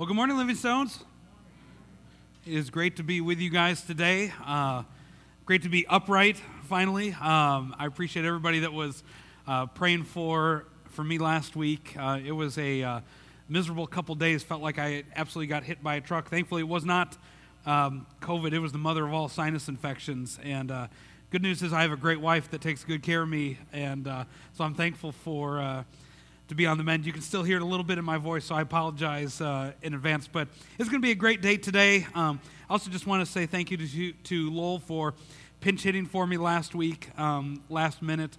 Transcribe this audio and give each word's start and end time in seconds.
Well, 0.00 0.06
good 0.06 0.16
morning, 0.16 0.38
Living 0.38 0.56
Stones. 0.56 1.04
It 2.46 2.54
is 2.54 2.70
great 2.70 2.96
to 2.96 3.02
be 3.02 3.20
with 3.20 3.38
you 3.38 3.50
guys 3.50 3.82
today. 3.82 4.32
Uh, 4.46 4.84
great 5.44 5.60
to 5.64 5.68
be 5.68 5.86
upright 5.88 6.40
finally. 6.62 7.10
Um, 7.10 7.76
I 7.78 7.84
appreciate 7.84 8.24
everybody 8.24 8.60
that 8.60 8.72
was 8.72 9.04
uh, 9.46 9.66
praying 9.66 10.04
for 10.04 10.64
for 10.88 11.04
me 11.04 11.18
last 11.18 11.54
week. 11.54 11.94
Uh, 11.98 12.18
it 12.24 12.32
was 12.32 12.56
a 12.56 12.82
uh, 12.82 13.00
miserable 13.50 13.86
couple 13.86 14.14
days. 14.14 14.42
Felt 14.42 14.62
like 14.62 14.78
I 14.78 15.04
absolutely 15.16 15.48
got 15.48 15.64
hit 15.64 15.82
by 15.82 15.96
a 15.96 16.00
truck. 16.00 16.30
Thankfully, 16.30 16.62
it 16.62 16.68
was 16.68 16.86
not 16.86 17.18
um, 17.66 18.06
COVID. 18.22 18.54
It 18.54 18.60
was 18.60 18.72
the 18.72 18.78
mother 18.78 19.04
of 19.04 19.12
all 19.12 19.28
sinus 19.28 19.68
infections. 19.68 20.38
And 20.42 20.70
uh, 20.70 20.86
good 21.28 21.42
news 21.42 21.62
is 21.62 21.74
I 21.74 21.82
have 21.82 21.92
a 21.92 21.98
great 21.98 22.22
wife 22.22 22.50
that 22.52 22.62
takes 22.62 22.84
good 22.84 23.02
care 23.02 23.20
of 23.20 23.28
me, 23.28 23.58
and 23.70 24.08
uh, 24.08 24.24
so 24.54 24.64
I'm 24.64 24.74
thankful 24.74 25.12
for 25.12 25.84
to 26.50 26.56
be 26.56 26.66
on 26.66 26.78
the 26.78 26.82
mend. 26.82 27.06
You 27.06 27.12
can 27.12 27.22
still 27.22 27.44
hear 27.44 27.58
it 27.58 27.62
a 27.62 27.64
little 27.64 27.84
bit 27.84 27.96
in 27.96 28.04
my 28.04 28.18
voice, 28.18 28.44
so 28.44 28.56
I 28.56 28.62
apologize 28.62 29.40
uh, 29.40 29.70
in 29.82 29.94
advance. 29.94 30.26
But 30.26 30.48
it's 30.80 30.88
going 30.88 31.00
to 31.00 31.06
be 31.06 31.12
a 31.12 31.14
great 31.14 31.40
day 31.40 31.56
today. 31.56 32.08
Um, 32.12 32.40
I 32.68 32.72
also 32.72 32.90
just 32.90 33.06
want 33.06 33.24
to 33.24 33.30
say 33.30 33.46
thank 33.46 33.70
you 33.70 33.76
to, 33.76 34.12
to 34.12 34.50
Lowell 34.50 34.80
for 34.80 35.14
pinch 35.60 35.84
hitting 35.84 36.06
for 36.06 36.26
me 36.26 36.38
last 36.38 36.74
week, 36.74 37.08
um, 37.16 37.62
last 37.68 38.02
minute. 38.02 38.36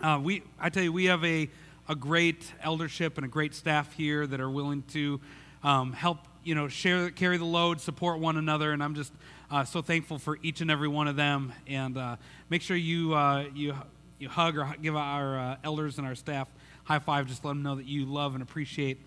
Uh, 0.00 0.20
we, 0.22 0.44
I 0.60 0.70
tell 0.70 0.84
you, 0.84 0.92
we 0.92 1.06
have 1.06 1.24
a, 1.24 1.50
a 1.88 1.96
great 1.96 2.52
eldership 2.62 3.18
and 3.18 3.24
a 3.24 3.28
great 3.28 3.52
staff 3.52 3.92
here 3.94 4.24
that 4.24 4.38
are 4.38 4.50
willing 4.50 4.84
to 4.92 5.20
um, 5.64 5.92
help, 5.94 6.18
you 6.44 6.54
know, 6.54 6.68
share, 6.68 7.10
carry 7.10 7.36
the 7.36 7.44
load, 7.44 7.80
support 7.80 8.20
one 8.20 8.36
another, 8.36 8.70
and 8.70 8.80
I'm 8.80 8.94
just 8.94 9.12
uh, 9.50 9.64
so 9.64 9.82
thankful 9.82 10.20
for 10.20 10.38
each 10.44 10.60
and 10.60 10.70
every 10.70 10.88
one 10.88 11.08
of 11.08 11.16
them. 11.16 11.52
And 11.66 11.98
uh, 11.98 12.14
make 12.48 12.62
sure 12.62 12.76
you 12.76 13.14
uh, 13.14 13.46
you 13.56 13.74
you 14.20 14.28
hug 14.28 14.56
or 14.56 14.72
give 14.80 14.94
our 14.94 15.36
uh, 15.36 15.56
elders 15.64 15.98
and 15.98 16.06
our 16.06 16.14
staff 16.14 16.46
high 16.88 16.98
five, 16.98 17.26
just 17.26 17.44
let 17.44 17.50
them 17.50 17.62
know 17.62 17.74
that 17.74 17.84
you 17.84 18.06
love 18.06 18.32
and 18.32 18.42
appreciate 18.42 18.98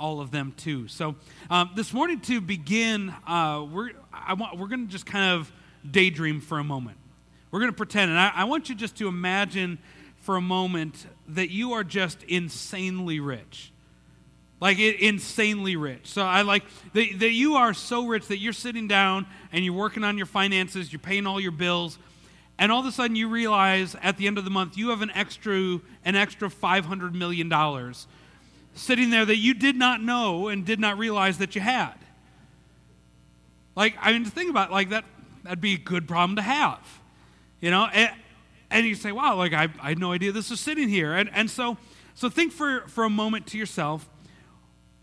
all 0.00 0.20
of 0.20 0.32
them 0.32 0.52
too. 0.56 0.88
So 0.88 1.14
um, 1.48 1.70
this 1.76 1.92
morning 1.92 2.18
to 2.22 2.40
begin, 2.40 3.14
uh, 3.24 3.64
we're, 3.72 3.92
I 4.12 4.34
want, 4.34 4.58
we're 4.58 4.66
going 4.66 4.84
to 4.84 4.90
just 4.90 5.06
kind 5.06 5.38
of 5.38 5.52
daydream 5.88 6.40
for 6.40 6.58
a 6.58 6.64
moment. 6.64 6.98
We're 7.52 7.60
going 7.60 7.70
to 7.70 7.76
pretend, 7.76 8.10
and 8.10 8.18
I, 8.18 8.32
I 8.34 8.44
want 8.44 8.68
you 8.68 8.74
just 8.74 8.96
to 8.96 9.06
imagine 9.06 9.78
for 10.22 10.34
a 10.34 10.40
moment 10.40 11.06
that 11.28 11.50
you 11.50 11.74
are 11.74 11.84
just 11.84 12.24
insanely 12.24 13.20
rich 13.20 13.72
like 14.60 14.78
insanely 14.78 15.74
rich. 15.74 16.06
So 16.06 16.20
I 16.20 16.42
like 16.42 16.64
that 16.92 17.30
you 17.32 17.54
are 17.54 17.72
so 17.72 18.06
rich 18.06 18.26
that 18.26 18.36
you're 18.36 18.52
sitting 18.52 18.88
down 18.88 19.24
and 19.52 19.64
you're 19.64 19.72
working 19.72 20.04
on 20.04 20.18
your 20.18 20.26
finances, 20.26 20.92
you're 20.92 21.00
paying 21.00 21.26
all 21.26 21.40
your 21.40 21.50
bills, 21.50 21.98
and 22.60 22.70
all 22.70 22.80
of 22.80 22.86
a 22.86 22.92
sudden 22.92 23.16
you 23.16 23.26
realize 23.26 23.96
at 24.02 24.18
the 24.18 24.26
end 24.26 24.36
of 24.36 24.44
the 24.44 24.50
month 24.50 24.76
you 24.76 24.90
have 24.90 25.00
an 25.02 25.10
extra 25.12 25.80
an 26.04 26.14
extra 26.14 26.48
500 26.48 27.14
million 27.14 27.48
dollars 27.48 28.06
sitting 28.74 29.10
there 29.10 29.24
that 29.24 29.38
you 29.38 29.54
did 29.54 29.74
not 29.74 30.00
know 30.00 30.46
and 30.46 30.64
did 30.64 30.78
not 30.78 30.96
realize 30.96 31.38
that 31.38 31.56
you 31.56 31.60
had. 31.60 31.94
Like 33.74 33.96
i 34.00 34.12
mean 34.12 34.24
to 34.24 34.30
think 34.30 34.50
about 34.50 34.68
it, 34.68 34.72
like 34.72 34.90
that 34.90 35.04
that'd 35.42 35.60
be 35.60 35.74
a 35.74 35.78
good 35.78 36.06
problem 36.06 36.36
to 36.36 36.42
have 36.42 36.78
you 37.60 37.70
know? 37.70 37.88
And, 37.92 38.10
and 38.70 38.86
you 38.86 38.94
say 38.94 39.10
wow 39.10 39.36
like 39.36 39.54
I, 39.54 39.68
I 39.82 39.88
had 39.88 39.98
no 39.98 40.12
idea 40.12 40.30
this 40.30 40.50
was 40.50 40.60
sitting 40.60 40.88
here. 40.88 41.14
And, 41.14 41.30
and 41.32 41.50
so 41.50 41.78
so 42.14 42.28
think 42.28 42.52
for 42.52 42.82
for 42.88 43.04
a 43.04 43.10
moment 43.10 43.46
to 43.48 43.58
yourself 43.58 44.08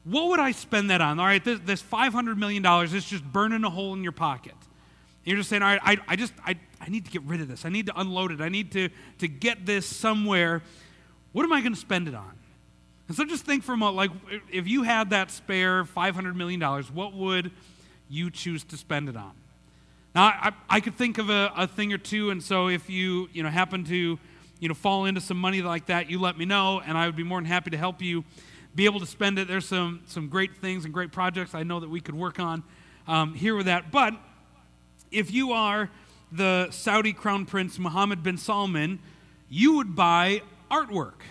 what 0.04 0.30
would 0.30 0.40
i 0.40 0.52
spend 0.52 0.92
that 0.92 1.02
on? 1.02 1.20
All 1.20 1.26
right 1.26 1.44
this, 1.44 1.60
this 1.66 1.82
500 1.82 2.38
million 2.38 2.62
dollars 2.62 2.94
is 2.94 3.04
just 3.04 3.24
burning 3.24 3.64
a 3.64 3.70
hole 3.72 3.96
in 3.96 4.04
your 4.04 4.12
pocket. 4.12 4.54
You're 5.28 5.36
just 5.36 5.50
saying, 5.50 5.62
all 5.62 5.68
right, 5.68 5.82
I, 5.84 5.98
I 6.08 6.16
just, 6.16 6.32
I, 6.46 6.56
I 6.80 6.90
need 6.90 7.06
to 7.06 7.12
get 7.12 7.24
rid 7.24 7.42
of 7.42 7.48
this. 7.48 7.66
I 7.66 7.70
need 7.70 7.88
to 7.88 8.00
unload 8.00 8.32
it. 8.32 8.42
I 8.42 8.50
need 8.50 8.72
to, 8.74 8.90
to 9.20 9.28
get 9.28 9.66
this 9.66 9.86
somewhere. 9.86 10.62
What 11.32 11.44
am 11.44 11.54
I 11.54 11.62
going 11.62 11.74
to 11.74 11.80
spend 11.80 12.08
it 12.08 12.16
on? 12.16 12.32
And 13.08 13.16
so 13.16 13.24
just 13.24 13.46
think 13.46 13.64
for 13.64 13.74
a 13.74 13.78
moment, 13.78 13.96
like, 13.96 14.42
if 14.52 14.68
you 14.68 14.84
had 14.84 15.12
that 15.12 15.32
spare 15.32 15.86
$500 15.86 16.36
million, 16.36 16.62
what 16.62 17.14
would 17.14 17.52
you 18.10 18.30
choose 18.30 18.64
to 18.66 18.78
spend 18.78 19.10
it 19.10 19.16
on? 19.16 19.32
Now, 20.14 20.26
I, 20.26 20.52
I 20.70 20.80
could 20.80 20.96
think 20.96 21.18
of 21.18 21.30
a, 21.30 21.52
a 21.56 21.68
thing 21.68 21.94
or 21.94 21.98
two, 21.98 22.32
and 22.32 22.44
so 22.44 22.68
if 22.68 22.90
you, 22.90 23.30
you 23.34 23.44
know, 23.44 23.50
happen 23.50 23.86
to, 23.86 24.20
you 24.60 24.68
know, 24.68 24.74
fall 24.74 25.06
into 25.06 25.22
some 25.22 25.38
money 25.38 25.62
like 25.62 25.86
that, 25.86 26.10
you 26.10 26.20
let 26.20 26.38
me 26.38 26.46
know, 26.46 26.82
and 26.86 26.98
I 26.98 27.06
would 27.06 27.16
be 27.16 27.24
more 27.24 27.40
than 27.40 27.46
happy 27.46 27.70
to 27.72 27.78
help 27.78 28.02
you 28.02 28.24
be 28.76 28.86
able 28.86 29.00
to 29.00 29.06
spend 29.06 29.40
it. 29.40 29.48
There's 29.48 29.66
some, 29.66 30.02
some 30.08 30.28
great 30.28 30.58
things 30.58 30.86
and 30.86 30.94
great 30.94 31.12
projects 31.12 31.56
I 31.56 31.64
know 31.64 31.80
that 31.80 31.90
we 31.90 32.02
could 32.02 32.16
work 32.16 32.40
on 32.40 32.64
um, 33.08 33.34
here 33.34 33.56
with 33.56 33.68
that. 33.68 33.92
But 33.92 34.16
if 35.12 35.32
you 35.32 35.54
are 35.54 35.90
the 36.32 36.70
Saudi 36.72 37.14
crown 37.14 37.46
prince 37.46 37.80
Mohammed 37.80 38.24
bin 38.24 38.38
Salman, 38.38 39.00
you 39.50 39.76
would 39.76 39.96
buy 39.96 40.42
artwork. 40.70 41.22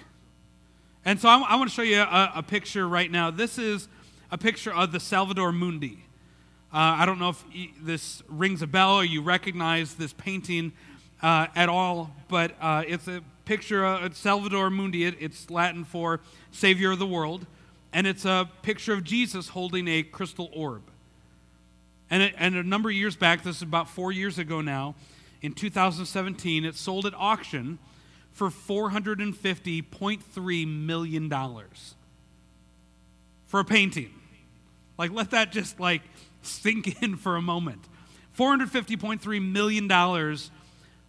And 1.05 1.21
so 1.21 1.29
I, 1.29 1.39
I 1.39 1.57
want 1.57 1.71
to 1.71 1.75
show 1.75 1.83
you 1.83 2.01
a, 2.01 2.33
a, 2.37 2.43
picture 2.43 2.89
right 2.89 3.11
now. 3.11 3.31
This 3.31 3.59
is 3.59 3.89
a 4.31 4.39
picture 4.39 4.73
of 4.73 4.93
the 4.93 5.01
Salvator 5.01 5.53
Mundi. 5.53 6.05
Uh, 6.73 6.99
I 6.99 7.07
don't 7.07 7.19
know 7.19 7.29
if 7.31 7.45
this 7.81 8.23
rings 8.29 8.61
a 8.63 8.67
bell 8.67 8.97
or 8.97 9.05
you 9.05 9.23
recognize 9.23 9.95
this 9.95 10.13
painting 10.13 10.73
uh, 11.23 11.47
at 11.55 11.69
all, 11.69 12.11
but 12.29 12.57
uh, 12.61 12.83
it's 12.87 13.07
a 13.07 13.23
picture 13.45 13.85
of 13.85 14.17
Salvator 14.17 14.69
Mundi. 14.69 15.05
It, 15.05 15.17
it's 15.21 15.49
Latin 15.49 15.85
for 15.85 16.21
Savior 16.51 16.91
of 16.91 16.99
the 16.99 17.07
World. 17.07 17.47
And 17.93 18.07
it's 18.07 18.25
a 18.25 18.51
picture 18.63 18.93
of 18.93 19.05
Jesus 19.05 19.49
holding 19.49 19.89
a 19.89 20.03
crystal 20.03 20.51
orb. 20.53 20.83
And, 22.11 22.23
it, 22.23 22.35
and 22.39 22.55
a 22.55 22.63
number 22.63 22.89
of 22.89 22.95
years 22.95 23.17
back, 23.17 23.43
this 23.43 23.57
is 23.57 23.63
about 23.63 23.89
four 23.89 24.13
years 24.13 24.39
ago 24.39 24.61
now, 24.61 24.95
in 25.43 25.53
2017, 25.53 26.65
it 26.65 26.77
sold 26.77 27.05
at 27.07 27.15
auction 27.15 27.81
for 28.33 28.49
$450.3 28.49 30.87
million 30.87 31.33
for 33.47 33.61
a 33.61 33.65
painting. 33.65 34.11
Like, 34.99 35.13
let 35.13 35.31
that 35.31 35.53
just 35.53 35.81
like 35.81 36.03
sink 36.43 37.03
in 37.03 37.17
for 37.17 37.37
a 37.37 37.43
moment. 37.43 37.89
$450.3 38.39 39.53
million 39.53 40.37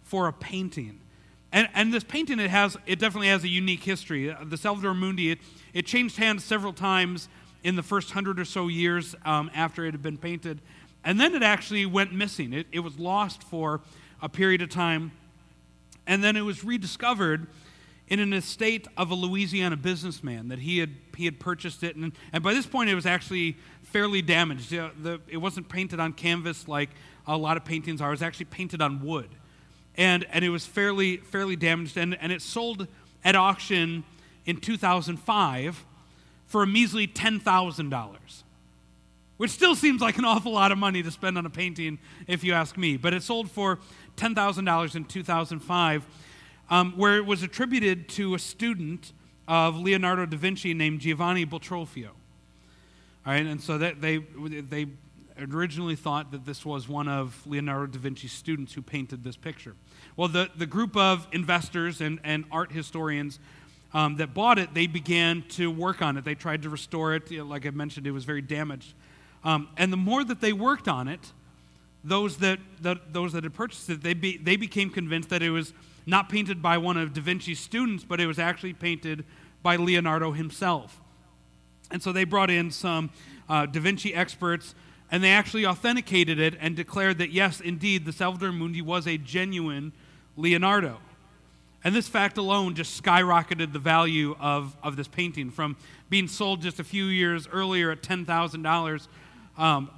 for 0.02 0.28
a 0.28 0.32
painting. 0.32 1.00
And, 1.52 1.68
and 1.74 1.92
this 1.92 2.04
painting, 2.04 2.40
it, 2.40 2.50
has, 2.50 2.76
it 2.86 2.98
definitely 2.98 3.28
has 3.28 3.44
a 3.44 3.48
unique 3.48 3.82
history. 3.82 4.34
The 4.42 4.56
Salvator 4.56 4.94
Mundi, 4.94 5.32
it, 5.32 5.38
it 5.72 5.86
changed 5.86 6.16
hands 6.16 6.44
several 6.44 6.72
times 6.72 7.28
in 7.62 7.76
the 7.76 7.82
first 7.82 8.12
hundred 8.12 8.38
or 8.38 8.44
so 8.44 8.68
years 8.68 9.14
um, 9.24 9.50
after 9.54 9.84
it 9.84 9.92
had 9.92 10.02
been 10.02 10.18
painted. 10.18 10.60
And 11.08 11.18
then 11.18 11.34
it 11.34 11.42
actually 11.42 11.86
went 11.86 12.12
missing. 12.12 12.52
It, 12.52 12.66
it 12.70 12.80
was 12.80 12.98
lost 12.98 13.42
for 13.42 13.80
a 14.20 14.28
period 14.28 14.60
of 14.60 14.68
time. 14.68 15.12
And 16.06 16.22
then 16.22 16.36
it 16.36 16.42
was 16.42 16.62
rediscovered 16.62 17.46
in 18.08 18.20
an 18.20 18.34
estate 18.34 18.86
of 18.94 19.10
a 19.10 19.14
Louisiana 19.14 19.78
businessman 19.78 20.48
that 20.48 20.58
he 20.58 20.76
had, 20.76 20.90
he 21.16 21.24
had 21.24 21.40
purchased 21.40 21.82
it. 21.82 21.96
And, 21.96 22.12
and 22.30 22.44
by 22.44 22.52
this 22.52 22.66
point, 22.66 22.90
it 22.90 22.94
was 22.94 23.06
actually 23.06 23.56
fairly 23.84 24.20
damaged. 24.20 24.70
You 24.70 24.80
know, 24.80 24.90
the, 25.02 25.20
it 25.28 25.38
wasn't 25.38 25.70
painted 25.70 25.98
on 25.98 26.12
canvas 26.12 26.68
like 26.68 26.90
a 27.26 27.38
lot 27.38 27.56
of 27.56 27.64
paintings 27.64 28.02
are, 28.02 28.08
it 28.08 28.10
was 28.10 28.22
actually 28.22 28.44
painted 28.44 28.82
on 28.82 29.02
wood. 29.02 29.30
And, 29.96 30.26
and 30.30 30.44
it 30.44 30.50
was 30.50 30.66
fairly, 30.66 31.16
fairly 31.16 31.56
damaged. 31.56 31.96
And, 31.96 32.18
and 32.20 32.30
it 32.30 32.42
sold 32.42 32.86
at 33.24 33.34
auction 33.34 34.04
in 34.44 34.58
2005 34.58 35.86
for 36.44 36.62
a 36.62 36.66
measly 36.66 37.06
$10,000 37.06 38.42
which 39.38 39.50
still 39.50 39.74
seems 39.74 40.02
like 40.02 40.18
an 40.18 40.24
awful 40.24 40.52
lot 40.52 40.70
of 40.70 40.78
money 40.78 41.02
to 41.02 41.10
spend 41.10 41.38
on 41.38 41.46
a 41.46 41.50
painting, 41.50 41.98
if 42.26 42.44
you 42.44 42.52
ask 42.52 42.76
me. 42.76 42.96
But 42.96 43.14
it 43.14 43.22
sold 43.22 43.50
for 43.50 43.78
$10,000 44.16 44.94
in 44.94 45.04
2005, 45.04 46.06
um, 46.70 46.92
where 46.96 47.16
it 47.16 47.24
was 47.24 47.42
attributed 47.42 48.08
to 48.10 48.34
a 48.34 48.38
student 48.38 49.12
of 49.46 49.78
Leonardo 49.78 50.26
da 50.26 50.36
Vinci 50.36 50.74
named 50.74 51.00
Giovanni 51.00 51.46
Boltraffio. 51.46 52.10
All 53.26 53.32
right, 53.32 53.46
and 53.46 53.60
so 53.60 53.78
that 53.78 54.00
they, 54.00 54.18
they 54.18 54.86
originally 55.40 55.96
thought 55.96 56.32
that 56.32 56.44
this 56.44 56.64
was 56.64 56.88
one 56.88 57.08
of 57.08 57.46
Leonardo 57.46 57.86
da 57.86 57.98
Vinci's 57.98 58.32
students 58.32 58.72
who 58.72 58.82
painted 58.82 59.22
this 59.22 59.36
picture. 59.36 59.74
Well, 60.16 60.28
the, 60.28 60.50
the 60.56 60.66
group 60.66 60.96
of 60.96 61.28
investors 61.32 62.00
and, 62.00 62.18
and 62.24 62.44
art 62.50 62.72
historians 62.72 63.38
um, 63.94 64.16
that 64.16 64.34
bought 64.34 64.58
it, 64.58 64.74
they 64.74 64.86
began 64.86 65.44
to 65.50 65.70
work 65.70 66.02
on 66.02 66.16
it. 66.16 66.24
They 66.24 66.34
tried 66.34 66.62
to 66.62 66.70
restore 66.70 67.14
it. 67.14 67.30
You 67.30 67.38
know, 67.38 67.44
like 67.44 67.66
I 67.66 67.70
mentioned, 67.70 68.06
it 68.06 68.10
was 68.10 68.24
very 68.24 68.42
damaged. 68.42 68.94
Um, 69.44 69.68
and 69.76 69.92
the 69.92 69.96
more 69.96 70.24
that 70.24 70.40
they 70.40 70.52
worked 70.52 70.88
on 70.88 71.08
it, 71.08 71.32
those 72.04 72.38
that, 72.38 72.58
that, 72.80 73.12
those 73.12 73.32
that 73.32 73.44
had 73.44 73.54
purchased 73.54 73.88
it, 73.90 74.02
they, 74.02 74.14
be, 74.14 74.36
they 74.36 74.56
became 74.56 74.90
convinced 74.90 75.28
that 75.30 75.42
it 75.42 75.50
was 75.50 75.72
not 76.06 76.28
painted 76.28 76.62
by 76.62 76.78
one 76.78 76.96
of 76.96 77.12
Da 77.12 77.20
Vinci's 77.20 77.60
students, 77.60 78.04
but 78.04 78.20
it 78.20 78.26
was 78.26 78.38
actually 78.38 78.72
painted 78.72 79.24
by 79.62 79.76
Leonardo 79.76 80.32
himself. 80.32 81.00
And 81.90 82.02
so 82.02 82.12
they 82.12 82.24
brought 82.24 82.50
in 82.50 82.70
some 82.70 83.10
uh, 83.48 83.66
Da 83.66 83.80
Vinci 83.80 84.14
experts, 84.14 84.74
and 85.10 85.22
they 85.22 85.30
actually 85.30 85.66
authenticated 85.66 86.38
it 86.38 86.54
and 86.60 86.76
declared 86.76 87.18
that, 87.18 87.30
yes, 87.30 87.60
indeed, 87.60 88.04
the 88.04 88.12
Salvator 88.12 88.52
Mundi 88.52 88.82
was 88.82 89.06
a 89.06 89.18
genuine 89.18 89.92
Leonardo. 90.36 90.98
And 91.84 91.94
this 91.94 92.08
fact 92.08 92.38
alone 92.38 92.74
just 92.74 93.02
skyrocketed 93.02 93.72
the 93.72 93.78
value 93.78 94.36
of, 94.40 94.76
of 94.82 94.96
this 94.96 95.08
painting 95.08 95.50
from 95.50 95.76
being 96.10 96.28
sold 96.28 96.62
just 96.62 96.80
a 96.80 96.84
few 96.84 97.04
years 97.04 97.46
earlier 97.50 97.90
at 97.90 98.02
$10,000 98.02 99.08
um, 99.58 99.90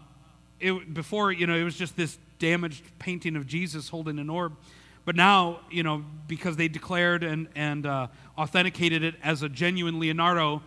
it, 0.59 0.93
before, 0.93 1.31
you 1.31 1.47
know, 1.47 1.55
it 1.55 1.63
was 1.65 1.77
just 1.77 1.97
this 1.97 2.19
damaged 2.39 2.83
painting 2.99 3.37
of 3.37 3.47
Jesus 3.47 3.89
holding 3.89 4.19
an 4.19 4.29
orb. 4.29 4.57
But 5.05 5.17
now, 5.17 5.61
you 5.71 5.83
know, 5.83 6.05
because 6.27 6.57
they 6.57 6.69
declared 6.69 7.23
and, 7.23 7.49
and 7.55 7.87
uh, 7.87 8.09
authenticated 8.37 9.03
it 9.05 9.15
as 9.23 9.43
a 9.43 9.49
genuine 9.49 10.01
Leonardo, 10.01 10.63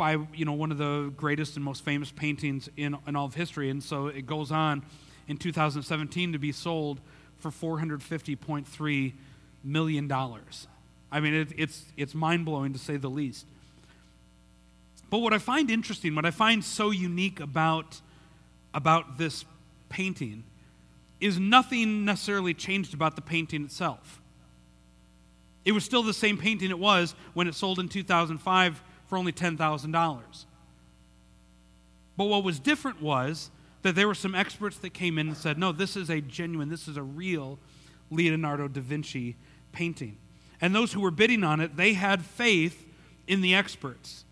by 0.00 0.16
you 0.34 0.46
know 0.46 0.54
one 0.54 0.72
of 0.72 0.78
the 0.78 1.12
greatest 1.14 1.56
and 1.56 1.64
most 1.64 1.84
famous 1.84 2.10
paintings 2.10 2.70
in, 2.78 2.96
in 3.06 3.14
all 3.14 3.26
of 3.26 3.34
history, 3.34 3.68
and 3.68 3.82
so 3.82 4.06
it 4.06 4.24
goes 4.26 4.50
on 4.50 4.82
in 5.28 5.36
2017 5.36 6.32
to 6.32 6.38
be 6.38 6.52
sold 6.52 7.02
for 7.36 7.50
450.3 7.50 9.12
million 9.62 10.08
dollars. 10.08 10.68
I 11.12 11.20
mean, 11.20 11.34
it, 11.34 11.48
it's 11.54 11.84
it's 11.98 12.14
mind 12.14 12.46
blowing 12.46 12.72
to 12.72 12.78
say 12.78 12.96
the 12.96 13.10
least. 13.10 13.44
But 15.10 15.18
what 15.18 15.34
I 15.34 15.38
find 15.38 15.70
interesting, 15.70 16.14
what 16.14 16.24
I 16.24 16.30
find 16.30 16.64
so 16.64 16.90
unique 16.90 17.40
about 17.40 18.00
about 18.72 19.18
this 19.18 19.44
painting, 19.88 20.44
is 21.20 21.38
nothing 21.38 22.04
necessarily 22.04 22.54
changed 22.54 22.94
about 22.94 23.16
the 23.16 23.22
painting 23.22 23.64
itself. 23.64 24.20
It 25.64 25.72
was 25.72 25.84
still 25.84 26.02
the 26.02 26.14
same 26.14 26.38
painting 26.38 26.70
it 26.70 26.78
was 26.78 27.14
when 27.34 27.46
it 27.46 27.54
sold 27.54 27.78
in 27.78 27.88
2005 27.88 28.82
for 29.06 29.18
only 29.18 29.32
$10,000. 29.32 30.44
But 32.16 32.24
what 32.24 32.44
was 32.44 32.58
different 32.58 33.02
was 33.02 33.50
that 33.82 33.94
there 33.94 34.06
were 34.06 34.14
some 34.14 34.34
experts 34.34 34.78
that 34.78 34.90
came 34.90 35.18
in 35.18 35.28
and 35.28 35.36
said, 35.36 35.58
no, 35.58 35.72
this 35.72 35.96
is 35.96 36.10
a 36.10 36.20
genuine, 36.20 36.68
this 36.68 36.86
is 36.88 36.96
a 36.96 37.02
real 37.02 37.58
Leonardo 38.10 38.68
da 38.68 38.80
Vinci 38.80 39.36
painting. 39.72 40.16
And 40.60 40.74
those 40.74 40.92
who 40.92 41.00
were 41.00 41.10
bidding 41.10 41.44
on 41.44 41.60
it, 41.60 41.76
they 41.76 41.94
had 41.94 42.24
faith 42.24 42.86
in 43.26 43.40
the 43.40 43.54
experts. 43.54 44.24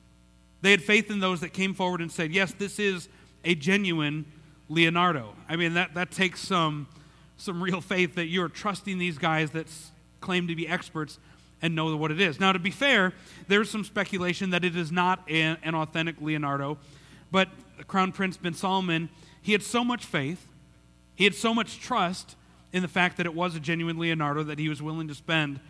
They 0.61 0.71
had 0.71 0.83
faith 0.83 1.11
in 1.11 1.21
those 1.21 1.41
that 1.41 1.53
came 1.53 1.75
forward 1.75 2.01
and 2.01 2.11
said, 2.11 2.33
yes, 2.33 2.53
this 2.53 2.79
is 2.79 3.09
a 3.45 3.55
genuine 3.55 4.27
Leonardo. 4.69 5.35
I 5.49 5.57
mean, 5.57 5.75
that, 5.75 5.95
that 5.95 6.11
takes 6.11 6.41
some, 6.41 6.89
some 7.37 7.63
real 7.63 7.81
faith 7.81 8.17
that 8.17 8.27
you're 8.27 8.49
trusting 8.49 8.99
these 8.99 9.19
guys 9.19 9.53
that 9.53 9.69
claim 10.21 10.49
to 10.49 10.57
be 10.57 10.67
experts 10.69 11.19
and 11.63 11.75
know 11.75 11.97
what 11.97 12.11
it 12.11 12.21
is. 12.21 12.39
Now, 12.39 12.53
to 12.53 12.59
be 12.59 12.71
fair, 12.71 13.13
there's 13.49 13.71
some 13.71 13.85
speculation 13.85 14.51
that 14.51 14.65
it 14.65 14.77
is 14.77 14.93
not 14.93 15.21
a, 15.29 15.41
an 15.41 15.75
authentic 15.75 16.21
Leonardo, 16.21 16.79
but 17.31 17.49
Crown 17.87 18.13
Prince 18.13 18.37
bin 18.37 18.55
Salman, 18.55 19.09
he 19.43 19.53
had 19.53 19.63
so 19.63 19.83
much 19.83 20.05
faith, 20.05 20.47
he 21.15 21.25
had 21.25 21.35
so 21.35 21.55
much 21.55 21.81
trust 21.81 22.37
in 22.73 22.83
the 22.83 22.89
fact 22.89 23.17
that 23.17 23.27
it 23.27 23.35
was 23.35 23.57
a 23.57 23.61
genuine 23.61 23.99
Leonardo 23.99 24.43
that 24.45 24.59
he 24.59 24.69
was 24.69 24.83
willing 24.83 25.09
to 25.09 25.15
spend 25.15 25.61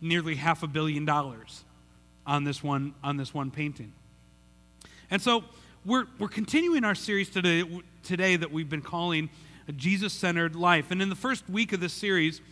nearly 0.00 0.34
half 0.34 0.62
a 0.62 0.66
billion 0.66 1.04
dollars 1.04 1.64
on 2.26 2.44
this 2.44 2.62
one, 2.62 2.94
on 3.02 3.16
this 3.16 3.32
one 3.32 3.50
painting. 3.50 3.92
And 5.10 5.22
so 5.22 5.44
we're, 5.86 6.06
we're 6.18 6.28
continuing 6.28 6.84
our 6.84 6.94
series 6.94 7.30
today, 7.30 7.64
today 8.02 8.36
that 8.36 8.52
we've 8.52 8.68
been 8.68 8.82
calling 8.82 9.30
a 9.66 9.72
Jesus 9.72 10.12
centered 10.12 10.54
life. 10.54 10.90
And 10.90 11.00
in 11.00 11.08
the 11.08 11.14
first 11.14 11.48
week 11.48 11.72
of 11.72 11.80
this 11.80 11.94
series, 11.94 12.42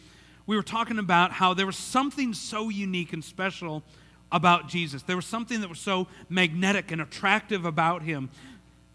we 0.47 0.57
were 0.57 0.63
talking 0.63 0.99
about 0.99 1.33
how 1.33 1.53
there 1.53 1.67
was 1.67 1.77
something 1.77 2.33
so 2.33 2.71
unique 2.71 3.13
and 3.13 3.23
special 3.23 3.83
about 4.33 4.69
Jesus. 4.69 5.03
There 5.03 5.17
was 5.17 5.27
something 5.27 5.61
that 5.61 5.69
was 5.69 5.79
so 5.79 6.07
magnetic 6.31 6.91
and 6.93 7.03
attractive 7.03 7.67
about 7.67 8.03
him 8.03 8.31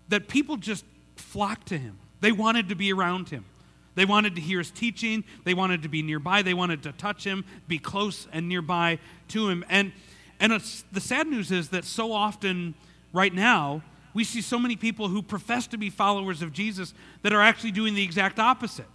that 0.10 0.28
people 0.28 0.57
just 0.57 0.84
flocked 1.16 1.68
to 1.68 1.78
him. 1.78 2.00
They 2.19 2.31
wanted 2.31 2.69
to 2.69 2.75
be 2.75 2.92
around 2.92 3.30
him. 3.30 3.46
They 3.94 4.06
wanted 4.06 4.36
to 4.36 4.42
hear 4.42 4.57
his 4.57 4.72
teaching. 4.72 5.24
They 5.44 5.54
wanted 5.54 5.84
to 5.84 5.90
be 5.90 6.02
nearby. 6.02 6.42
They 6.42 6.56
wanted 6.56 6.81
to 6.84 6.94
touch 6.94 7.24
him, 7.24 7.46
be 7.68 7.78
close 7.78 8.28
and 8.34 8.50
nearby 8.50 8.98
to 9.30 9.50
him. 9.50 9.64
And, 9.69 9.92
and 10.40 10.52
the 10.92 11.02
sad 11.02 11.28
news 11.28 11.52
is 11.52 11.69
that 11.69 11.86
so 11.86 12.12
often, 12.12 12.74
right 13.13 13.34
now, 13.34 13.81
we 14.13 14.24
see 14.24 14.42
so 14.42 14.60
many 14.60 14.75
people 14.75 15.08
who 15.08 15.22
profess 15.22 15.68
to 15.68 15.78
be 15.78 15.90
followers 15.90 16.42
of 16.42 16.52
Jesus 16.52 16.94
that 17.22 17.34
are 17.34 17.42
actually 17.42 17.72
doing 17.72 17.96
the 17.96 18.04
exact 18.04 18.40
opposite, 18.40 18.86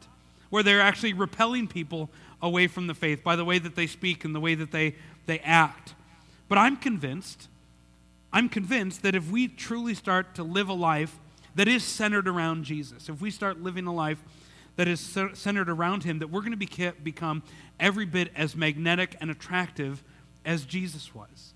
where 0.51 0.63
they're 0.63 0.81
actually 0.81 1.13
repelling 1.13 1.67
people 1.67 2.11
away 2.43 2.67
from 2.67 2.87
the 2.87 2.95
faith 2.95 3.25
by 3.25 3.37
the 3.37 3.45
way 3.45 3.59
that 3.59 3.77
they 3.77 3.87
speak 3.87 4.25
and 4.25 4.35
the 4.35 4.41
way 4.41 4.55
that 4.55 4.73
they, 4.73 4.95
they 5.27 5.39
act. 5.41 5.95
But 6.49 6.59
I'm 6.59 6.77
convinced, 6.77 7.49
I'm 8.33 8.49
convinced 8.49 9.03
that 9.03 9.15
if 9.15 9.31
we 9.31 9.49
truly 9.49 9.95
start 9.95 10.35
to 10.35 10.43
live 10.43 10.69
a 10.69 10.75
life 10.75 11.19
that 11.55 11.67
is 11.67 11.83
centered 11.83 12.29
around 12.29 12.65
Jesus, 12.65 13.09
if 13.09 13.21
we 13.21 13.31
start 13.31 13.62
living 13.62 13.87
a 13.87 13.95
life 13.95 14.23
that 14.77 14.87
is 14.87 15.01
centered 15.33 15.71
around 15.71 16.05
Him, 16.05 16.19
that 16.19 16.29
we're 16.29 16.41
going 16.41 16.53
to 16.53 16.59
be, 16.59 16.93
become 17.03 17.43
every 17.81 18.05
bit 18.05 18.31
as 18.37 18.55
magnetic 18.55 19.17
and 19.21 19.31
attractive 19.31 20.05
as 20.45 20.67
Jesus 20.67 21.15
was. 21.15 21.55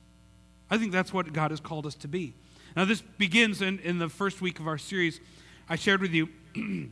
I 0.71 0.79
think 0.79 0.93
that's 0.93 1.13
what 1.13 1.33
God 1.33 1.51
has 1.51 1.61
called 1.61 1.87
us 1.87 1.95
to 1.97 2.09
be. 2.09 2.35
Now, 2.77 2.85
this 2.85 3.01
begins 3.01 3.63
in, 3.63 3.79
in 3.81 3.99
the 3.99 4.09
first 4.09 4.41
week 4.41 4.61
of 4.61 4.69
our 4.69 4.79
series. 4.79 5.21
I 5.69 5.77
shared 5.77 6.01
with 6.01 6.13
you 6.13 6.29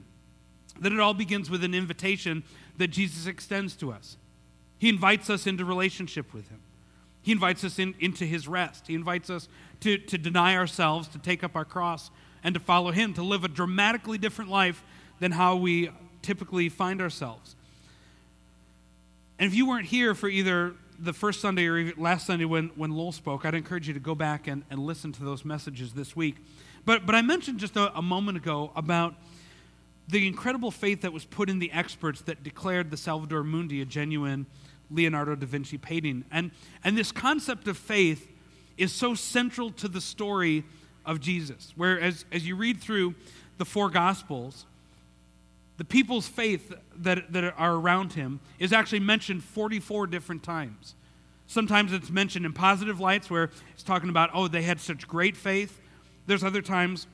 that 0.81 0.93
it 0.93 1.01
all 1.01 1.15
begins 1.15 1.51
with 1.51 1.65
an 1.65 1.75
invitation 1.75 2.43
that 2.77 2.89
Jesus 2.89 3.27
extends 3.27 3.77
to 3.77 3.93
us. 3.93 4.17
He 4.79 4.89
invites 4.89 5.29
us 5.31 5.47
into 5.47 5.65
relationship 5.65 6.33
with 6.33 6.49
Him. 6.49 6.61
He 7.23 7.33
invites 7.33 7.65
us 7.65 7.79
in, 7.79 7.95
into 8.01 8.25
His 8.25 8.49
rest. 8.49 8.87
He 8.87 8.95
invites 8.95 9.31
us 9.31 9.49
to, 9.81 9.99
to 9.99 10.19
deny 10.19 10.57
ourselves, 10.57 11.09
to 11.09 11.19
take 11.19 11.43
up 11.43 11.57
our 11.57 11.65
cross, 11.65 12.11
and 12.43 12.55
to 12.55 12.61
follow 12.61 12.93
Him, 12.93 13.15
to 13.15 13.23
live 13.23 13.45
a 13.45 13.49
dramatically 13.49 14.19
different 14.19 14.51
life 14.51 14.85
than 15.21 15.33
how 15.33 15.57
we 15.57 15.91
typically 16.23 16.69
find 16.69 17.01
ourselves. 17.01 17.57
And 19.39 19.47
if 19.47 19.55
you 19.55 19.69
weren't 19.69 19.87
here 19.87 20.15
for 20.15 20.29
either 20.29 20.75
the 20.99 21.13
first 21.13 21.41
Sunday 21.41 21.67
or 21.67 21.93
last 21.97 22.27
Sunday 22.27 22.45
when, 22.45 22.69
when 22.75 22.91
Lowell 22.91 23.13
spoke, 23.13 23.45
I'd 23.45 23.55
encourage 23.55 23.87
you 23.87 23.95
to 23.95 24.01
go 24.01 24.15
back 24.15 24.49
and, 24.49 24.65
and 24.71 24.81
listen 24.81 25.13
to 25.13 25.25
those 25.25 25.45
messages 25.45 25.93
this 25.93 26.17
week. 26.17 26.37
But, 26.85 27.07
but 27.07 27.15
I 27.15 27.23
mentioned 27.23 27.59
just 27.59 27.77
a, 27.77 27.97
a 27.97 28.03
moment 28.03 28.37
ago 28.37 28.73
about 28.75 29.15
the 30.09 30.27
incredible 30.27 30.71
faith 30.71 31.03
that 31.03 31.13
was 31.13 31.25
put 31.25 31.51
in 31.51 31.59
the 31.59 31.71
experts 31.71 32.23
that 32.23 32.43
declared 32.43 32.91
the 32.91 32.97
Salvator 32.97 33.45
Mundi 33.45 33.81
a 33.81 33.85
genuine 33.85 34.47
Leonardo 34.91 35.35
da 35.35 35.47
Vinci 35.47 35.79
painting. 35.79 36.25
And, 36.33 36.51
and 36.83 36.97
this 36.97 37.13
concept 37.13 37.69
of 37.69 37.77
faith 37.77 38.27
is 38.77 38.93
so 38.93 39.15
central 39.15 39.71
to 39.73 39.89
the 39.89 40.01
story 40.01 40.65
of 41.05 41.21
Jesus, 41.21 41.73
where 41.77 42.01
as, 42.01 42.25
as 42.33 42.47
you 42.47 42.57
read 42.57 42.81
through 42.81 43.15
the 43.59 43.65
four 43.65 43.91
Gospels, 43.91 44.67
the 45.79 45.85
people's 45.85 46.29
faith 46.29 46.73
that, 46.97 47.33
that 47.33 47.55
are 47.57 47.75
around 47.75 48.13
him 48.13 48.41
is 48.59 48.73
actually 48.73 49.01
mentioned 49.01 49.43
44 49.45 50.09
different 50.09 50.43
times. 50.43 50.95
Sometimes 51.47 51.93
it's 51.93 52.11
mentioned 52.11 52.45
in 52.45 52.53
positive 52.53 53.01
lights 53.01 53.31
where 53.31 53.51
it's 53.73 53.85
talking 53.85 54.11
about, 54.11 54.31
oh, 54.35 54.49
they 54.49 54.63
had 54.63 54.81
such 54.81 55.09
great 55.09 55.37
faith. 55.37 55.81
There's 56.27 56.45
other 56.45 56.61
times 56.61 57.07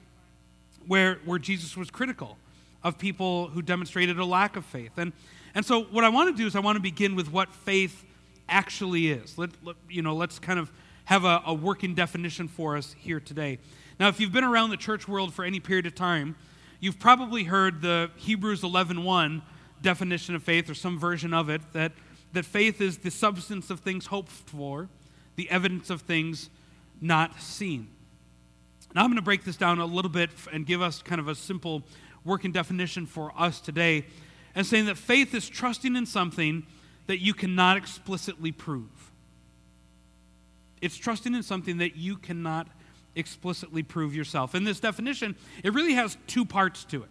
where, 0.86 1.20
where 1.24 1.38
Jesus 1.38 1.76
was 1.76 1.90
critical 1.90 2.38
of 2.82 2.98
people 2.98 3.48
who 3.48 3.62
demonstrated 3.62 4.18
a 4.18 4.24
lack 4.24 4.56
of 4.56 4.64
faith. 4.64 4.92
And, 4.96 5.12
and 5.54 5.64
so, 5.64 5.84
what 5.84 6.02
I 6.02 6.08
want 6.08 6.34
to 6.34 6.42
do 6.42 6.46
is, 6.46 6.56
I 6.56 6.60
want 6.60 6.76
to 6.76 6.82
begin 6.82 7.14
with 7.14 7.30
what 7.30 7.54
faith 7.54 8.04
actually 8.48 9.10
is. 9.10 9.38
Let, 9.38 9.50
let 9.62 9.76
you 9.88 10.02
know, 10.02 10.14
let's 10.14 10.38
kind 10.38 10.58
of 10.58 10.72
have 11.04 11.24
a, 11.24 11.42
a 11.46 11.54
working 11.54 11.94
definition 11.94 12.48
for 12.48 12.76
us 12.76 12.94
here 12.98 13.20
today. 13.20 13.58
Now, 14.00 14.08
if 14.08 14.20
you've 14.20 14.32
been 14.32 14.44
around 14.44 14.70
the 14.70 14.76
church 14.76 15.06
world 15.06 15.32
for 15.32 15.44
any 15.44 15.60
period 15.60 15.86
of 15.86 15.94
time, 15.94 16.34
you've 16.84 16.98
probably 16.98 17.44
heard 17.44 17.80
the 17.80 18.10
Hebrews 18.16 18.60
11:1 18.60 19.40
definition 19.80 20.34
of 20.34 20.42
faith, 20.42 20.68
or 20.68 20.74
some 20.74 20.98
version 20.98 21.32
of 21.32 21.48
it, 21.48 21.62
that, 21.72 21.92
that 22.34 22.44
faith 22.44 22.78
is 22.78 22.98
the 22.98 23.10
substance 23.10 23.70
of 23.70 23.80
things 23.80 24.06
hoped 24.06 24.30
for, 24.30 24.90
the 25.36 25.48
evidence 25.48 25.88
of 25.88 26.02
things 26.02 26.50
not 27.00 27.40
seen. 27.40 27.88
Now, 28.94 29.00
I'm 29.02 29.08
going 29.08 29.16
to 29.16 29.22
break 29.22 29.44
this 29.44 29.56
down 29.56 29.78
a 29.78 29.86
little 29.86 30.10
bit 30.10 30.28
and 30.52 30.66
give 30.66 30.82
us 30.82 31.00
kind 31.00 31.22
of 31.22 31.28
a 31.28 31.34
simple 31.34 31.82
working 32.22 32.52
definition 32.52 33.06
for 33.06 33.32
us 33.34 33.60
today 33.60 34.04
and 34.54 34.66
saying 34.66 34.84
that 34.84 34.98
faith 34.98 35.34
is 35.34 35.48
trusting 35.48 35.96
in 35.96 36.04
something 36.04 36.66
that 37.06 37.18
you 37.18 37.32
cannot 37.32 37.78
explicitly 37.78 38.52
prove. 38.52 39.10
It's 40.82 40.96
trusting 40.96 41.34
in 41.34 41.42
something 41.42 41.78
that 41.78 41.96
you 41.96 42.18
cannot 42.18 42.68
explicitly 43.16 43.82
prove 43.82 44.14
yourself. 44.14 44.54
In 44.54 44.64
this 44.64 44.80
definition, 44.80 45.36
it 45.62 45.72
really 45.72 45.94
has 45.94 46.16
two 46.26 46.44
parts 46.44 46.84
to 46.84 47.02
it. 47.02 47.08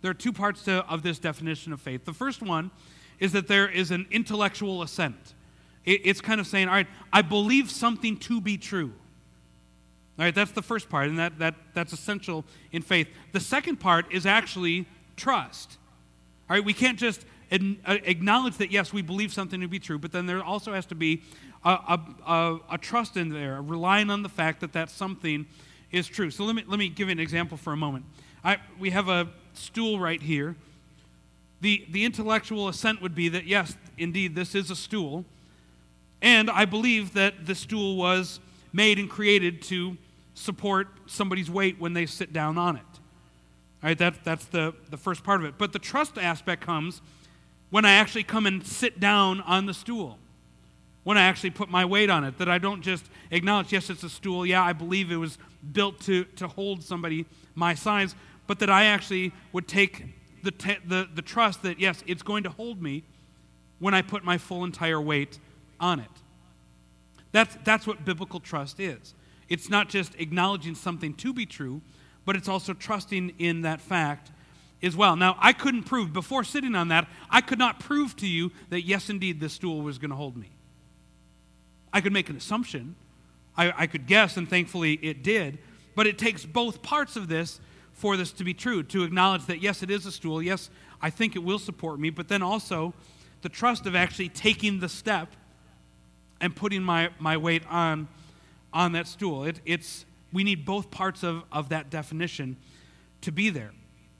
There 0.00 0.10
are 0.10 0.14
two 0.14 0.32
parts 0.32 0.64
to, 0.64 0.84
of 0.86 1.02
this 1.02 1.18
definition 1.18 1.72
of 1.72 1.80
faith. 1.80 2.04
The 2.04 2.12
first 2.12 2.42
one 2.42 2.70
is 3.18 3.32
that 3.32 3.48
there 3.48 3.68
is 3.68 3.90
an 3.90 4.06
intellectual 4.10 4.82
assent. 4.82 5.34
It, 5.84 6.02
it's 6.04 6.20
kind 6.20 6.40
of 6.40 6.46
saying, 6.46 6.68
all 6.68 6.74
right, 6.74 6.86
I 7.12 7.22
believe 7.22 7.70
something 7.70 8.16
to 8.18 8.40
be 8.40 8.56
true. 8.56 8.92
All 10.18 10.24
right, 10.24 10.34
that's 10.34 10.52
the 10.52 10.62
first 10.62 10.88
part, 10.88 11.08
and 11.08 11.18
that, 11.18 11.38
that, 11.38 11.54
that's 11.74 11.92
essential 11.92 12.44
in 12.72 12.82
faith. 12.82 13.08
The 13.32 13.40
second 13.40 13.76
part 13.76 14.12
is 14.12 14.26
actually 14.26 14.86
trust. 15.16 15.78
All 16.48 16.56
right, 16.56 16.64
we 16.64 16.74
can't 16.74 16.98
just 16.98 17.24
Uh, 17.50 17.96
acknowledge 18.04 18.58
that, 18.58 18.70
yes, 18.70 18.92
we 18.92 19.00
believe 19.00 19.32
something 19.32 19.60
to 19.60 19.68
be 19.68 19.78
true, 19.78 19.98
but 19.98 20.12
then 20.12 20.26
there 20.26 20.44
also 20.44 20.74
has 20.74 20.84
to 20.86 20.94
be 20.94 21.22
a, 21.64 21.70
a, 21.70 22.00
a, 22.26 22.58
a 22.72 22.78
trust 22.78 23.16
in 23.16 23.30
there, 23.30 23.62
relying 23.62 24.10
on 24.10 24.22
the 24.22 24.28
fact 24.28 24.60
that 24.60 24.72
that 24.74 24.90
something 24.90 25.46
is 25.90 26.06
true. 26.06 26.30
So 26.30 26.44
let 26.44 26.54
me, 26.54 26.64
let 26.66 26.78
me 26.78 26.90
give 26.90 27.08
you 27.08 27.12
an 27.12 27.18
example 27.18 27.56
for 27.56 27.72
a 27.72 27.76
moment. 27.76 28.04
I, 28.44 28.58
we 28.78 28.90
have 28.90 29.08
a 29.08 29.28
stool 29.54 29.98
right 29.98 30.20
here. 30.20 30.56
The, 31.62 31.86
the 31.90 32.04
intellectual 32.04 32.68
assent 32.68 33.00
would 33.00 33.14
be 33.14 33.30
that, 33.30 33.46
yes, 33.46 33.76
indeed, 33.96 34.34
this 34.34 34.54
is 34.54 34.70
a 34.70 34.76
stool. 34.76 35.24
And 36.20 36.50
I 36.50 36.66
believe 36.66 37.14
that 37.14 37.46
the 37.46 37.54
stool 37.54 37.96
was 37.96 38.40
made 38.72 38.98
and 38.98 39.08
created 39.08 39.62
to 39.62 39.96
support 40.34 40.88
somebody's 41.06 41.50
weight 41.50 41.80
when 41.80 41.94
they 41.94 42.06
sit 42.06 42.32
down 42.32 42.58
on 42.58 42.76
it. 42.76 42.82
All 43.82 43.88
right, 43.88 43.98
that, 43.98 44.22
that's 44.22 44.44
the, 44.44 44.74
the 44.90 44.96
first 44.96 45.24
part 45.24 45.40
of 45.40 45.46
it. 45.46 45.54
But 45.56 45.72
the 45.72 45.78
trust 45.78 46.18
aspect 46.18 46.62
comes 46.62 47.00
when 47.70 47.84
I 47.84 47.92
actually 47.92 48.24
come 48.24 48.46
and 48.46 48.66
sit 48.66 48.98
down 49.00 49.40
on 49.42 49.66
the 49.66 49.74
stool. 49.74 50.18
when 51.08 51.16
I 51.16 51.22
actually 51.22 51.48
put 51.48 51.70
my 51.70 51.86
weight 51.86 52.10
on 52.10 52.22
it. 52.22 52.36
That 52.36 52.50
I 52.50 52.58
don't 52.58 52.82
just 52.82 53.06
acknowledge, 53.30 53.72
yes, 53.72 53.88
it's 53.88 54.02
a 54.02 54.10
stool. 54.10 54.44
Yeah, 54.44 54.62
I 54.62 54.74
believe 54.74 55.10
it 55.10 55.16
was 55.16 55.38
built 55.72 56.00
to, 56.00 56.24
to 56.24 56.46
hold 56.46 56.82
somebody 56.82 57.24
my 57.54 57.72
size. 57.72 58.14
But 58.46 58.58
that 58.58 58.68
I 58.68 58.84
actually 58.84 59.32
would 59.52 59.66
take 59.66 60.04
the, 60.42 60.52
the, 60.86 61.08
the 61.14 61.22
trust 61.22 61.62
that, 61.62 61.80
yes, 61.80 62.04
it's 62.06 62.22
going 62.22 62.42
to 62.42 62.50
hold 62.50 62.82
me 62.82 63.04
when 63.78 63.94
I 63.94 64.02
put 64.02 64.22
my 64.22 64.36
full 64.36 64.64
entire 64.64 65.00
weight 65.00 65.38
on 65.80 65.98
it. 65.98 66.10
That's, 67.32 67.56
that's 67.64 67.86
what 67.86 68.04
biblical 68.04 68.38
trust 68.38 68.78
is. 68.78 69.14
It's 69.48 69.70
not 69.70 69.88
just 69.88 70.14
acknowledging 70.18 70.74
something 70.74 71.14
to 71.14 71.32
be 71.32 71.46
true, 71.46 71.80
but 72.26 72.36
it's 72.36 72.48
also 72.50 72.74
trusting 72.74 73.32
in 73.38 73.62
that 73.62 73.80
fact 73.80 74.30
as 74.82 74.96
well. 74.96 75.16
Now, 75.16 75.36
I 75.40 75.52
couldn't 75.52 75.84
prove, 75.84 76.12
before 76.12 76.44
sitting 76.44 76.74
on 76.74 76.88
that, 76.88 77.08
I 77.30 77.40
could 77.40 77.58
not 77.58 77.80
prove 77.80 78.14
to 78.16 78.26
you 78.26 78.52
that, 78.70 78.82
yes, 78.82 79.10
indeed, 79.10 79.40
this 79.40 79.52
stool 79.52 79.82
was 79.82 79.98
going 79.98 80.10
to 80.10 80.16
hold 80.16 80.36
me. 80.36 80.50
I 81.92 82.00
could 82.00 82.12
make 82.12 82.30
an 82.30 82.36
assumption. 82.36 82.94
I, 83.56 83.72
I 83.76 83.86
could 83.86 84.06
guess, 84.06 84.36
and 84.36 84.48
thankfully 84.48 84.94
it 85.02 85.22
did. 85.22 85.58
But 85.96 86.06
it 86.06 86.16
takes 86.16 86.44
both 86.44 86.82
parts 86.82 87.16
of 87.16 87.28
this 87.28 87.60
for 87.92 88.16
this 88.16 88.30
to 88.32 88.44
be 88.44 88.54
true 88.54 88.84
to 88.84 89.02
acknowledge 89.02 89.46
that, 89.46 89.60
yes, 89.60 89.82
it 89.82 89.90
is 89.90 90.06
a 90.06 90.12
stool. 90.12 90.40
Yes, 90.40 90.70
I 91.02 91.10
think 91.10 91.34
it 91.34 91.42
will 91.42 91.58
support 91.58 91.98
me. 91.98 92.10
But 92.10 92.28
then 92.28 92.42
also 92.42 92.94
the 93.42 93.48
trust 93.48 93.86
of 93.86 93.96
actually 93.96 94.28
taking 94.28 94.78
the 94.78 94.88
step 94.88 95.34
and 96.40 96.54
putting 96.54 96.84
my, 96.84 97.10
my 97.18 97.36
weight 97.36 97.64
on, 97.68 98.06
on 98.72 98.92
that 98.92 99.08
stool. 99.08 99.42
It, 99.42 99.60
it's, 99.64 100.04
we 100.32 100.44
need 100.44 100.64
both 100.64 100.92
parts 100.92 101.24
of, 101.24 101.42
of 101.50 101.70
that 101.70 101.90
definition 101.90 102.56
to 103.22 103.32
be 103.32 103.50
there. 103.50 103.72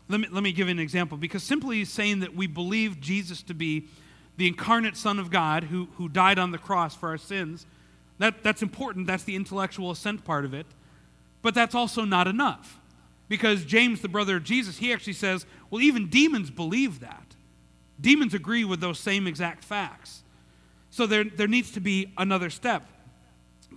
Let 0.08 0.20
me, 0.20 0.28
let 0.30 0.42
me 0.42 0.52
give 0.52 0.68
you 0.68 0.72
an 0.72 0.78
example 0.78 1.18
because 1.18 1.42
simply 1.42 1.84
saying 1.84 2.20
that 2.20 2.34
we 2.34 2.46
believe 2.46 3.00
Jesus 3.00 3.42
to 3.42 3.54
be 3.54 3.88
the 4.36 4.46
incarnate 4.46 4.96
Son 4.96 5.18
of 5.18 5.30
God 5.30 5.64
who, 5.64 5.88
who 5.96 6.08
died 6.08 6.38
on 6.38 6.50
the 6.50 6.58
cross 6.58 6.94
for 6.94 7.10
our 7.10 7.18
sins, 7.18 7.66
that, 8.18 8.42
that's 8.42 8.62
important. 8.62 9.06
That's 9.06 9.24
the 9.24 9.36
intellectual 9.36 9.90
assent 9.90 10.24
part 10.24 10.44
of 10.44 10.54
it. 10.54 10.66
But 11.42 11.54
that's 11.54 11.74
also 11.74 12.04
not 12.04 12.26
enough. 12.26 12.78
Because 13.28 13.64
James, 13.64 14.00
the 14.00 14.08
brother 14.08 14.36
of 14.36 14.44
Jesus, 14.44 14.78
he 14.78 14.92
actually 14.92 15.12
says, 15.12 15.44
well, 15.70 15.82
even 15.82 16.08
demons 16.08 16.50
believe 16.50 17.00
that. 17.00 17.34
Demons 18.00 18.32
agree 18.32 18.64
with 18.64 18.80
those 18.80 18.98
same 18.98 19.26
exact 19.26 19.64
facts. 19.64 20.22
So 20.90 21.06
there, 21.06 21.24
there 21.24 21.46
needs 21.46 21.70
to 21.72 21.80
be 21.80 22.12
another 22.16 22.48
step. 22.48 22.86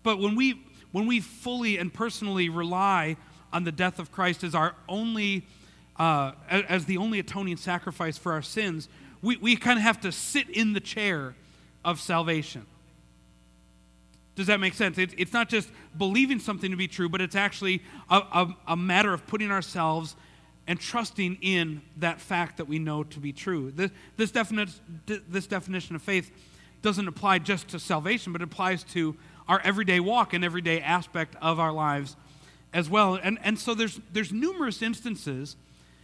But 0.04 0.20
when 0.20 0.36
we, 0.36 0.64
when 0.92 1.06
we 1.06 1.20
fully 1.20 1.78
and 1.78 1.94
personally 1.94 2.50
rely 2.50 3.18
on 3.52 3.64
the 3.64 3.72
death 3.72 4.00
of 4.00 4.12
Christ 4.12 4.44
as 4.44 4.56
our 4.56 4.76
only, 4.88 5.46
uh, 6.02 6.32
as 6.50 6.86
the 6.86 6.98
only 6.98 7.20
atoning 7.20 7.58
sacrifice 7.58 8.18
for 8.18 8.32
our 8.32 8.42
sins, 8.42 8.90
we, 9.22 9.38
we 9.38 9.56
kind 9.56 9.78
of 9.78 9.84
have 9.84 10.02
to 10.02 10.12
sit 10.12 10.50
in 10.50 10.74
the 10.74 10.80
chair 10.80 11.36
of 11.86 12.00
salvation. 12.00 12.66
Does 14.34 14.48
that 14.48 14.60
make 14.60 14.74
sense? 14.74 14.98
It, 14.98 15.14
it's 15.20 15.32
not 15.32 15.48
just 15.48 15.70
believing 15.96 16.40
something 16.40 16.72
to 16.72 16.78
be 16.78 16.88
true, 16.88 17.08
but 17.08 17.22
it's 17.22 17.36
actually 17.36 17.84
a, 18.10 18.16
a, 18.16 18.56
a, 18.70 18.76
matter 18.76 19.14
of 19.14 19.28
putting 19.28 19.52
ourselves 19.52 20.16
and 20.66 20.80
trusting 20.80 21.38
in 21.40 21.84
that 21.98 22.20
fact 22.20 22.58
that 22.58 22.66
we 22.66 22.80
know 22.80 23.04
to 23.04 23.20
be 23.20 23.32
true. 23.32 23.70
This, 23.70 23.92
this, 24.18 24.32
this 25.06 25.46
definition 25.46 25.96
of 25.96 26.02
faith 26.02 26.32
doesn't 26.82 27.08
apply 27.08 27.38
just 27.38 27.68
to 27.70 27.80
salvation, 27.80 28.34
but 28.34 28.42
it 28.42 28.46
applies 28.46 28.84
to 28.86 29.16
our 29.48 29.62
everyday 29.64 30.00
walk 30.00 30.34
and 30.34 30.44
everyday 30.44 30.82
aspect 30.82 31.36
of 31.44 31.60
our 31.60 31.72
lives 31.72 32.16
as 32.74 32.90
well. 32.90 33.20
And, 33.22 33.38
and 33.44 33.60
so 33.60 33.76
there's, 33.76 34.00
there's 34.12 34.32
numerous 34.32 34.82
instances 34.82 35.58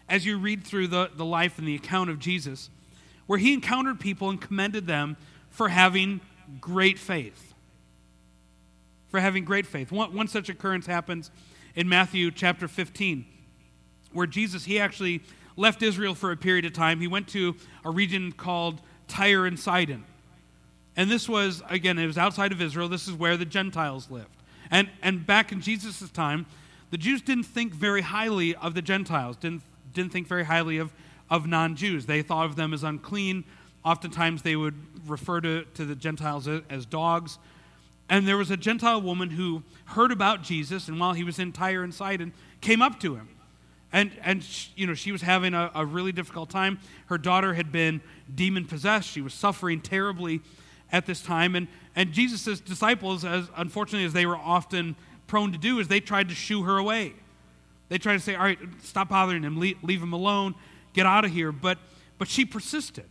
as 0.09 0.25
you 0.25 0.37
read 0.37 0.63
through 0.63 0.87
the, 0.87 1.09
the 1.15 1.25
life 1.25 1.57
and 1.59 1.67
the 1.67 1.75
account 1.75 2.09
of 2.09 2.19
Jesus 2.19 2.69
where 3.27 3.37
he 3.37 3.53
encountered 3.53 3.99
people 3.99 4.29
and 4.29 4.41
commended 4.41 4.87
them 4.87 5.15
for 5.49 5.69
having 5.69 6.21
great 6.59 6.97
faith. 6.97 7.53
For 9.09 9.19
having 9.19 9.45
great 9.45 9.67
faith. 9.67 9.91
One, 9.91 10.13
one 10.13 10.27
such 10.27 10.49
occurrence 10.49 10.87
happens 10.87 11.29
in 11.75 11.87
Matthew 11.87 12.31
chapter 12.31 12.67
15, 12.67 13.25
where 14.13 14.25
Jesus, 14.25 14.65
he 14.65 14.79
actually 14.79 15.21
left 15.55 15.83
Israel 15.83 16.15
for 16.15 16.31
a 16.31 16.37
period 16.37 16.65
of 16.65 16.73
time. 16.73 16.99
He 16.99 17.07
went 17.07 17.27
to 17.29 17.55
a 17.85 17.91
region 17.91 18.31
called 18.31 18.81
Tyre 19.07 19.45
and 19.45 19.59
Sidon. 19.59 20.05
And 20.95 21.11
this 21.11 21.29
was, 21.29 21.61
again, 21.69 21.99
it 21.99 22.07
was 22.07 22.17
outside 22.17 22.51
of 22.51 22.61
Israel. 22.61 22.89
This 22.89 23.07
is 23.07 23.13
where 23.13 23.37
the 23.37 23.45
Gentiles 23.45 24.09
lived. 24.09 24.29
And, 24.71 24.89
and 25.01 25.25
back 25.25 25.51
in 25.51 25.61
Jesus' 25.61 26.09
time, 26.09 26.45
the 26.89 26.97
Jews 26.97 27.21
didn't 27.21 27.43
think 27.43 27.73
very 27.73 28.01
highly 28.01 28.55
of 28.55 28.73
the 28.73 28.81
Gentiles, 28.81 29.35
didn't, 29.37 29.61
didn't 29.97 30.13
think 30.13 30.27
very 30.27 30.45
highly 30.45 30.77
of 30.77 30.93
of 31.29 31.47
non 31.47 31.75
Jews. 31.75 32.05
They 32.05 32.21
thought 32.21 32.45
of 32.45 32.55
them 32.55 32.73
as 32.73 32.83
unclean. 32.83 33.43
Oftentimes 33.83 34.41
they 34.41 34.55
would 34.55 34.75
refer 35.07 35.41
to, 35.41 35.63
to 35.75 35.85
the 35.85 35.95
Gentiles 35.95 36.47
as 36.69 36.85
dogs. 36.85 37.37
And 38.09 38.27
there 38.27 38.37
was 38.37 38.51
a 38.51 38.57
Gentile 38.57 39.01
woman 39.01 39.31
who 39.31 39.63
heard 39.85 40.11
about 40.11 40.41
Jesus, 40.41 40.87
and 40.87 40.99
while 40.99 41.13
he 41.13 41.23
was 41.23 41.39
in 41.39 41.51
Tyre 41.51 41.83
and 41.83 41.93
Sidon, 41.93 42.33
came 42.61 42.81
up 42.81 42.99
to 43.01 43.15
him. 43.15 43.29
And, 43.91 44.11
and 44.21 44.43
she, 44.43 44.71
you 44.75 44.87
know, 44.87 44.93
she 44.93 45.11
was 45.11 45.21
having 45.21 45.53
a, 45.53 45.71
a 45.73 45.85
really 45.85 46.11
difficult 46.11 46.49
time. 46.49 46.79
Her 47.07 47.17
daughter 47.17 47.53
had 47.53 47.71
been 47.71 48.01
demon 48.33 48.65
possessed. 48.65 49.09
She 49.09 49.21
was 49.21 49.33
suffering 49.33 49.81
terribly 49.81 50.41
at 50.91 51.05
this 51.05 51.21
time. 51.21 51.55
And, 51.55 51.67
and 51.95 52.11
Jesus' 52.11 52.59
disciples, 52.59 53.23
as 53.25 53.49
unfortunately 53.55 54.05
as 54.05 54.13
they 54.13 54.25
were 54.25 54.37
often 54.37 54.95
prone 55.27 55.51
to 55.51 55.57
do, 55.57 55.79
is 55.79 55.87
they 55.87 55.99
tried 55.99 56.29
to 56.29 56.35
shoo 56.35 56.63
her 56.63 56.77
away. 56.77 57.13
They 57.89 57.97
try 57.97 58.13
to 58.13 58.19
say, 58.19 58.35
All 58.35 58.43
right, 58.43 58.59
stop 58.83 59.09
bothering 59.09 59.43
him, 59.43 59.59
leave, 59.59 59.77
leave 59.83 60.01
him 60.01 60.13
alone 60.13 60.55
get 60.97 61.05
out 61.05 61.23
of 61.23 61.31
here. 61.31 61.53
But, 61.53 61.77
but 62.17 62.27
she 62.27 62.43
persisted. 62.43 63.05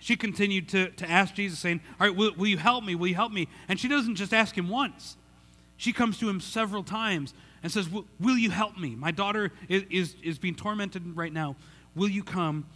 She 0.00 0.16
continued 0.16 0.68
to, 0.70 0.90
to 0.90 1.10
ask 1.10 1.34
Jesus, 1.34 1.58
saying, 1.58 1.80
All 2.00 2.06
right, 2.06 2.16
will, 2.16 2.32
will 2.36 2.46
you 2.46 2.56
help 2.56 2.84
me? 2.84 2.94
Will 2.94 3.08
you 3.08 3.14
help 3.14 3.32
me? 3.32 3.48
And 3.68 3.78
she 3.78 3.88
doesn't 3.88 4.14
just 4.14 4.32
ask 4.32 4.56
him 4.56 4.68
once, 4.68 5.16
she 5.76 5.92
comes 5.92 6.18
to 6.18 6.28
him 6.28 6.40
several 6.40 6.82
times 6.82 7.34
and 7.62 7.70
says, 7.70 7.88
Will, 7.90 8.38
you 8.38 8.50
help 8.50 8.78
me? 8.78 8.94
My 8.96 9.10
daughter 9.10 9.52
is, 9.68 9.84
is, 9.90 10.16
is 10.22 10.38
being 10.38 10.54
tormented 10.54 11.16
right 11.16 11.32
now. 11.32 11.56
Will 11.94 12.08
you 12.08 12.24
come 12.24 12.66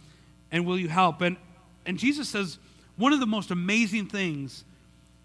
and 0.51 0.65
will 0.65 0.77
you 0.77 0.89
help? 0.89 1.21
And, 1.21 1.37
and 1.85 1.97
Jesus 1.97 2.29
says, 2.29 2.59
one 2.95 3.13
of 3.13 3.19
the 3.19 3.25
most 3.25 3.51
amazing 3.51 4.07
things 4.07 4.63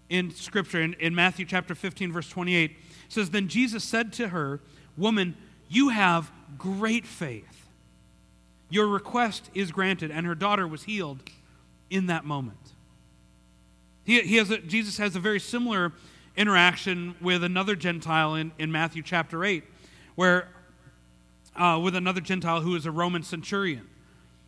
in 0.09 0.31
Scripture, 0.31 0.81
in, 0.81 0.93
in 0.95 1.15
Matthew 1.15 1.45
chapter 1.45 1.75
15, 1.75 2.11
verse 2.11 2.29
28, 2.29 2.75
says, 3.07 3.29
Then 3.29 3.47
Jesus 3.47 3.83
said 3.83 4.11
to 4.13 4.29
her, 4.29 4.59
Woman, 4.97 5.35
you 5.69 5.89
have 5.89 6.31
great 6.57 7.05
faith. 7.05 7.67
Your 8.69 8.87
request 8.87 9.49
is 9.53 9.71
granted. 9.71 10.11
And 10.11 10.25
her 10.25 10.35
daughter 10.35 10.67
was 10.67 10.83
healed 10.83 11.19
in 11.89 12.07
that 12.07 12.25
moment. 12.25 12.57
He, 14.03 14.21
he 14.21 14.37
has 14.37 14.49
a, 14.49 14.57
Jesus 14.57 14.97
has 14.97 15.15
a 15.15 15.19
very 15.19 15.39
similar 15.39 15.93
interaction 16.35 17.15
with 17.21 17.43
another 17.43 17.75
Gentile 17.75 18.35
in, 18.35 18.51
in 18.57 18.71
Matthew 18.71 19.03
chapter 19.03 19.45
8, 19.45 19.63
where 20.15 20.49
uh, 21.55 21.79
with 21.81 21.95
another 21.95 22.21
Gentile 22.21 22.61
who 22.61 22.75
is 22.75 22.85
a 22.85 22.91
Roman 22.91 23.23
centurion. 23.23 23.87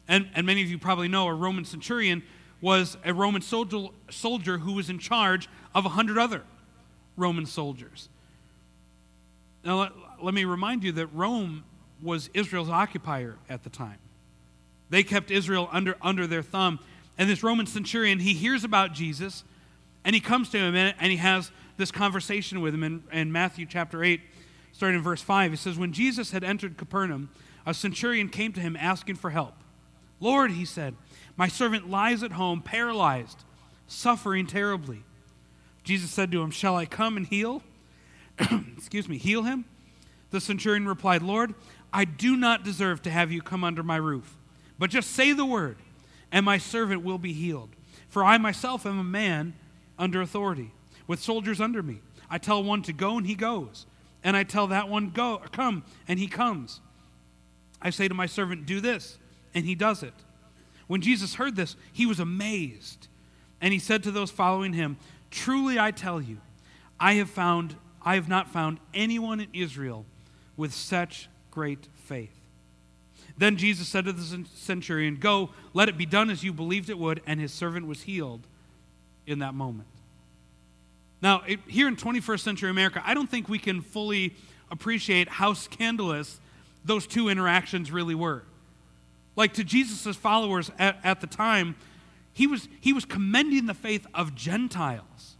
And, 0.07 0.27
and 0.35 0.45
many 0.45 0.61
of 0.61 0.69
you 0.69 0.77
probably 0.77 1.07
know 1.07 1.27
a 1.27 1.33
Roman 1.33 1.65
centurion 1.65 2.23
was 2.61 2.97
a 3.03 3.13
Roman 3.13 3.41
soldier, 3.41 3.87
soldier 4.09 4.59
who 4.59 4.73
was 4.73 4.89
in 4.89 4.99
charge 4.99 5.47
of 5.73 5.85
a 5.85 5.89
hundred 5.89 6.17
other 6.17 6.43
Roman 7.17 7.45
soldiers. 7.45 8.09
Now, 9.63 9.89
let, 10.21 10.33
me 10.33 10.45
remind 10.45 10.83
you 10.83 10.91
that 10.93 11.07
Rome 11.07 11.63
was 12.01 12.29
Israel's 12.33 12.69
occupier 12.69 13.37
at 13.49 13.63
the 13.63 13.69
time. 13.69 13.97
They 14.89 15.03
kept 15.03 15.31
Israel 15.31 15.69
under, 15.71 15.95
under 16.01 16.27
their 16.27 16.43
thumb. 16.43 16.79
And 17.17 17.29
this 17.29 17.43
Roman 17.43 17.65
centurion, 17.65 18.19
he 18.19 18.33
hears 18.33 18.63
about 18.63 18.93
Jesus 18.93 19.43
and 20.03 20.13
he 20.13 20.19
comes 20.19 20.49
to 20.49 20.57
him 20.57 20.75
and, 20.75 20.95
and 20.99 21.11
he 21.11 21.17
has 21.17 21.51
this 21.77 21.91
conversation 21.91 22.61
with 22.61 22.73
him 22.73 22.83
in, 22.83 23.03
in 23.11 23.31
Matthew 23.31 23.65
chapter 23.65 24.03
8, 24.03 24.21
starting 24.71 24.97
in 24.97 25.03
verse 25.03 25.21
5. 25.21 25.51
He 25.51 25.57
says, 25.57 25.77
When 25.77 25.93
Jesus 25.93 26.31
had 26.31 26.43
entered 26.43 26.77
Capernaum, 26.77 27.29
a 27.65 27.73
centurion 27.73 28.29
came 28.29 28.53
to 28.53 28.61
him 28.61 28.75
asking 28.75 29.15
for 29.15 29.31
help. 29.31 29.55
Lord, 30.19 30.51
he 30.51 30.65
said, 30.65 30.95
my 31.37 31.47
servant 31.47 31.89
lies 31.89 32.23
at 32.23 32.33
home, 32.33 32.61
paralyzed, 32.61 33.43
suffering 33.87 34.47
terribly. 34.47 35.03
Jesus 35.83 36.09
said 36.11 36.31
to 36.31 36.41
him, 36.41 36.51
Shall 36.51 36.75
I 36.75 36.85
come 36.85 37.17
and 37.17 37.27
heal? 37.27 37.61
Excuse 38.77 39.09
me, 39.09 39.17
heal 39.17 39.43
him? 39.43 39.65
The 40.31 40.41
centurion 40.41 40.87
replied, 40.87 41.21
Lord, 41.21 41.53
I 41.93 42.05
do 42.05 42.35
not 42.35 42.63
deserve 42.63 43.01
to 43.03 43.09
have 43.09 43.31
you 43.31 43.41
come 43.41 43.63
under 43.63 43.83
my 43.83 43.95
roof. 43.95 44.37
But 44.77 44.89
just 44.89 45.11
say 45.11 45.31
the 45.31 45.45
word, 45.45 45.77
and 46.31 46.45
my 46.45 46.57
servant 46.57 47.03
will 47.03 47.17
be 47.17 47.33
healed. 47.33 47.69
For 48.09 48.23
I 48.23 48.37
myself 48.37 48.85
am 48.85 48.99
a 48.99 49.03
man 49.03 49.53
under 49.97 50.21
authority, 50.21 50.71
with 51.07 51.21
soldiers 51.21 51.61
under 51.61 51.81
me. 51.81 51.99
I 52.29 52.37
tell 52.37 52.63
one 52.63 52.81
to 52.83 52.93
go, 52.93 53.17
and 53.17 53.25
he 53.25 53.35
goes. 53.35 53.85
And 54.23 54.35
I 54.35 54.43
tell 54.43 54.67
that 54.67 54.89
one, 54.89 55.11
go, 55.11 55.41
come, 55.51 55.83
and 56.07 56.19
he 56.19 56.27
comes. 56.27 56.81
I 57.81 57.91
say 57.91 58.07
to 58.07 58.13
my 58.13 58.25
servant, 58.25 58.65
do 58.65 58.81
this, 58.81 59.17
and 59.53 59.65
he 59.65 59.75
does 59.75 60.03
it. 60.03 60.13
When 60.87 61.01
Jesus 61.01 61.35
heard 61.35 61.55
this, 61.55 61.75
he 61.93 62.05
was 62.05 62.19
amazed. 62.19 63.07
And 63.61 63.73
he 63.73 63.79
said 63.79 64.03
to 64.03 64.11
those 64.11 64.31
following 64.31 64.73
him, 64.73 64.97
Truly 65.31 65.79
I 65.79 65.91
tell 65.91 66.21
you, 66.21 66.37
I 66.99 67.13
have 67.13 67.29
found 67.29 67.75
I 68.05 68.15
have 68.15 68.29
not 68.29 68.49
found 68.49 68.79
anyone 68.93 69.39
in 69.39 69.47
Israel 69.51 70.05
with 70.57 70.73
such 70.73 71.29
great 71.51 71.87
faith. 71.95 72.31
Then 73.37 73.57
Jesus 73.57 73.87
said 73.87 74.05
to 74.05 74.13
the 74.13 74.45
centurion, 74.55 75.17
Go, 75.17 75.49
let 75.73 75.89
it 75.89 75.97
be 75.97 76.05
done 76.05 76.29
as 76.29 76.43
you 76.43 76.53
believed 76.53 76.89
it 76.89 76.97
would, 76.97 77.21
and 77.27 77.39
his 77.39 77.51
servant 77.51 77.87
was 77.87 78.03
healed 78.03 78.41
in 79.27 79.39
that 79.39 79.53
moment. 79.53 79.89
Now, 81.21 81.41
here 81.67 81.87
in 81.87 81.95
21st 81.95 82.39
century 82.39 82.69
America, 82.69 83.01
I 83.05 83.13
don't 83.13 83.29
think 83.29 83.49
we 83.49 83.59
can 83.59 83.81
fully 83.81 84.35
appreciate 84.69 85.27
how 85.27 85.53
scandalous 85.53 86.39
those 86.83 87.07
two 87.07 87.29
interactions 87.29 87.91
really 87.91 88.15
were. 88.15 88.43
Like 89.35 89.53
to 89.53 89.63
Jesus' 89.63 90.15
followers 90.15 90.71
at, 90.77 90.99
at 91.03 91.21
the 91.21 91.27
time, 91.27 91.75
he 92.31 92.47
was, 92.47 92.67
he 92.79 92.93
was 92.93 93.05
commending 93.05 93.65
the 93.65 93.73
faith 93.73 94.05
of 94.13 94.35
Gentiles, 94.35 95.35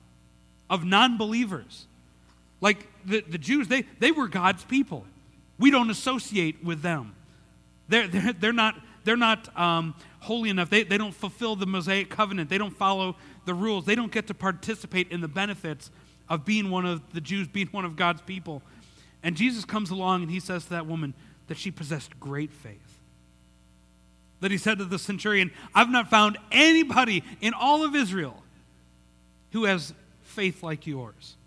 of 0.70 0.84
non 0.84 1.18
believers. 1.18 1.88
Like 2.62 2.88
the, 3.06 3.22
the 3.22 3.38
Jews, 3.38 3.68
they, 3.68 3.84
they 4.00 4.12
were 4.12 4.28
God's 4.28 4.64
people. 4.64 5.06
We 5.60 5.72
don't 5.72 5.90
associate 5.90 6.64
with 6.64 6.82
them. 6.82 7.16
They're, 7.88 8.08
they're, 8.08 8.34
they're 8.34 8.54
not, 8.54 8.76
they're 9.04 9.18
not 9.18 9.56
um, 9.58 9.96
holy 10.20 10.50
enough. 10.50 10.70
They, 10.70 10.84
they 10.84 10.98
don't 10.98 11.14
fulfill 11.14 11.56
the 11.56 11.66
Mosaic 11.66 12.10
covenant. 12.10 12.50
They 12.50 12.58
don't 12.58 12.76
follow 12.76 13.16
the 13.46 13.54
rules. 13.54 13.86
They 13.86 13.96
don't 13.96 14.12
get 14.12 14.28
to 14.28 14.34
participate 14.34 15.12
in 15.12 15.22
the 15.22 15.28
benefits 15.28 15.92
of 16.28 16.46
being 16.46 16.72
one 16.72 16.86
of 16.86 17.02
the 17.14 17.22
Jews, 17.22 17.48
being 17.48 17.68
one 17.68 17.86
of 17.86 17.96
God's 17.96 18.22
people. 18.22 18.62
And 19.22 19.36
Jesus 19.36 19.66
comes 19.66 19.92
along 19.92 20.24
and 20.24 20.32
he 20.32 20.40
says 20.40 20.64
to 20.66 20.70
that 20.72 20.88
woman 20.88 21.14
that 21.48 21.58
she 21.58 21.72
possessed 21.72 22.20
great 22.20 22.52
faith. 22.52 23.00
That 24.42 24.52
he 24.52 24.58
said 24.58 24.80
to 24.80 24.86
the 24.86 25.00
centurion, 25.00 25.52
I've 25.74 25.90
not 25.90 26.10
found 26.10 26.38
anybody 26.52 27.24
in 27.42 27.54
all 27.54 27.84
of 27.86 27.96
Israel 27.96 28.44
who 29.52 29.66
has 29.66 29.94
faith 30.24 30.64
like 30.64 30.86
yours. 30.86 31.38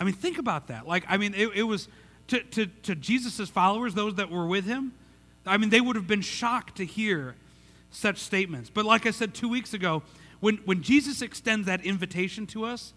I 0.00 0.04
mean, 0.04 0.14
think 0.14 0.38
about 0.38 0.68
that. 0.68 0.88
Like, 0.88 1.04
I 1.08 1.18
mean, 1.18 1.34
it, 1.34 1.50
it 1.54 1.62
was 1.62 1.86
to, 2.28 2.40
to, 2.42 2.66
to 2.66 2.94
Jesus' 2.94 3.50
followers, 3.50 3.94
those 3.94 4.14
that 4.14 4.30
were 4.30 4.46
with 4.46 4.64
him, 4.64 4.92
I 5.46 5.56
mean, 5.58 5.70
they 5.70 5.80
would 5.80 5.96
have 5.96 6.06
been 6.06 6.22
shocked 6.22 6.76
to 6.78 6.86
hear 6.86 7.34
such 7.90 8.18
statements. 8.18 8.70
But 8.70 8.84
like 8.84 9.06
I 9.06 9.10
said 9.10 9.34
two 9.34 9.48
weeks 9.48 9.74
ago, 9.74 10.02
when, 10.40 10.56
when 10.64 10.82
Jesus 10.82 11.22
extends 11.22 11.66
that 11.66 11.84
invitation 11.84 12.46
to 12.48 12.64
us, 12.64 12.94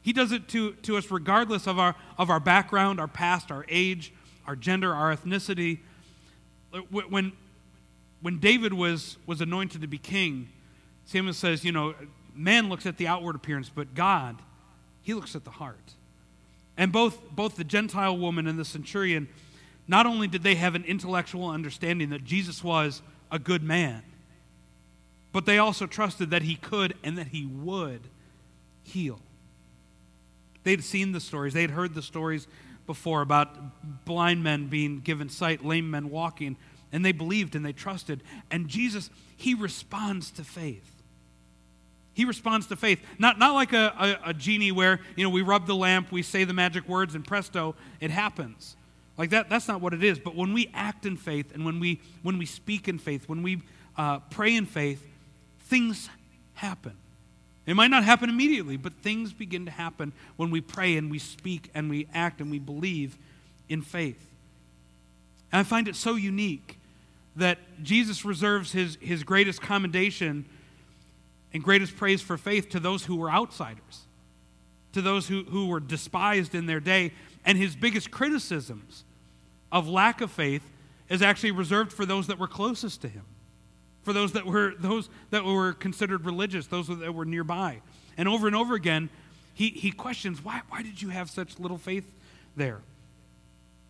he 0.00 0.12
does 0.12 0.32
it 0.32 0.48
to, 0.48 0.72
to 0.72 0.96
us 0.96 1.10
regardless 1.10 1.66
of 1.66 1.78
our, 1.78 1.94
of 2.16 2.30
our 2.30 2.40
background, 2.40 3.00
our 3.00 3.08
past, 3.08 3.50
our 3.50 3.66
age, 3.68 4.12
our 4.46 4.56
gender, 4.56 4.94
our 4.94 5.14
ethnicity. 5.14 5.80
When, 6.90 7.32
when 8.22 8.38
David 8.38 8.72
was, 8.72 9.18
was 9.26 9.40
anointed 9.40 9.80
to 9.82 9.88
be 9.88 9.98
king, 9.98 10.48
Samuel 11.04 11.34
says, 11.34 11.64
you 11.64 11.72
know, 11.72 11.94
man 12.34 12.68
looks 12.68 12.86
at 12.86 12.96
the 12.96 13.08
outward 13.08 13.34
appearance, 13.34 13.68
but 13.68 13.94
God, 13.94 14.40
he 15.02 15.12
looks 15.12 15.34
at 15.34 15.44
the 15.44 15.50
heart. 15.50 15.94
And 16.76 16.92
both, 16.92 17.18
both 17.30 17.56
the 17.56 17.64
Gentile 17.64 18.16
woman 18.16 18.46
and 18.46 18.58
the 18.58 18.64
centurion, 18.64 19.28
not 19.88 20.06
only 20.06 20.28
did 20.28 20.42
they 20.42 20.56
have 20.56 20.74
an 20.74 20.84
intellectual 20.84 21.48
understanding 21.48 22.10
that 22.10 22.24
Jesus 22.24 22.62
was 22.62 23.02
a 23.30 23.38
good 23.38 23.62
man, 23.62 24.02
but 25.32 25.46
they 25.46 25.58
also 25.58 25.86
trusted 25.86 26.30
that 26.30 26.42
he 26.42 26.56
could 26.56 26.94
and 27.02 27.18
that 27.18 27.28
he 27.28 27.46
would 27.46 28.00
heal. 28.82 29.20
They'd 30.64 30.82
seen 30.82 31.12
the 31.12 31.20
stories, 31.20 31.54
they'd 31.54 31.70
heard 31.70 31.94
the 31.94 32.02
stories 32.02 32.46
before 32.86 33.20
about 33.20 34.04
blind 34.04 34.42
men 34.42 34.68
being 34.68 35.00
given 35.00 35.28
sight, 35.28 35.64
lame 35.64 35.90
men 35.90 36.10
walking, 36.10 36.56
and 36.92 37.04
they 37.04 37.12
believed 37.12 37.54
and 37.54 37.64
they 37.64 37.72
trusted. 37.72 38.22
And 38.50 38.68
Jesus, 38.68 39.10
he 39.36 39.54
responds 39.54 40.30
to 40.32 40.44
faith. 40.44 40.95
He 42.16 42.24
responds 42.24 42.66
to 42.68 42.76
faith. 42.76 43.02
Not, 43.18 43.38
not 43.38 43.52
like 43.52 43.74
a, 43.74 44.18
a, 44.24 44.30
a, 44.30 44.34
genie 44.34 44.72
where, 44.72 45.00
you 45.16 45.22
know, 45.22 45.28
we 45.28 45.42
rub 45.42 45.66
the 45.66 45.76
lamp, 45.76 46.10
we 46.10 46.22
say 46.22 46.44
the 46.44 46.54
magic 46.54 46.88
words, 46.88 47.14
and 47.14 47.22
presto, 47.22 47.74
it 48.00 48.10
happens. 48.10 48.74
Like 49.18 49.28
that, 49.30 49.50
that's 49.50 49.68
not 49.68 49.82
what 49.82 49.92
it 49.92 50.02
is. 50.02 50.18
But 50.18 50.34
when 50.34 50.54
we 50.54 50.70
act 50.72 51.04
in 51.04 51.18
faith 51.18 51.52
and 51.52 51.62
when 51.62 51.78
we, 51.78 52.00
when 52.22 52.38
we 52.38 52.46
speak 52.46 52.88
in 52.88 52.98
faith, 52.98 53.28
when 53.28 53.42
we 53.42 53.60
uh, 53.98 54.20
pray 54.30 54.56
in 54.56 54.64
faith, 54.64 55.06
things 55.64 56.08
happen. 56.54 56.96
It 57.66 57.76
might 57.76 57.90
not 57.90 58.02
happen 58.02 58.30
immediately, 58.30 58.78
but 58.78 58.94
things 58.94 59.34
begin 59.34 59.66
to 59.66 59.70
happen 59.70 60.14
when 60.36 60.50
we 60.50 60.62
pray 60.62 60.96
and 60.96 61.10
we 61.10 61.18
speak 61.18 61.68
and 61.74 61.90
we 61.90 62.08
act 62.14 62.40
and 62.40 62.50
we 62.50 62.58
believe 62.58 63.18
in 63.68 63.82
faith. 63.82 64.26
And 65.52 65.60
I 65.60 65.64
find 65.64 65.86
it 65.86 65.96
so 65.96 66.14
unique 66.14 66.78
that 67.36 67.58
Jesus 67.82 68.24
reserves 68.24 68.72
his, 68.72 68.96
his 69.02 69.22
greatest 69.22 69.60
commendation 69.60 70.46
and 71.56 71.64
greatest 71.64 71.96
praise 71.96 72.22
for 72.22 72.38
faith 72.38 72.68
to 72.70 72.80
those 72.80 73.04
who 73.04 73.16
were 73.16 73.30
outsiders, 73.30 74.06
to 74.92 75.02
those 75.02 75.26
who, 75.26 75.42
who 75.44 75.66
were 75.66 75.80
despised 75.80 76.54
in 76.54 76.66
their 76.66 76.80
day. 76.80 77.12
And 77.44 77.58
his 77.58 77.74
biggest 77.74 78.10
criticisms 78.10 79.04
of 79.72 79.88
lack 79.88 80.20
of 80.20 80.30
faith 80.30 80.62
is 81.08 81.22
actually 81.22 81.50
reserved 81.50 81.92
for 81.92 82.06
those 82.06 82.28
that 82.28 82.38
were 82.38 82.48
closest 82.48 83.02
to 83.02 83.08
him 83.08 83.24
for 84.06 84.12
those 84.12 84.30
that 84.34 84.46
were 84.46 84.72
those 84.78 85.10
that 85.30 85.44
were 85.44 85.72
considered 85.72 86.24
religious, 86.24 86.68
those 86.68 86.86
that 86.86 87.12
were 87.12 87.24
nearby. 87.24 87.80
And 88.16 88.28
over 88.28 88.46
and 88.46 88.54
over 88.54 88.76
again, 88.76 89.10
he, 89.52 89.70
he 89.70 89.90
questions, 89.90 90.44
why, 90.44 90.62
why 90.68 90.82
did 90.82 91.02
you 91.02 91.08
have 91.08 91.28
such 91.28 91.58
little 91.58 91.76
faith 91.76 92.08
there? 92.54 92.78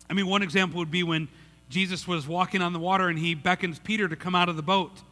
I 0.09 0.13
mean, 0.13 0.25
one 0.25 0.41
example 0.41 0.79
would 0.79 0.89
be 0.89 1.03
when 1.03 1.27
Jesus 1.69 2.07
was 2.07 2.27
walking 2.27 2.63
on 2.63 2.73
the 2.73 2.79
water 2.79 3.09
and 3.09 3.19
he 3.19 3.35
beckons 3.35 3.77
Peter 3.77 4.07
to 4.07 4.15
come 4.15 4.33
out 4.33 4.49
of 4.49 4.55
the 4.55 4.63
boat. 4.63 5.03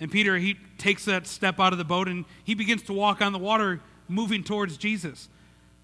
And 0.00 0.10
Peter, 0.10 0.38
he 0.38 0.56
takes 0.78 1.04
that 1.06 1.26
step 1.26 1.58
out 1.58 1.72
of 1.72 1.78
the 1.78 1.84
boat 1.84 2.08
and 2.08 2.24
he 2.44 2.54
begins 2.54 2.82
to 2.82 2.92
walk 2.92 3.20
on 3.20 3.32
the 3.32 3.38
water, 3.38 3.80
moving 4.08 4.44
towards 4.44 4.76
Jesus. 4.76 5.28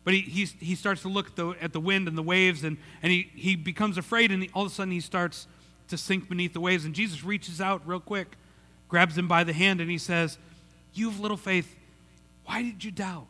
But 0.05 0.15
he, 0.15 0.21
he, 0.21 0.45
he 0.45 0.75
starts 0.75 1.03
to 1.03 1.09
look 1.09 1.29
at 1.29 1.37
the, 1.37 1.49
at 1.61 1.73
the 1.73 1.81
wind 1.81 2.07
and 2.09 2.17
the 2.17 2.23
waves 2.23 2.63
and, 2.63 2.77
and 3.03 3.11
he, 3.11 3.31
he 3.35 3.57
becomes 3.57 3.99
afraid 3.99 4.31
and 4.31 4.43
he, 4.43 4.51
all 4.55 4.67
of 4.67 4.71
a 4.71 4.75
sudden 4.75 4.93
he 4.93 5.01
starts 5.01 5.47
to 5.89 5.97
sink 5.97 6.29
beneath 6.29 6.53
the 6.53 6.61
waves. 6.61 6.85
And 6.85 6.95
Jesus 6.95 7.25
reaches 7.25 7.61
out 7.61 7.83
real 7.87 8.01
quick 8.01 8.37
grabs 8.95 9.19
him 9.19 9.27
by 9.27 9.43
the 9.43 9.53
hand, 9.53 9.81
and 9.81 9.91
he 9.91 9.99
says, 9.99 10.39
You 10.93 11.11
have 11.11 11.19
little 11.19 11.37
faith. 11.37 11.75
Why 12.45 12.63
did 12.63 12.85
you 12.85 12.93
doubt? 12.93 13.27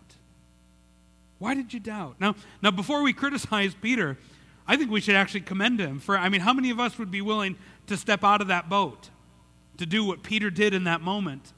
Why 1.38 1.54
did 1.54 1.72
you 1.72 1.80
doubt? 1.80 2.16
Now, 2.20 2.34
now 2.60 2.70
before 2.70 3.02
we 3.02 3.14
criticize 3.14 3.74
Peter, 3.74 4.18
I 4.66 4.76
think 4.76 4.90
we 4.90 5.00
should 5.00 5.14
actually 5.14 5.40
commend 5.40 5.80
him 5.80 6.00
for, 6.00 6.18
I 6.18 6.28
mean, 6.28 6.42
how 6.42 6.52
many 6.52 6.68
of 6.68 6.80
us 6.80 6.98
would 6.98 7.10
be 7.10 7.22
willing 7.22 7.56
to 7.86 7.96
step 7.96 8.24
out 8.24 8.42
of 8.42 8.48
that 8.48 8.68
boat 8.68 9.08
to 9.78 9.86
do 9.86 10.04
what 10.04 10.22
Peter 10.22 10.50
did 10.50 10.74
in 10.74 10.84
that 10.84 11.00
moment 11.00 11.52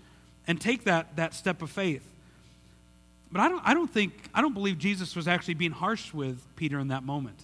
and 0.46 0.60
take 0.60 0.84
that, 0.84 1.16
that 1.16 1.34
step 1.34 1.62
of 1.62 1.70
faith? 1.70 2.06
But 3.30 3.40
I 3.40 3.48
don't, 3.48 3.62
I 3.64 3.74
don't 3.74 3.92
think, 3.92 4.12
I 4.34 4.40
don't 4.40 4.54
believe 4.54 4.78
Jesus 4.78 5.16
was 5.16 5.28
actually 5.28 5.54
being 5.54 5.72
harsh 5.72 6.14
with 6.14 6.40
Peter 6.56 6.78
in 6.78 6.88
that 6.88 7.02
moment. 7.02 7.36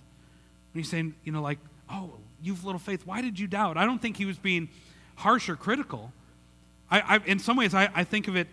When 0.73 0.83
he's 0.83 0.91
saying, 0.91 1.15
you 1.25 1.33
know, 1.33 1.43
like, 1.43 1.59
oh, 1.91 2.13
you've 2.43 2.65
little 2.65 2.79
faith, 2.79 3.03
why 3.05 3.21
did 3.21 3.39
you 3.39 3.47
doubt? 3.47 3.77
I 3.77 3.85
don't 3.85 4.01
think 4.01 4.17
he 4.17 4.25
was 4.25 4.39
being 4.39 4.69
harsh 5.17 5.49
or 5.49 5.57
critical. 5.57 6.13
I, 6.91 7.01
I, 7.01 7.17
in 7.27 7.39
some 7.39 7.57
ways, 7.57 7.75
I, 7.75 7.91
I 7.95 8.05
think 8.05 8.29
of 8.29 8.37
it 8.37 8.49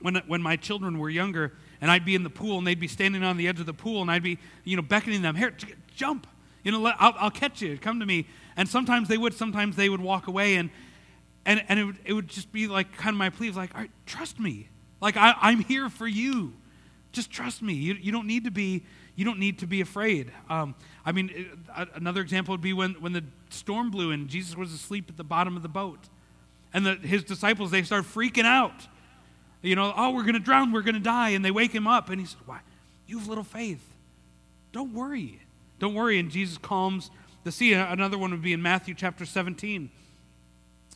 when, 0.00 0.16
when 0.26 0.42
my 0.42 0.56
children 0.56 0.98
were 0.98 1.10
younger 1.10 1.52
and 1.80 1.90
I'd 1.90 2.04
be 2.04 2.14
in 2.14 2.22
the 2.22 2.30
pool 2.30 2.58
and 2.58 2.66
they'd 2.66 2.80
be 2.80 2.88
standing 2.88 3.22
on 3.22 3.36
the 3.36 3.48
edge 3.48 3.60
of 3.60 3.66
the 3.66 3.72
pool 3.72 4.02
and 4.02 4.10
I'd 4.10 4.22
be, 4.22 4.38
you 4.64 4.76
know, 4.76 4.82
beckoning 4.82 5.22
them, 5.22 5.36
here, 5.36 5.54
jump, 5.94 6.26
you 6.64 6.72
know, 6.72 6.84
I'll, 6.98 7.14
I'll 7.18 7.30
catch 7.30 7.62
you, 7.62 7.78
come 7.78 8.00
to 8.00 8.06
me. 8.06 8.26
And 8.56 8.68
sometimes 8.68 9.08
they 9.08 9.16
would, 9.16 9.34
sometimes 9.34 9.76
they 9.76 9.88
would 9.88 10.00
walk 10.00 10.26
away 10.26 10.56
and, 10.56 10.70
and, 11.44 11.64
and 11.68 11.78
it, 11.78 11.84
would, 11.84 11.98
it 12.04 12.12
would 12.12 12.28
just 12.28 12.52
be 12.52 12.68
like 12.68 12.96
kind 12.96 13.14
of 13.14 13.18
my 13.18 13.30
plea, 13.30 13.48
of 13.48 13.56
like, 13.56 13.74
all 13.74 13.80
right, 13.80 13.90
trust 14.06 14.38
me. 14.38 14.68
Like, 15.00 15.16
I, 15.16 15.34
I'm 15.40 15.60
here 15.60 15.88
for 15.88 16.06
you. 16.06 16.52
Just 17.10 17.30
trust 17.30 17.62
me. 17.62 17.74
You, 17.74 17.94
you 17.94 18.12
don't 18.12 18.26
need 18.26 18.44
to 18.44 18.50
be, 18.50 18.84
you 19.16 19.24
don't 19.24 19.38
need 19.38 19.58
to 19.58 19.66
be 19.66 19.80
afraid. 19.80 20.32
Um, 20.48 20.74
I 21.04 21.12
mean, 21.12 21.48
another 21.94 22.20
example 22.20 22.52
would 22.52 22.60
be 22.60 22.72
when, 22.72 22.92
when 22.94 23.12
the 23.12 23.24
storm 23.50 23.90
blew 23.90 24.12
and 24.12 24.28
Jesus 24.28 24.56
was 24.56 24.72
asleep 24.72 25.06
at 25.08 25.16
the 25.16 25.24
bottom 25.24 25.56
of 25.56 25.62
the 25.62 25.68
boat. 25.68 25.98
And 26.72 26.86
the, 26.86 26.94
his 26.94 27.24
disciples, 27.24 27.70
they 27.70 27.82
start 27.82 28.04
freaking 28.04 28.44
out. 28.44 28.86
You 29.60 29.76
know, 29.76 29.92
oh, 29.96 30.10
we're 30.10 30.22
going 30.22 30.34
to 30.34 30.40
drown, 30.40 30.72
we're 30.72 30.82
going 30.82 30.94
to 30.94 31.00
die. 31.00 31.30
And 31.30 31.44
they 31.44 31.50
wake 31.50 31.72
him 31.72 31.86
up, 31.86 32.08
and 32.08 32.20
he 32.20 32.26
says, 32.26 32.38
Why? 32.46 32.60
You 33.06 33.18
have 33.18 33.28
little 33.28 33.44
faith. 33.44 33.86
Don't 34.72 34.94
worry. 34.94 35.40
Don't 35.78 35.94
worry. 35.94 36.18
And 36.18 36.30
Jesus 36.30 36.56
calms 36.58 37.10
the 37.44 37.52
sea. 37.52 37.74
Another 37.74 38.16
one 38.16 38.30
would 38.30 38.42
be 38.42 38.52
in 38.52 38.62
Matthew 38.62 38.94
chapter 38.94 39.26
17. 39.26 39.90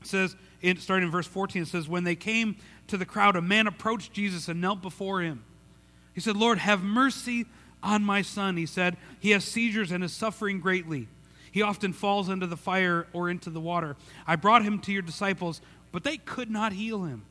It 0.06 0.10
says, 0.10 0.36
in, 0.62 0.76
starting 0.76 1.06
in 1.06 1.10
verse 1.10 1.26
14, 1.26 1.62
it 1.62 1.68
says, 1.68 1.88
When 1.88 2.04
they 2.04 2.14
came 2.14 2.56
to 2.86 2.96
the 2.96 3.04
crowd, 3.04 3.34
a 3.34 3.42
man 3.42 3.66
approached 3.66 4.12
Jesus 4.12 4.46
and 4.46 4.60
knelt 4.60 4.80
before 4.80 5.20
him. 5.20 5.42
He 6.14 6.20
said, 6.20 6.36
Lord, 6.36 6.58
have 6.58 6.82
mercy 6.82 7.46
on 7.82 8.04
my 8.04 8.22
son. 8.22 8.56
He 8.56 8.66
said, 8.66 8.96
He 9.18 9.32
has 9.32 9.44
seizures 9.44 9.90
and 9.90 10.04
is 10.04 10.12
suffering 10.12 10.60
greatly. 10.60 11.08
He 11.50 11.60
often 11.60 11.92
falls 11.92 12.28
into 12.28 12.46
the 12.46 12.56
fire 12.56 13.08
or 13.12 13.28
into 13.28 13.50
the 13.50 13.60
water. 13.60 13.96
I 14.28 14.36
brought 14.36 14.62
him 14.62 14.78
to 14.80 14.92
your 14.92 15.02
disciples, 15.02 15.60
but 15.90 16.04
they 16.04 16.18
could 16.18 16.50
not 16.50 16.72
heal 16.72 17.02
him. 17.02 17.24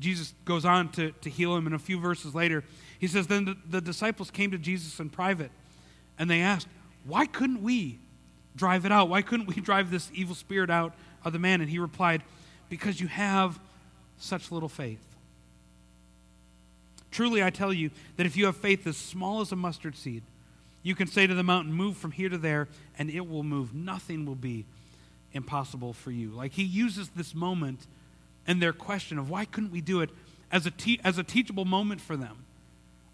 Jesus 0.00 0.34
goes 0.44 0.64
on 0.64 0.88
to, 0.92 1.12
to 1.12 1.30
heal 1.30 1.54
him, 1.54 1.66
and 1.66 1.74
a 1.74 1.78
few 1.78 2.00
verses 2.00 2.34
later, 2.34 2.64
he 2.98 3.06
says, 3.06 3.28
Then 3.28 3.44
the, 3.44 3.56
the 3.68 3.80
disciples 3.80 4.32
came 4.32 4.50
to 4.50 4.58
Jesus 4.58 4.98
in 4.98 5.08
private, 5.08 5.52
and 6.18 6.28
they 6.28 6.40
asked, 6.40 6.66
Why 7.04 7.26
couldn't 7.26 7.62
we 7.62 8.00
drive 8.56 8.84
it 8.84 8.90
out? 8.90 9.08
Why 9.08 9.22
couldn't 9.22 9.46
we 9.46 9.54
drive 9.62 9.92
this 9.92 10.10
evil 10.12 10.34
spirit 10.34 10.70
out 10.70 10.94
of 11.24 11.32
the 11.32 11.38
man? 11.38 11.60
And 11.60 11.70
he 11.70 11.78
replied, 11.78 12.22
Because 12.68 13.00
you 13.00 13.08
have 13.08 13.58
such 14.18 14.50
little 14.50 14.68
faith. 14.68 15.04
Truly, 17.10 17.42
I 17.42 17.50
tell 17.50 17.72
you 17.72 17.90
that 18.16 18.26
if 18.26 18.36
you 18.36 18.46
have 18.46 18.56
faith 18.56 18.86
as 18.86 18.96
small 18.96 19.40
as 19.40 19.50
a 19.52 19.56
mustard 19.56 19.96
seed, 19.96 20.22
you 20.82 20.94
can 20.94 21.06
say 21.06 21.26
to 21.26 21.34
the 21.34 21.42
mountain, 21.42 21.72
Move 21.72 21.96
from 21.96 22.12
here 22.12 22.28
to 22.28 22.38
there, 22.38 22.68
and 22.98 23.10
it 23.10 23.28
will 23.28 23.42
move. 23.42 23.74
Nothing 23.74 24.26
will 24.26 24.34
be 24.34 24.64
impossible 25.32 25.92
for 25.92 26.10
you. 26.10 26.30
Like 26.30 26.52
he 26.52 26.62
uses 26.62 27.10
this 27.10 27.34
moment 27.34 27.86
and 28.46 28.60
their 28.62 28.72
question 28.72 29.18
of 29.18 29.30
why 29.30 29.44
couldn't 29.44 29.70
we 29.70 29.80
do 29.80 30.00
it 30.00 30.10
as 30.50 30.66
a, 30.66 30.70
te- 30.70 31.00
as 31.04 31.18
a 31.18 31.22
teachable 31.22 31.64
moment 31.64 32.00
for 32.00 32.16
them. 32.16 32.44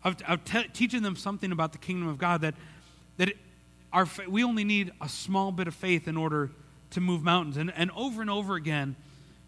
of, 0.04 0.16
of 0.22 0.44
te- 0.44 0.68
teaching 0.72 1.02
them 1.02 1.16
something 1.16 1.52
about 1.52 1.72
the 1.72 1.78
kingdom 1.78 2.08
of 2.08 2.16
God 2.18 2.40
that, 2.42 2.54
that 3.18 3.30
it, 3.30 3.36
our, 3.92 4.06
we 4.28 4.44
only 4.44 4.64
need 4.64 4.92
a 5.00 5.08
small 5.08 5.52
bit 5.52 5.66
of 5.66 5.74
faith 5.74 6.06
in 6.06 6.16
order 6.16 6.50
to 6.90 7.00
move 7.00 7.22
mountains. 7.22 7.56
And, 7.56 7.72
and 7.74 7.90
over 7.92 8.20
and 8.20 8.30
over 8.30 8.54
again 8.54 8.96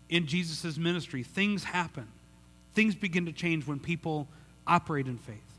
in 0.08 0.26
Jesus' 0.26 0.76
ministry, 0.78 1.22
things 1.22 1.64
happen. 1.64 2.08
Things 2.74 2.94
begin 2.94 3.26
to 3.26 3.32
change 3.32 3.66
when 3.66 3.78
people 3.78 4.28
operate 4.66 5.06
in 5.06 5.18
faith, 5.18 5.58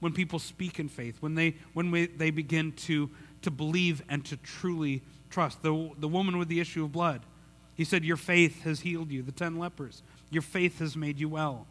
when 0.00 0.12
people 0.12 0.38
speak 0.38 0.78
in 0.78 0.88
faith, 0.88 1.16
when 1.20 1.34
they, 1.34 1.56
when 1.74 1.90
we, 1.90 2.06
they 2.06 2.30
begin 2.30 2.72
to, 2.72 3.10
to 3.42 3.50
believe 3.50 4.02
and 4.08 4.24
to 4.26 4.36
truly 4.38 5.02
trust. 5.30 5.62
The, 5.62 5.90
the 5.98 6.08
woman 6.08 6.38
with 6.38 6.48
the 6.48 6.60
issue 6.60 6.84
of 6.84 6.92
blood, 6.92 7.22
he 7.74 7.84
said, 7.84 8.04
Your 8.04 8.16
faith 8.16 8.62
has 8.62 8.80
healed 8.80 9.10
you. 9.10 9.22
The 9.22 9.32
ten 9.32 9.58
lepers, 9.58 10.02
your 10.30 10.42
faith 10.42 10.78
has 10.80 10.96
made 10.96 11.18
you 11.18 11.28
well. 11.28 11.66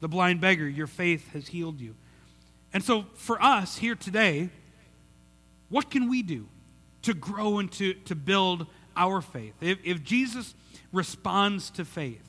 The 0.00 0.08
blind 0.08 0.40
beggar, 0.40 0.68
your 0.68 0.86
faith 0.86 1.32
has 1.32 1.48
healed 1.48 1.80
you. 1.80 1.94
And 2.72 2.82
so 2.82 3.06
for 3.14 3.42
us 3.42 3.78
here 3.78 3.94
today, 3.94 4.50
what 5.68 5.90
can 5.90 6.10
we 6.10 6.22
do 6.22 6.46
to 7.02 7.14
grow 7.14 7.58
and 7.58 7.70
to, 7.72 7.94
to 7.94 8.14
build 8.14 8.66
our 8.96 9.20
faith? 9.20 9.54
If, 9.60 9.78
if 9.84 10.02
Jesus 10.02 10.54
responds 10.92 11.70
to 11.70 11.84
faith, 11.84 12.26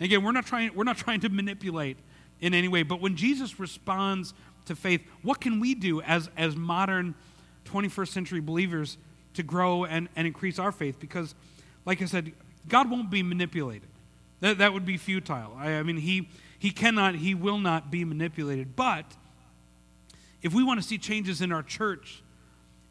again, 0.00 0.22
we're 0.22 0.32
not, 0.32 0.46
trying, 0.46 0.74
we're 0.74 0.84
not 0.84 0.96
trying 0.96 1.20
to 1.20 1.28
manipulate 1.28 1.96
in 2.40 2.54
any 2.54 2.68
way, 2.68 2.82
but 2.82 3.00
when 3.00 3.16
Jesus 3.16 3.58
responds 3.58 4.34
to 4.66 4.76
faith, 4.76 5.02
what 5.22 5.40
can 5.40 5.60
we 5.60 5.74
do 5.74 6.00
as, 6.02 6.28
as 6.36 6.56
modern 6.56 7.14
21st 7.66 8.08
century 8.08 8.40
believers 8.40 8.98
to 9.34 9.42
grow 9.42 9.84
and, 9.84 10.08
and 10.16 10.26
increase 10.26 10.58
our 10.58 10.72
faith? 10.72 10.98
Because, 11.00 11.34
like 11.84 12.02
I 12.02 12.06
said, 12.06 12.32
God 12.68 12.90
won't 12.90 13.10
be 13.10 13.22
manipulated. 13.22 13.88
That, 14.40 14.58
that 14.58 14.72
would 14.72 14.84
be 14.84 14.96
futile. 14.96 15.56
I, 15.58 15.72
I 15.72 15.82
mean, 15.82 15.96
he, 15.96 16.28
he 16.58 16.70
cannot, 16.70 17.14
he 17.14 17.34
will 17.34 17.58
not 17.58 17.90
be 17.90 18.04
manipulated. 18.04 18.76
But 18.76 19.04
if 20.42 20.52
we 20.52 20.62
want 20.62 20.80
to 20.80 20.86
see 20.86 20.98
changes 20.98 21.40
in 21.40 21.52
our 21.52 21.62
church 21.62 22.22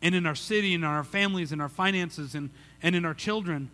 and 0.02 0.16
in 0.16 0.26
our 0.26 0.36
city 0.36 0.74
and 0.74 0.84
in 0.84 0.90
our 0.90 1.04
families 1.04 1.52
and 1.52 1.62
our 1.62 1.70
finances 1.70 2.36
and, 2.36 2.50
and 2.84 2.96
in 2.96 3.06
our 3.06 3.14
children, 3.14 3.72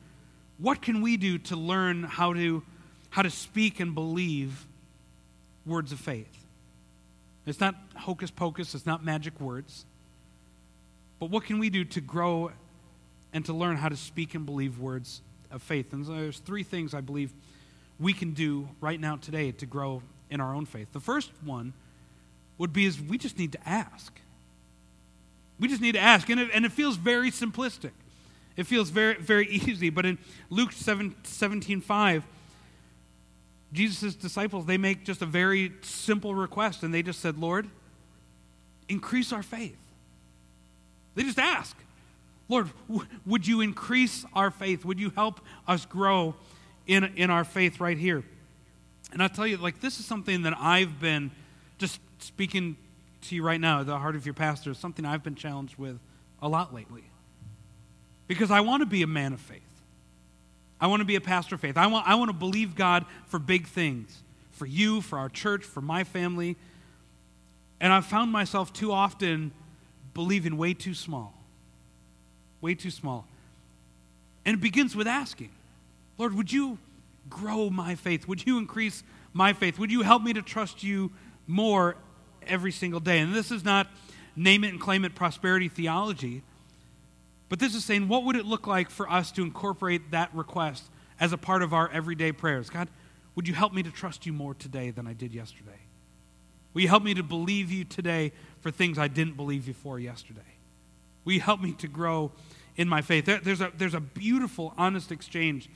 what 0.60 0.82
can 0.82 1.02
we 1.02 1.18
do 1.18 1.40
to 1.40 1.56
learn 1.56 2.04
how 2.04 2.34
to, 2.34 2.64
how 3.10 3.24
to 3.24 3.30
speak 3.30 3.80
and 3.80 3.96
believe 3.96 4.66
words 5.66 5.92
of 5.92 6.00
faith? 6.00 6.46
It's 7.46 7.60
not 7.60 7.76
hocus 7.96 8.30
pocus, 8.30 8.76
it's 8.76 8.86
not 8.86 9.04
magic 9.04 9.42
words. 9.42 9.86
But 11.20 11.32
what 11.32 11.44
can 11.44 11.60
we 11.60 11.70
do 11.70 11.84
to 11.86 12.02
grow 12.02 12.52
and 13.34 13.44
to 13.46 13.54
learn 13.54 13.76
how 13.76 13.90
to 13.90 13.98
speak 13.98 14.36
and 14.36 14.46
believe 14.46 14.80
words 14.80 15.22
of 15.50 15.64
faith? 15.64 15.92
And 15.92 16.06
there's 16.06 16.40
three 16.40 16.64
things 16.64 16.94
I 16.94 17.02
believe 17.02 17.34
we 18.00 18.14
can 18.14 18.32
do 18.32 18.70
right 18.80 19.00
now 19.00 19.18
today 19.18 19.52
to 19.54 19.66
grow 19.66 20.04
in 20.30 20.40
our 20.40 20.54
own 20.54 20.66
faith. 20.66 20.94
The 20.94 21.00
first 21.00 21.32
one 21.44 21.74
would 22.58 22.72
be 22.72 22.86
is 22.86 23.02
we 23.02 23.18
just 23.18 23.40
need 23.40 23.54
to 23.54 23.68
ask. 23.68 24.20
We 25.60 25.68
just 25.68 25.82
need 25.82 25.94
to 25.94 26.00
ask. 26.00 26.30
And 26.30 26.40
it, 26.40 26.50
and 26.54 26.66
it 26.66 26.72
feels 26.72 26.96
very 26.96 27.32
simplistic. 27.32 27.92
It 28.60 28.68
feels 28.68 28.90
very, 28.90 29.16
very 29.16 29.48
easy. 29.50 29.90
But 29.90 30.06
in 30.06 30.18
Luke 30.50 30.72
7, 30.72 31.16
17 31.24 31.82
5, 31.82 32.24
Jesus' 33.72 34.16
disciples, 34.16 34.66
they 34.66 34.78
make 34.78 35.06
just 35.06 35.22
a 35.22 35.26
very 35.26 35.72
simple 35.82 36.36
request. 36.36 36.84
And 36.84 36.94
they 36.94 37.02
just 37.02 37.20
said, 37.22 37.38
Lord, 37.38 37.68
increase 38.88 39.32
our 39.32 39.44
faith. 39.44 39.78
They 41.16 41.24
just 41.24 41.40
ask, 41.40 41.78
Lord, 42.48 42.70
w- 42.90 43.08
would 43.26 43.48
you 43.48 43.62
increase 43.62 44.26
our 44.34 44.52
faith? 44.52 44.84
Would 44.84 45.00
you 45.00 45.12
help 45.12 45.40
us 45.68 45.86
grow 45.86 46.36
in, 46.90 47.04
in 47.16 47.30
our 47.30 47.44
faith 47.44 47.80
right 47.80 47.98
here. 47.98 48.24
And 49.14 49.22
I'll 49.22 49.30
tell 49.30 49.48
you, 49.48 49.58
like, 49.58 49.80
this 49.80 50.00
is 50.00 50.06
something 50.06 50.42
that 50.42 50.54
I've 50.58 51.00
been 51.00 51.32
just 51.78 52.02
speaking 52.18 52.76
to 53.22 53.36
you 53.36 53.44
right 53.44 53.62
now, 53.62 53.84
the 53.84 53.98
heart 53.98 54.16
of 54.16 54.26
your 54.26 54.34
pastor, 54.34 54.72
is 54.72 54.78
something 54.78 55.06
I've 55.06 55.24
been 55.24 55.36
challenged 55.36 55.78
with 55.78 56.00
a 56.42 56.50
lot 56.50 56.74
lately. 56.74 57.09
Because 58.30 58.52
I 58.52 58.62
want 58.62 58.82
to 58.82 58.86
be 58.86 59.02
a 59.02 59.08
man 59.08 59.34
of 59.34 59.42
faith. 59.42 59.62
I 60.80 60.88
want 60.88 61.02
to 61.02 61.06
be 61.06 61.18
a 61.18 61.22
pastor 61.22 61.56
of 61.56 61.62
faith. 61.62 61.76
I 61.76 61.88
want, 61.88 62.08
I 62.08 62.16
want 62.16 62.30
to 62.30 62.34
believe 62.34 62.76
God 62.76 63.06
for 63.28 63.40
big 63.40 63.68
things 63.68 64.22
for 64.52 64.66
you, 64.66 65.00
for 65.00 65.18
our 65.18 65.30
church, 65.30 65.64
for 65.64 65.82
my 65.82 66.04
family. 66.04 66.58
And 67.80 67.94
I've 67.94 68.06
found 68.06 68.32
myself 68.32 68.74
too 68.74 68.92
often 68.92 69.52
believing 70.14 70.58
way 70.58 70.74
too 70.74 70.94
small. 70.94 71.34
Way 72.60 72.76
too 72.76 72.92
small. 72.92 73.26
And 74.46 74.56
it 74.56 74.62
begins 74.62 74.98
with 74.98 75.08
asking. 75.08 75.50
Lord, 76.18 76.36
would 76.36 76.52
you 76.52 76.78
grow 77.30 77.70
my 77.70 77.96
faith? 77.96 78.28
Would 78.28 78.46
you 78.46 78.58
increase 78.58 79.02
my 79.32 79.54
faith? 79.54 79.80
Would 79.80 79.92
you 79.92 80.02
help 80.02 80.22
me 80.22 80.34
to 80.34 80.42
trust 80.42 80.84
you 80.84 81.12
more 81.48 81.96
every 82.46 82.74
single 82.74 83.00
day? 83.00 83.20
And 83.20 83.34
this 83.34 83.52
is 83.52 83.64
not 83.64 83.88
name 84.36 84.66
it 84.66 84.70
and 84.70 84.80
claim 84.80 85.06
it 85.06 85.16
prosperity 85.16 85.70
theology, 85.70 86.44
but 87.50 87.60
this 87.60 87.76
is 87.76 87.84
saying, 87.84 88.08
what 88.08 88.24
would 88.24 88.36
it 88.36 88.46
look 88.46 88.68
like 88.68 88.90
for 88.90 89.10
us 89.10 89.32
to 89.34 89.44
incorporate 89.44 90.12
that 90.12 90.34
request 90.34 90.84
as 91.20 91.34
a 91.34 91.38
part 91.38 91.62
of 91.62 91.74
our 91.74 91.90
everyday 91.90 92.32
prayers? 92.32 92.70
God, 92.70 92.88
would 93.36 93.48
you 93.48 93.54
help 93.54 93.74
me 93.74 93.84
to 93.84 93.92
trust 93.92 94.26
you 94.26 94.34
more 94.34 94.54
today 94.54 94.92
than 94.92 95.08
I 95.08 95.14
did 95.14 95.34
yesterday? 95.34 95.80
Will 96.74 96.84
you 96.84 96.88
help 96.88 97.04
me 97.04 97.14
to 97.16 97.24
believe 97.24 97.72
you 97.72 97.84
today 97.84 98.32
for 98.62 98.72
things 98.72 98.98
I 98.98 99.08
didn't 99.08 99.36
believe 99.36 99.68
you 99.68 99.74
for 99.74 100.00
yesterday? 100.00 100.42
Will 101.26 101.34
you 101.34 101.42
help 101.42 101.62
me 101.62 101.74
to 101.74 101.88
grow 101.88 102.32
in 102.76 102.88
my 102.88 103.02
faith? 103.02 103.26
There's 103.26 103.62
a, 103.62 103.72
there's 103.76 103.96
a 103.96 104.00
beautiful, 104.00 104.74
honest 104.78 105.12
exchange 105.12 105.70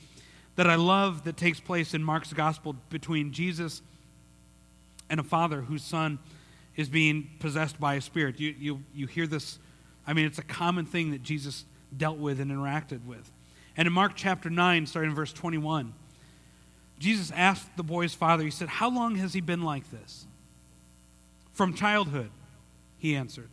that 0.56 0.68
I 0.68 0.76
love 0.76 1.24
that 1.24 1.36
takes 1.36 1.58
place 1.58 1.94
in 1.94 2.02
Mark's 2.02 2.32
gospel 2.32 2.76
between 2.88 3.32
Jesus 3.32 3.82
and 5.10 5.18
a 5.18 5.24
father 5.24 5.62
whose 5.62 5.82
son 5.82 6.18
is 6.76 6.88
being 6.88 7.30
possessed 7.40 7.78
by 7.78 7.94
a 7.94 8.00
spirit. 8.00 8.40
You, 8.40 8.54
you, 8.58 8.82
you 8.94 9.06
hear 9.06 9.26
this, 9.26 9.58
I 10.06 10.12
mean, 10.12 10.26
it's 10.26 10.38
a 10.38 10.44
common 10.44 10.86
thing 10.86 11.10
that 11.12 11.22
Jesus 11.22 11.64
dealt 11.96 12.18
with 12.18 12.40
and 12.40 12.50
interacted 12.50 13.04
with. 13.06 13.30
And 13.76 13.86
in 13.86 13.92
Mark 13.92 14.12
chapter 14.14 14.50
9, 14.50 14.86
starting 14.86 15.10
in 15.10 15.16
verse 15.16 15.32
21, 15.32 15.92
Jesus 16.98 17.32
asked 17.34 17.76
the 17.76 17.82
boy's 17.82 18.14
father, 18.14 18.44
He 18.44 18.50
said, 18.50 18.68
How 18.68 18.90
long 18.90 19.16
has 19.16 19.32
he 19.32 19.40
been 19.40 19.62
like 19.62 19.90
this? 19.90 20.26
From 21.52 21.74
childhood, 21.74 22.30
he 22.98 23.14
answered. 23.14 23.48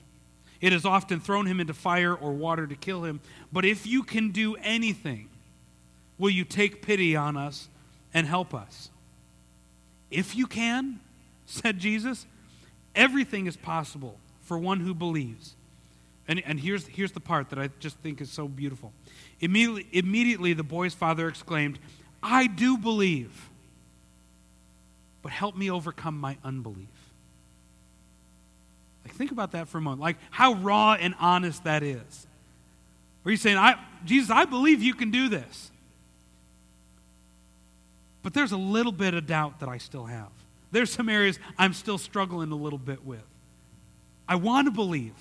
It 0.59 0.73
has 0.73 0.85
often 0.85 1.19
thrown 1.19 1.47
him 1.47 1.59
into 1.59 1.73
fire 1.73 2.13
or 2.13 2.31
water 2.33 2.67
to 2.67 2.75
kill 2.75 3.03
him. 3.03 3.19
But 3.51 3.65
if 3.65 3.87
you 3.87 4.03
can 4.03 4.29
do 4.29 4.55
anything, 4.57 5.27
will 6.19 6.29
you 6.29 6.45
take 6.45 6.83
pity 6.83 7.15
on 7.15 7.35
us 7.35 7.67
and 8.13 8.27
help 8.27 8.53
us? 8.53 8.89
If 10.11 10.35
you 10.35 10.45
can, 10.45 10.99
said 11.47 11.79
Jesus, 11.79 12.25
everything 12.95 13.47
is 13.47 13.57
possible 13.57 14.17
for 14.43 14.57
one 14.57 14.81
who 14.81 14.93
believes. 14.93 15.55
And, 16.27 16.41
and 16.45 16.59
here's, 16.59 16.87
here's 16.87 17.11
the 17.11 17.19
part 17.19 17.49
that 17.49 17.59
I 17.59 17.69
just 17.79 17.97
think 17.97 18.21
is 18.21 18.31
so 18.31 18.47
beautiful. 18.47 18.93
Immediately, 19.39 19.87
immediately, 19.91 20.53
the 20.53 20.63
boy's 20.63 20.93
father 20.93 21.27
exclaimed, 21.27 21.79
I 22.21 22.47
do 22.47 22.77
believe, 22.77 23.49
but 25.21 25.31
help 25.31 25.57
me 25.57 25.71
overcome 25.71 26.19
my 26.19 26.37
unbelief. 26.43 26.87
Like, 29.03 29.15
think 29.15 29.31
about 29.31 29.53
that 29.53 29.67
for 29.67 29.79
a 29.79 29.81
moment. 29.81 30.01
Like, 30.01 30.17
how 30.29 30.53
raw 30.53 30.93
and 30.93 31.15
honest 31.19 31.63
that 31.63 31.83
is. 31.83 32.27
Where 33.23 33.31
he's 33.31 33.41
saying, 33.41 33.57
I, 33.57 33.75
Jesus, 34.05 34.29
I 34.29 34.45
believe 34.45 34.81
you 34.81 34.93
can 34.93 35.11
do 35.11 35.29
this. 35.29 35.71
But 38.23 38.33
there's 38.33 38.51
a 38.51 38.57
little 38.57 38.91
bit 38.91 39.15
of 39.15 39.25
doubt 39.25 39.59
that 39.59 39.69
I 39.69 39.79
still 39.79 40.05
have. 40.05 40.29
There's 40.71 40.91
some 40.91 41.09
areas 41.09 41.39
I'm 41.57 41.73
still 41.73 41.97
struggling 41.97 42.51
a 42.51 42.55
little 42.55 42.79
bit 42.79 43.03
with. 43.05 43.23
I 44.27 44.35
want 44.35 44.67
to 44.67 44.71
believe. 44.71 45.13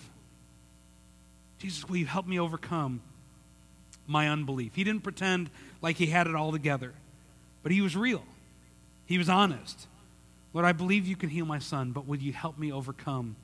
Jesus, 1.61 1.88
will 1.88 1.99
you 1.99 2.07
help 2.07 2.27
me 2.27 2.40
overcome 2.40 3.01
my 4.07 4.29
unbelief? 4.29 4.75
He 4.75 4.83
didn't 4.83 5.03
pretend 5.03 5.51
like 5.83 5.96
he 5.96 6.07
had 6.07 6.27
it 6.27 6.35
all 6.35 6.51
together, 6.51 6.92
but 7.62 7.70
he 7.70 7.83
was 7.83 7.94
real. 7.94 8.23
He 9.07 9.18
was 9.18 9.29
honest. 9.29 9.87
Lord, 10.55 10.66
I 10.66 10.73
believe 10.73 11.07
you 11.07 11.16
can 11.16 11.29
heal 11.29 11.44
my 11.44 11.59
son, 11.59 11.92
but 11.92 12.07
would 12.07 12.23
you 12.23 12.33
help 12.33 12.59
me 12.59 12.73
overcome 12.73 13.37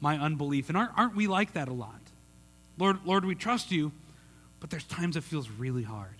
my 0.00 0.18
unbelief? 0.18 0.68
And 0.68 0.76
aren't, 0.76 0.90
aren't 0.98 1.14
we 1.14 1.28
like 1.28 1.52
that 1.54 1.68
a 1.68 1.72
lot? 1.72 2.00
Lord, 2.78 2.98
Lord, 3.04 3.24
we 3.24 3.36
trust 3.36 3.70
you, 3.70 3.92
but 4.60 4.68
there's 4.68 4.84
times 4.84 5.16
it 5.16 5.22
feels 5.22 5.48
really 5.48 5.84
hard. 5.84 6.16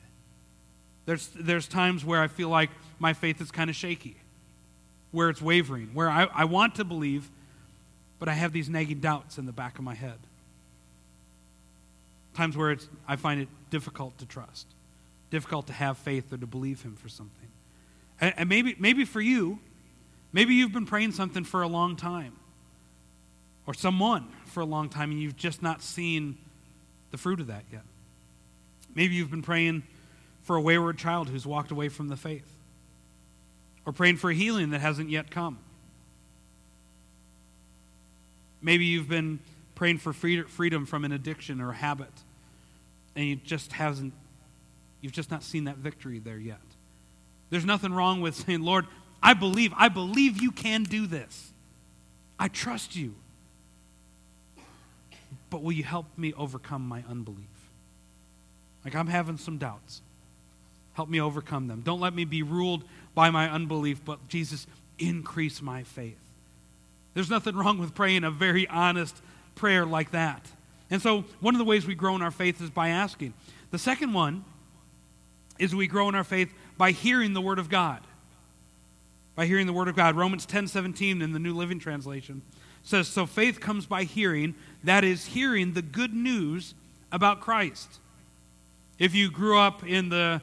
There's, 1.07 1.28
there's 1.35 1.66
times 1.66 2.05
where 2.05 2.22
I 2.22 2.28
feel 2.28 2.48
like 2.48 2.70
my 3.00 3.12
faith 3.12 3.40
is 3.40 3.50
kind 3.50 3.68
of 3.68 3.74
shaky, 3.74 4.16
where 5.11 5.28
it's 5.28 5.42
wavering, 5.42 5.90
where 5.92 6.09
I, 6.09 6.28
I 6.33 6.44
want 6.44 6.76
to 6.76 6.85
believe, 6.85 7.28
but 8.20 8.28
I 8.28 8.35
have 8.35 8.52
these 8.52 8.68
nagging 8.68 9.00
doubts 9.00 9.38
in 9.38 9.46
the 9.46 9.52
back 9.52 9.78
of 9.78 9.85
my 9.85 9.94
head. 9.94 10.18
Times 12.35 12.57
where 12.57 12.71
it's, 12.71 12.88
I 13.07 13.16
find 13.16 13.40
it 13.40 13.49
difficult 13.71 14.16
to 14.18 14.27
trust, 14.27 14.66
difficult 15.31 15.66
to 15.66 15.73
have 15.73 15.99
faith 15.99 16.33
or 16.33 16.38
to 16.38 16.47
believe 16.47 16.83
Him 16.83 16.97
for 16.97 17.09
something. 17.09 17.49
And, 18.21 18.35
and 18.37 18.49
maybe, 18.49 18.75
maybe 18.79 19.05
for 19.05 19.21
you, 19.21 19.59
maybe 20.33 20.55
you've 20.55 20.73
been 20.73 20.87
praying 20.87 21.12
something 21.12 21.45
for 21.45 21.62
a 21.62 21.68
long 21.68 21.97
time, 21.97 22.33
or 23.66 23.75
someone 23.75 24.27
for 24.47 24.61
a 24.61 24.64
long 24.64 24.88
time, 24.88 25.11
and 25.11 25.21
you've 25.21 25.37
just 25.37 25.62
not 25.62 25.83
seen 25.83 26.38
the 27.11 27.18
fruit 27.18 27.40
of 27.40 27.49
that 27.49 27.64
yet. 27.71 27.83
Maybe 28.95 29.14
you've 29.14 29.31
been 29.31 29.42
praying 29.42 29.83
for 30.42 30.57
a 30.57 30.61
wayward 30.61 30.99
child 30.99 31.29
who's 31.29 31.47
walked 31.47 31.71
away 31.71 31.88
from 31.88 32.09
the 32.09 32.16
faith, 32.16 32.51
or 33.85 33.92
praying 33.92 34.16
for 34.16 34.31
a 34.31 34.35
healing 34.35 34.71
that 34.71 34.81
hasn't 34.81 35.11
yet 35.11 35.31
come. 35.31 35.59
Maybe 38.62 38.85
you've 38.85 39.09
been 39.09 39.40
praying 39.83 39.99
for 39.99 40.12
freedom 40.12 40.87
from 40.87 41.05
an 41.05 41.11
addiction 41.11 41.61
or 41.61 41.73
habit, 41.73 42.12
and 43.16 43.27
you 43.27 43.35
just 43.35 43.73
hasn't, 43.73 44.12
you've 45.01 45.11
just 45.11 45.29
not 45.29 45.42
seen 45.42 45.64
that 45.64 45.77
victory 45.77 46.21
there 46.21 46.38
yet. 46.38 46.61
There's 47.51 47.64
nothing 47.64 47.92
wrong 47.92 48.21
with 48.21 48.37
saying, 48.37 48.62
Lord, 48.62 48.87
I 49.21 49.35
believe, 49.35 49.75
I 49.77 49.88
believe 49.88 50.40
you 50.40 50.53
can 50.53 50.85
do 50.85 51.09
this. 51.09 51.51
I 52.38 52.47
trust 52.47 52.95
you. 52.95 53.16
But 55.51 55.64
will 55.64 55.73
you 55.73 55.83
help 55.83 56.07
me 56.16 56.33
overcome 56.35 56.87
my 56.87 57.03
unbelief? 57.11 57.49
Like 58.85 58.95
I'm 58.95 59.09
having 59.09 59.37
some 59.37 59.59
doubts. 59.59 60.01
Help 60.95 61.09
me 61.09 61.21
overcome 61.21 61.66
them. 61.66 61.81
Don't 61.85 61.99
let 61.99 62.14
me 62.14 62.25
be 62.25 62.45
ruled 62.45 62.85
by 63.16 63.31
my 63.31 63.51
unbelief, 63.51 64.01
but 64.05 64.29
Jesus, 64.29 64.64
increase 65.01 65.61
my 65.61 65.83
faith. 65.83 66.21
There's 67.14 67.31
nothing 67.31 67.57
wrong 67.57 67.79
with 67.79 67.97
praying 67.97 68.23
a 68.23 68.31
very 68.31 68.68
honest 68.68 69.21
prayer 69.54 69.84
like 69.86 70.10
that. 70.12 70.46
And 70.90 71.00
so, 71.00 71.24
one 71.40 71.54
of 71.54 71.58
the 71.58 71.64
ways 71.64 71.86
we 71.86 71.94
grow 71.94 72.14
in 72.14 72.22
our 72.22 72.30
faith 72.30 72.60
is 72.60 72.70
by 72.70 72.88
asking. 72.88 73.32
The 73.70 73.78
second 73.78 74.12
one 74.12 74.44
is 75.58 75.74
we 75.74 75.86
grow 75.86 76.08
in 76.08 76.14
our 76.14 76.24
faith 76.24 76.52
by 76.76 76.90
hearing 76.90 77.32
the 77.32 77.40
Word 77.40 77.58
of 77.58 77.68
God. 77.68 78.00
By 79.34 79.46
hearing 79.46 79.66
the 79.66 79.72
Word 79.72 79.88
of 79.88 79.96
God. 79.96 80.16
Romans 80.16 80.44
10 80.44 80.68
17 80.68 81.22
in 81.22 81.32
the 81.32 81.38
New 81.38 81.54
Living 81.54 81.78
Translation 81.78 82.42
says, 82.82 83.08
So 83.08 83.26
faith 83.26 83.60
comes 83.60 83.86
by 83.86 84.04
hearing, 84.04 84.54
that 84.84 85.04
is, 85.04 85.26
hearing 85.26 85.72
the 85.72 85.82
good 85.82 86.12
news 86.12 86.74
about 87.10 87.40
Christ. 87.40 87.98
If 88.98 89.14
you 89.14 89.30
grew 89.30 89.58
up 89.58 89.86
in 89.86 90.08
the 90.08 90.42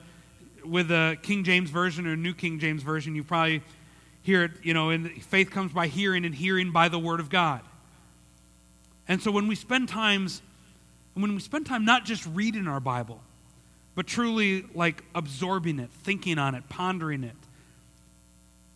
with 0.65 0.89
the 0.89 1.17
King 1.21 1.43
James 1.43 1.69
Version 1.69 2.05
or 2.05 2.15
New 2.15 2.33
King 2.33 2.59
James 2.59 2.83
Version, 2.83 3.15
you 3.15 3.23
probably 3.23 3.61
hear 4.23 4.43
it, 4.43 4.51
you 4.63 4.73
know, 4.73 4.89
and 4.89 5.09
faith 5.23 5.51
comes 5.51 5.71
by 5.71 5.87
hearing 5.87 6.25
and 6.25 6.35
hearing 6.35 6.71
by 6.71 6.89
the 6.89 6.99
Word 6.99 7.19
of 7.19 7.29
God. 7.29 7.61
And 9.09 9.21
so 9.21 9.31
when 9.31 9.47
we 9.47 9.55
spend 9.55 9.89
times, 9.89 10.41
when 11.15 11.33
we 11.33 11.39
spend 11.41 11.65
time 11.65 11.83
not 11.83 12.05
just 12.05 12.25
reading 12.27 12.67
our 12.67 12.79
Bible, 12.79 13.19
but 13.95 14.07
truly 14.07 14.63
like 14.75 15.03
absorbing 15.15 15.79
it, 15.79 15.89
thinking 15.89 16.37
on 16.37 16.53
it, 16.55 16.63
pondering 16.69 17.23
it. 17.23 17.35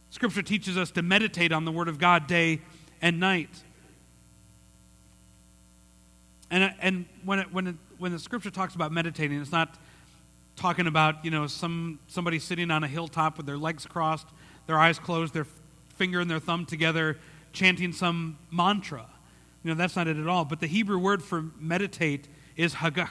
Scripture 0.09 0.41
teaches 0.41 0.75
us 0.75 0.91
to 0.91 1.01
meditate 1.01 1.51
on 1.51 1.65
the 1.65 1.71
Word 1.71 1.87
of 1.87 1.99
God 1.99 2.27
day 2.27 2.59
and 3.01 3.19
night. 3.19 3.49
And, 6.49 6.73
and 6.81 7.05
when, 7.23 7.39
it, 7.39 7.53
when, 7.53 7.67
it, 7.67 7.75
when 7.99 8.11
the 8.11 8.19
Scripture 8.19 8.51
talks 8.51 8.75
about 8.75 8.91
meditating, 8.91 9.39
it's 9.39 9.51
not 9.51 9.75
talking 10.55 10.87
about, 10.87 11.23
you 11.23 11.31
know, 11.31 11.47
some, 11.47 11.99
somebody 12.07 12.39
sitting 12.39 12.69
on 12.71 12.83
a 12.83 12.87
hilltop 12.87 13.37
with 13.37 13.45
their 13.45 13.57
legs 13.57 13.85
crossed, 13.85 14.27
their 14.67 14.79
eyes 14.79 14.99
closed, 14.99 15.33
their 15.33 15.47
finger 15.95 16.19
and 16.19 16.29
their 16.29 16.39
thumb 16.39 16.65
together, 16.65 17.17
chanting 17.53 17.93
some 17.93 18.37
mantra. 18.51 19.05
You 19.63 19.71
know, 19.71 19.75
that's 19.75 19.95
not 19.95 20.07
it 20.07 20.17
at 20.17 20.27
all. 20.27 20.45
But 20.45 20.59
the 20.59 20.67
Hebrew 20.67 20.97
word 20.97 21.23
for 21.23 21.45
meditate 21.59 22.27
is 22.55 22.75
hagach. 22.75 23.09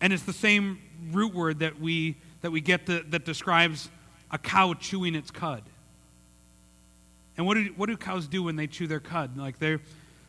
And 0.00 0.12
it's 0.12 0.24
the 0.24 0.32
same 0.32 0.78
root 1.12 1.34
word 1.34 1.60
that 1.60 1.80
we, 1.80 2.16
that 2.42 2.50
we 2.50 2.60
get 2.60 2.86
that 2.86 3.24
describes 3.24 3.88
a 4.30 4.38
cow 4.38 4.74
chewing 4.74 5.14
its 5.14 5.30
cud. 5.30 5.62
And 7.36 7.46
what 7.46 7.54
do, 7.54 7.72
what 7.76 7.86
do 7.86 7.96
cows 7.96 8.26
do 8.26 8.42
when 8.42 8.56
they 8.56 8.66
chew 8.66 8.86
their 8.86 9.00
cud? 9.00 9.36
Like 9.38 9.58
they 9.58 9.78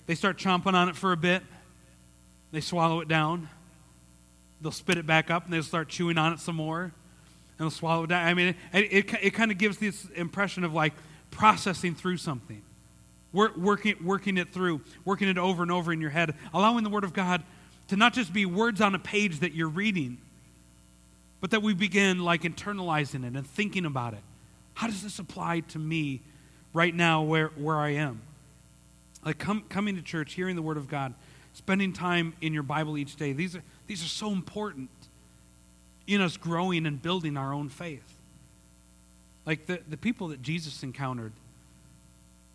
they 0.05 0.15
start 0.15 0.37
chomping 0.37 0.73
on 0.73 0.89
it 0.89 0.95
for 0.95 1.11
a 1.11 1.17
bit, 1.17 1.43
they 2.51 2.59
swallow 2.59 2.99
it 2.99 3.07
down, 3.07 3.49
they'll 4.61 4.71
spit 4.71 4.97
it 4.97 5.05
back 5.05 5.31
up, 5.31 5.45
and 5.45 5.53
they'll 5.53 5.63
start 5.63 5.87
chewing 5.87 6.17
on 6.17 6.33
it 6.33 6.39
some 6.39 6.55
more, 6.55 6.83
and 6.83 6.91
they'll 7.57 7.69
swallow 7.69 8.03
it 8.03 8.07
down. 8.07 8.27
I 8.27 8.33
mean, 8.33 8.55
it, 8.73 8.81
it, 8.91 9.13
it 9.21 9.29
kind 9.31 9.51
of 9.51 9.57
gives 9.57 9.77
this 9.77 10.05
impression 10.15 10.63
of 10.63 10.73
like 10.73 10.93
processing 11.31 11.95
through 11.95 12.17
something 12.17 12.61
working, 13.33 13.95
working 14.03 14.37
it 14.37 14.49
through, 14.49 14.81
working 15.03 15.27
it 15.27 15.37
over 15.37 15.63
and 15.63 15.71
over 15.71 15.91
in 15.91 15.99
your 15.99 16.11
head, 16.11 16.35
allowing 16.53 16.83
the 16.83 16.89
Word 16.89 17.03
of 17.03 17.13
God 17.13 17.43
to 17.89 17.95
not 17.95 18.13
just 18.13 18.31
be 18.31 18.45
words 18.45 18.79
on 18.79 18.95
a 18.95 18.99
page 18.99 19.39
that 19.39 19.53
you're 19.53 19.67
reading, 19.67 20.17
but 21.41 21.51
that 21.51 21.61
we 21.61 21.73
begin 21.73 22.19
like 22.19 22.43
internalizing 22.43 23.25
it 23.25 23.35
and 23.35 23.45
thinking 23.45 23.85
about 23.85 24.13
it. 24.13 24.21
How 24.75 24.87
does 24.87 25.03
this 25.03 25.19
apply 25.19 25.61
to 25.61 25.79
me 25.79 26.21
right 26.73 26.93
now 26.95 27.23
where, 27.23 27.47
where 27.49 27.77
I 27.77 27.89
am? 27.89 28.21
Like 29.25 29.39
coming 29.69 29.95
to 29.95 30.01
church, 30.01 30.33
hearing 30.33 30.55
the 30.55 30.61
Word 30.61 30.77
of 30.77 30.87
God, 30.87 31.13
spending 31.53 31.93
time 31.93 32.33
in 32.41 32.53
your 32.53 32.63
Bible 32.63 32.97
each 32.97 33.15
day, 33.15 33.33
these 33.33 33.55
are, 33.55 33.63
these 33.87 34.03
are 34.03 34.07
so 34.07 34.31
important 34.31 34.89
in 36.07 36.21
us 36.21 36.37
growing 36.37 36.85
and 36.85 37.01
building 37.01 37.37
our 37.37 37.53
own 37.53 37.69
faith. 37.69 38.17
Like 39.45 39.65
the, 39.67 39.79
the 39.89 39.97
people 39.97 40.29
that 40.29 40.41
Jesus 40.41 40.83
encountered, 40.83 41.33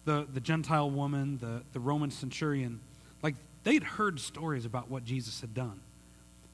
the, 0.08 0.26
the 0.32 0.40
Gentile 0.40 0.90
woman, 0.90 1.36
the, 1.36 1.60
the 1.74 1.80
Roman 1.80 2.10
centurion, 2.10 2.80
like 3.22 3.34
they'd 3.62 3.82
heard 3.82 4.18
stories 4.20 4.64
about 4.64 4.90
what 4.90 5.04
Jesus 5.04 5.42
had 5.42 5.52
done. 5.52 5.80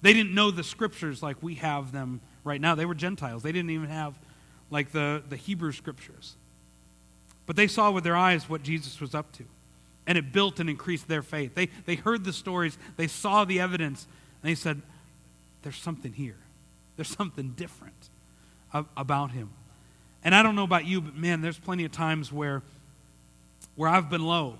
They 0.02 0.12
didn't 0.12 0.34
know 0.34 0.50
the 0.50 0.64
scriptures 0.64 1.22
like 1.22 1.40
we 1.40 1.54
have 1.54 1.92
them 1.92 2.20
right 2.42 2.60
now. 2.60 2.74
They 2.74 2.84
were 2.84 2.96
Gentiles. 2.96 3.44
They 3.44 3.52
didn't 3.52 3.70
even 3.70 3.88
have 3.90 4.14
like 4.72 4.90
the, 4.90 5.22
the 5.28 5.36
Hebrew 5.36 5.70
scriptures. 5.70 6.34
But 7.46 7.54
they 7.54 7.68
saw 7.68 7.92
with 7.92 8.02
their 8.02 8.16
eyes 8.16 8.48
what 8.48 8.64
Jesus 8.64 9.00
was 9.00 9.14
up 9.14 9.30
to. 9.34 9.44
And 10.04 10.18
it 10.18 10.32
built 10.32 10.58
and 10.58 10.68
increased 10.68 11.06
their 11.06 11.22
faith. 11.22 11.54
They, 11.54 11.68
they 11.86 11.94
heard 11.94 12.24
the 12.24 12.32
stories, 12.32 12.76
they 12.96 13.06
saw 13.06 13.44
the 13.44 13.60
evidence, 13.60 14.08
and 14.42 14.50
they 14.50 14.56
said, 14.56 14.82
There's 15.62 15.76
something 15.76 16.12
here. 16.12 16.38
There's 16.96 17.08
something 17.08 17.50
different 17.50 17.94
about 18.96 19.30
him. 19.30 19.50
And 20.24 20.34
I 20.34 20.42
don't 20.42 20.56
know 20.56 20.64
about 20.64 20.86
you, 20.86 21.00
but 21.00 21.16
man, 21.16 21.40
there's 21.40 21.58
plenty 21.58 21.84
of 21.84 21.92
times 21.92 22.32
where 22.32 22.62
where 23.76 23.88
I've 23.88 24.10
been 24.10 24.24
low 24.24 24.58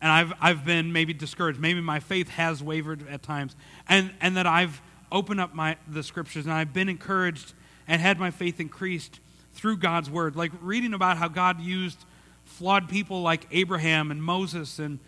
and 0.00 0.10
I've, 0.12 0.32
I've 0.40 0.64
been 0.64 0.92
maybe 0.92 1.12
discouraged. 1.12 1.58
Maybe 1.58 1.80
my 1.80 2.00
faith 2.00 2.28
has 2.30 2.62
wavered 2.62 3.08
at 3.08 3.22
times. 3.22 3.56
And, 3.88 4.12
and 4.20 4.36
that 4.36 4.46
I've 4.46 4.80
opened 5.10 5.40
up 5.40 5.54
my, 5.54 5.76
the 5.88 6.02
scriptures 6.02 6.44
and 6.44 6.54
I've 6.54 6.72
been 6.72 6.88
encouraged 6.88 7.52
and 7.88 8.00
had 8.00 8.18
my 8.18 8.30
faith 8.30 8.60
increased 8.60 9.18
through 9.54 9.78
God's 9.78 10.08
word. 10.08 10.36
Like 10.36 10.52
reading 10.60 10.94
about 10.94 11.16
how 11.16 11.28
God 11.28 11.60
used 11.60 11.98
flawed 12.44 12.88
people 12.88 13.22
like 13.22 13.46
Abraham 13.50 14.10
and 14.10 14.22
Moses 14.22 14.78
and 14.78 14.98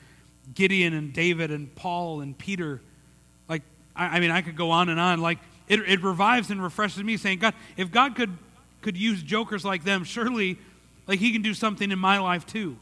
Gideon 0.54 0.92
and 0.92 1.12
David 1.12 1.50
and 1.50 1.72
Paul 1.74 2.20
and 2.20 2.37
Peter. 2.37 2.80
Like, 3.48 3.62
I, 3.94 4.16
I 4.16 4.20
mean, 4.20 4.30
I 4.30 4.42
could 4.42 4.56
go 4.56 4.70
on 4.70 4.88
and 4.88 4.98
on. 4.98 5.20
Like, 5.20 5.38
it, 5.68 5.80
it 5.88 6.02
revives 6.02 6.50
and 6.50 6.62
refreshes 6.62 7.02
me 7.02 7.16
saying, 7.16 7.38
God, 7.38 7.54
if 7.76 7.92
God 7.92 8.16
could, 8.16 8.37
could 8.83 8.96
use 8.96 9.22
jokers 9.22 9.64
like 9.64 9.85
them, 9.85 10.02
surely 10.02 10.59
like 11.11 11.18
he 11.18 11.33
can 11.33 11.42
do 11.42 11.55
something 11.55 11.90
in 11.90 11.99
my 11.99 12.20
life 12.20 12.46
too. 12.46 12.77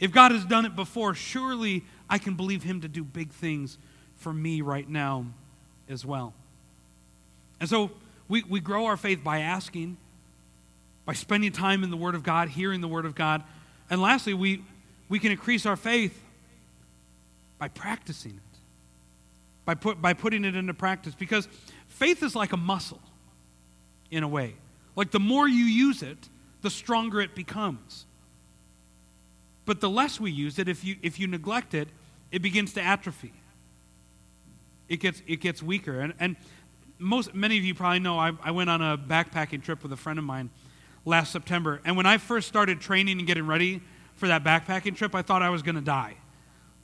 If 0.00 0.10
God 0.10 0.32
has 0.32 0.44
done 0.44 0.66
it 0.66 0.74
before, 0.74 1.14
surely 1.14 1.84
I 2.10 2.18
can 2.18 2.34
believe 2.34 2.64
him 2.64 2.80
to 2.80 2.88
do 2.88 3.04
big 3.04 3.30
things 3.30 3.78
for 4.16 4.32
me 4.32 4.60
right 4.60 4.88
now 4.88 5.24
as 5.88 6.04
well. 6.04 6.34
And 7.60 7.70
so 7.70 7.92
we, 8.28 8.42
we 8.42 8.58
grow 8.58 8.86
our 8.86 8.96
faith 8.96 9.22
by 9.22 9.38
asking, 9.38 9.98
by 11.06 11.12
spending 11.12 11.52
time 11.52 11.84
in 11.84 11.90
the 11.90 11.96
Word 11.96 12.16
of 12.16 12.24
God, 12.24 12.48
hearing 12.48 12.80
the 12.80 12.88
Word 12.88 13.04
of 13.04 13.14
God. 13.14 13.44
And 13.88 14.02
lastly, 14.02 14.34
we, 14.34 14.64
we 15.08 15.20
can 15.20 15.30
increase 15.30 15.64
our 15.64 15.76
faith 15.76 16.20
by 17.56 17.68
practicing 17.68 18.32
it, 18.32 18.58
by, 19.64 19.76
put, 19.76 20.02
by 20.02 20.12
putting 20.12 20.44
it 20.44 20.56
into 20.56 20.74
practice. 20.74 21.14
Because 21.14 21.46
faith 21.86 22.24
is 22.24 22.34
like 22.34 22.52
a 22.52 22.56
muscle, 22.56 23.00
in 24.10 24.24
a 24.24 24.28
way. 24.28 24.54
Like 24.96 25.12
the 25.12 25.20
more 25.20 25.46
you 25.46 25.66
use 25.66 26.02
it, 26.02 26.18
the 26.62 26.70
stronger 26.70 27.20
it 27.20 27.34
becomes. 27.34 28.06
But 29.64 29.80
the 29.80 29.90
less 29.90 30.18
we 30.18 30.30
use 30.30 30.58
it, 30.58 30.68
if 30.68 30.84
you, 30.84 30.96
if 31.02 31.20
you 31.20 31.26
neglect 31.26 31.74
it, 31.74 31.88
it 32.32 32.40
begins 32.40 32.72
to 32.74 32.82
atrophy. 32.82 33.32
It 34.88 34.98
gets, 34.98 35.22
it 35.26 35.40
gets 35.40 35.62
weaker. 35.62 36.00
And, 36.00 36.14
and 36.18 36.36
most, 36.98 37.34
many 37.34 37.58
of 37.58 37.64
you 37.64 37.74
probably 37.74 38.00
know 38.00 38.18
I, 38.18 38.32
I 38.42 38.50
went 38.50 38.70
on 38.70 38.80
a 38.80 38.96
backpacking 38.96 39.62
trip 39.62 39.82
with 39.82 39.92
a 39.92 39.96
friend 39.96 40.18
of 40.18 40.24
mine 40.24 40.50
last 41.04 41.32
September. 41.32 41.80
And 41.84 41.96
when 41.96 42.06
I 42.06 42.18
first 42.18 42.48
started 42.48 42.80
training 42.80 43.18
and 43.18 43.26
getting 43.26 43.46
ready 43.46 43.80
for 44.16 44.28
that 44.28 44.42
backpacking 44.42 44.96
trip, 44.96 45.14
I 45.14 45.22
thought 45.22 45.42
I 45.42 45.50
was 45.50 45.62
going 45.62 45.76
to 45.76 45.80
die. 45.80 46.14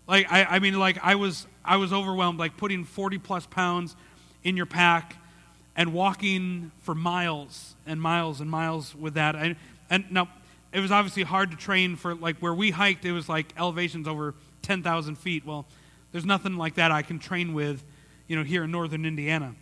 Like, 0.07 0.31
I, 0.31 0.45
I 0.45 0.59
mean, 0.59 0.79
like, 0.79 0.99
I 1.03 1.15
was, 1.15 1.47
I 1.65 1.79
was 1.79 1.93
overwhelmed, 1.93 2.39
like 2.39 2.57
putting 2.57 2.85
40 2.85 3.19
plus 3.19 3.47
pounds 3.47 3.97
in 4.43 4.57
your 4.57 4.67
pack 4.67 5.17
and 5.77 5.93
walking 5.93 6.71
for 6.83 6.95
miles 6.95 7.75
and 7.87 8.01
miles 8.01 8.41
and 8.41 8.51
miles 8.51 8.95
with 8.95 9.15
that. 9.15 9.35
And, 9.35 9.57
and 9.91 10.11
now, 10.11 10.29
it 10.73 10.81
was 10.81 10.91
obviously 10.91 11.23
hard 11.23 11.51
to 11.53 11.57
train 11.57 11.97
for, 11.97 12.15
like, 12.15 12.39
where 12.39 12.55
we 12.55 12.71
hiked, 12.71 13.05
it 13.05 13.13
was 13.13 13.29
like 13.29 13.53
elevations 13.57 14.09
over 14.09 14.35
10,000 14.63 15.17
feet. 15.17 15.47
Well, 15.47 15.67
there's 16.13 16.25
nothing 16.25 16.57
like 16.57 16.75
that 16.75 16.91
I 16.91 17.03
can 17.03 17.19
train 17.19 17.55
with, 17.55 17.83
you 18.29 18.37
know, 18.37 18.43
here 18.43 18.65
in 18.65 18.71
northern 18.71 19.05
Indiana. 19.05 19.55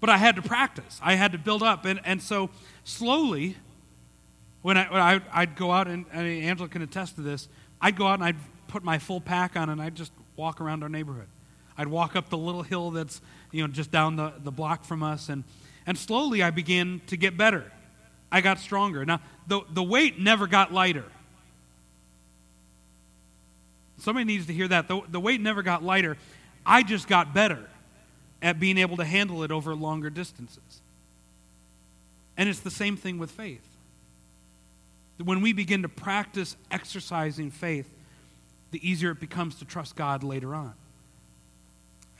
But 0.00 0.10
I 0.10 0.18
had 0.18 0.36
to 0.36 0.42
practice, 0.42 1.00
I 1.02 1.14
had 1.14 1.32
to 1.32 1.38
build 1.38 1.62
up. 1.62 1.84
And, 1.84 2.00
and 2.04 2.22
so, 2.22 2.50
slowly, 2.84 3.56
when, 4.62 4.76
I, 4.76 4.90
when 4.90 5.00
I, 5.00 5.20
I'd 5.32 5.56
go 5.56 5.72
out, 5.72 5.88
and, 5.88 6.06
and 6.12 6.26
Angela 6.26 6.68
can 6.68 6.82
attest 6.82 7.16
to 7.16 7.22
this, 7.22 7.48
I'd 7.80 7.96
go 7.96 8.06
out 8.06 8.14
and 8.14 8.24
I'd 8.24 8.36
put 8.68 8.82
my 8.82 8.98
full 8.98 9.20
pack 9.20 9.56
on 9.56 9.70
and 9.70 9.80
I'd 9.80 9.94
just 9.94 10.12
walk 10.36 10.60
around 10.60 10.82
our 10.82 10.88
neighborhood. 10.88 11.28
I'd 11.78 11.88
walk 11.88 12.16
up 12.16 12.28
the 12.28 12.38
little 12.38 12.62
hill 12.62 12.90
that's, 12.90 13.20
you 13.52 13.62
know, 13.62 13.68
just 13.68 13.90
down 13.90 14.16
the, 14.16 14.32
the 14.42 14.50
block 14.50 14.84
from 14.84 15.02
us. 15.02 15.28
And, 15.28 15.44
and 15.86 15.96
slowly 15.98 16.42
I 16.42 16.50
began 16.50 17.00
to 17.08 17.16
get 17.16 17.36
better. 17.36 17.70
I 18.32 18.40
got 18.40 18.58
stronger. 18.58 19.04
Now, 19.04 19.20
the, 19.46 19.60
the 19.70 19.82
weight 19.82 20.18
never 20.18 20.46
got 20.46 20.72
lighter. 20.72 21.04
Somebody 23.98 24.24
needs 24.24 24.46
to 24.46 24.52
hear 24.52 24.68
that. 24.68 24.88
The, 24.88 25.00
the 25.08 25.20
weight 25.20 25.40
never 25.40 25.62
got 25.62 25.82
lighter. 25.82 26.16
I 26.64 26.82
just 26.82 27.08
got 27.08 27.32
better 27.32 27.64
at 28.42 28.60
being 28.60 28.78
able 28.78 28.96
to 28.98 29.04
handle 29.04 29.42
it 29.42 29.50
over 29.50 29.74
longer 29.74 30.10
distances. 30.10 30.80
And 32.36 32.48
it's 32.48 32.60
the 32.60 32.70
same 32.70 32.96
thing 32.96 33.18
with 33.18 33.30
faith. 33.30 33.64
When 35.22 35.40
we 35.40 35.52
begin 35.52 35.82
to 35.82 35.88
practice 35.88 36.56
exercising 36.70 37.50
faith, 37.50 37.88
the 38.70 38.86
easier 38.86 39.12
it 39.12 39.20
becomes 39.20 39.56
to 39.56 39.64
trust 39.64 39.96
God 39.96 40.22
later 40.22 40.54
on. 40.54 40.74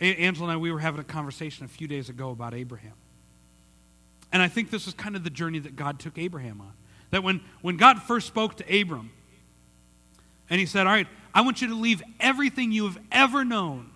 Angela 0.00 0.50
and 0.50 0.59
I, 0.59 0.61
we 0.61 0.70
were 0.72 0.78
having 0.78 1.00
a 1.00 1.04
conversation 1.04 1.64
a 1.64 1.68
few 1.68 1.88
days 1.88 2.09
ago 2.09 2.30
about 2.30 2.54
Abraham. 2.54 2.92
And 4.32 4.42
I 4.42 4.48
think 4.48 4.70
this 4.70 4.87
is 4.87 4.94
kind 4.94 5.16
of 5.16 5.24
the 5.24 5.30
journey 5.30 5.59
that 5.61 5.76
God 5.76 5.98
took 5.98 6.18
Abraham 6.18 6.61
on. 6.61 6.72
That 7.11 7.22
when, 7.22 7.40
when 7.62 7.76
God 7.76 8.02
first 8.02 8.26
spoke 8.26 8.56
to 8.56 8.80
Abram, 8.80 9.11
and 10.50 10.61
he 10.61 10.66
said, 10.66 10.87
All 10.87 10.92
right, 10.92 11.06
I 11.35 11.40
want 11.42 11.62
you 11.62 11.68
to 11.68 11.74
leave 11.74 12.02
everything 12.20 12.72
you 12.72 12.85
have 12.85 12.98
ever 13.11 13.44
known, 13.44 13.90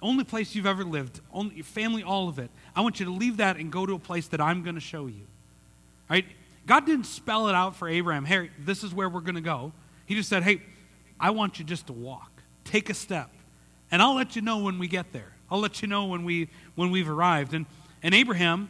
only 0.00 0.24
place 0.24 0.54
you've 0.54 0.66
ever 0.66 0.84
lived, 0.84 1.20
only 1.32 1.56
your 1.56 1.64
family, 1.64 2.02
all 2.02 2.28
of 2.28 2.38
it. 2.38 2.50
I 2.74 2.80
want 2.82 3.00
you 3.00 3.06
to 3.06 3.12
leave 3.12 3.38
that 3.38 3.56
and 3.56 3.72
go 3.72 3.84
to 3.84 3.94
a 3.94 3.98
place 3.98 4.28
that 4.28 4.40
I'm 4.40 4.62
going 4.62 4.76
to 4.76 4.80
show 4.80 5.06
you. 5.06 5.24
All 6.08 6.14
right? 6.14 6.24
God 6.66 6.86
didn't 6.86 7.06
spell 7.06 7.48
it 7.48 7.54
out 7.54 7.76
for 7.76 7.88
Abraham. 7.88 8.24
Hey, 8.24 8.50
this 8.58 8.84
is 8.84 8.94
where 8.94 9.08
we're 9.08 9.20
going 9.20 9.34
to 9.34 9.40
go. 9.40 9.72
He 10.06 10.14
just 10.14 10.28
said, 10.28 10.42
Hey, 10.42 10.62
I 11.18 11.30
want 11.30 11.58
you 11.58 11.64
just 11.64 11.88
to 11.88 11.92
walk. 11.92 12.30
Take 12.64 12.90
a 12.90 12.94
step. 12.94 13.30
And 13.90 14.02
I'll 14.02 14.14
let 14.14 14.36
you 14.36 14.42
know 14.42 14.58
when 14.58 14.78
we 14.78 14.88
get 14.88 15.12
there. 15.12 15.32
I'll 15.50 15.60
let 15.60 15.80
you 15.82 15.88
know 15.88 16.06
when, 16.06 16.24
we, 16.24 16.48
when 16.74 16.90
we've 16.90 17.08
arrived. 17.08 17.54
And, 17.54 17.66
and 18.02 18.14
Abraham, 18.14 18.68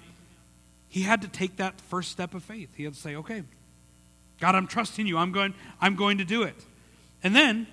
he 0.89 1.03
had 1.03 1.23
to 1.23 1.29
take 1.29 1.57
that 1.57 1.81
first 1.81 2.11
step 2.11 2.35
of 2.35 2.43
faith. 2.43 2.75
He 2.77 2.85
had 2.85 2.95
to 2.95 3.01
say, 3.01 3.17
okay, 3.17 3.43
God, 4.41 4.55
I'm 4.55 4.67
trusting 4.67 5.07
you. 5.07 5.19
I'm 5.19 5.33
going, 5.33 5.55
I'm 5.81 5.97
going 5.97 6.19
to 6.19 6.25
do 6.25 6.43
it. 6.43 6.55
And 7.23 7.35
then 7.35 7.67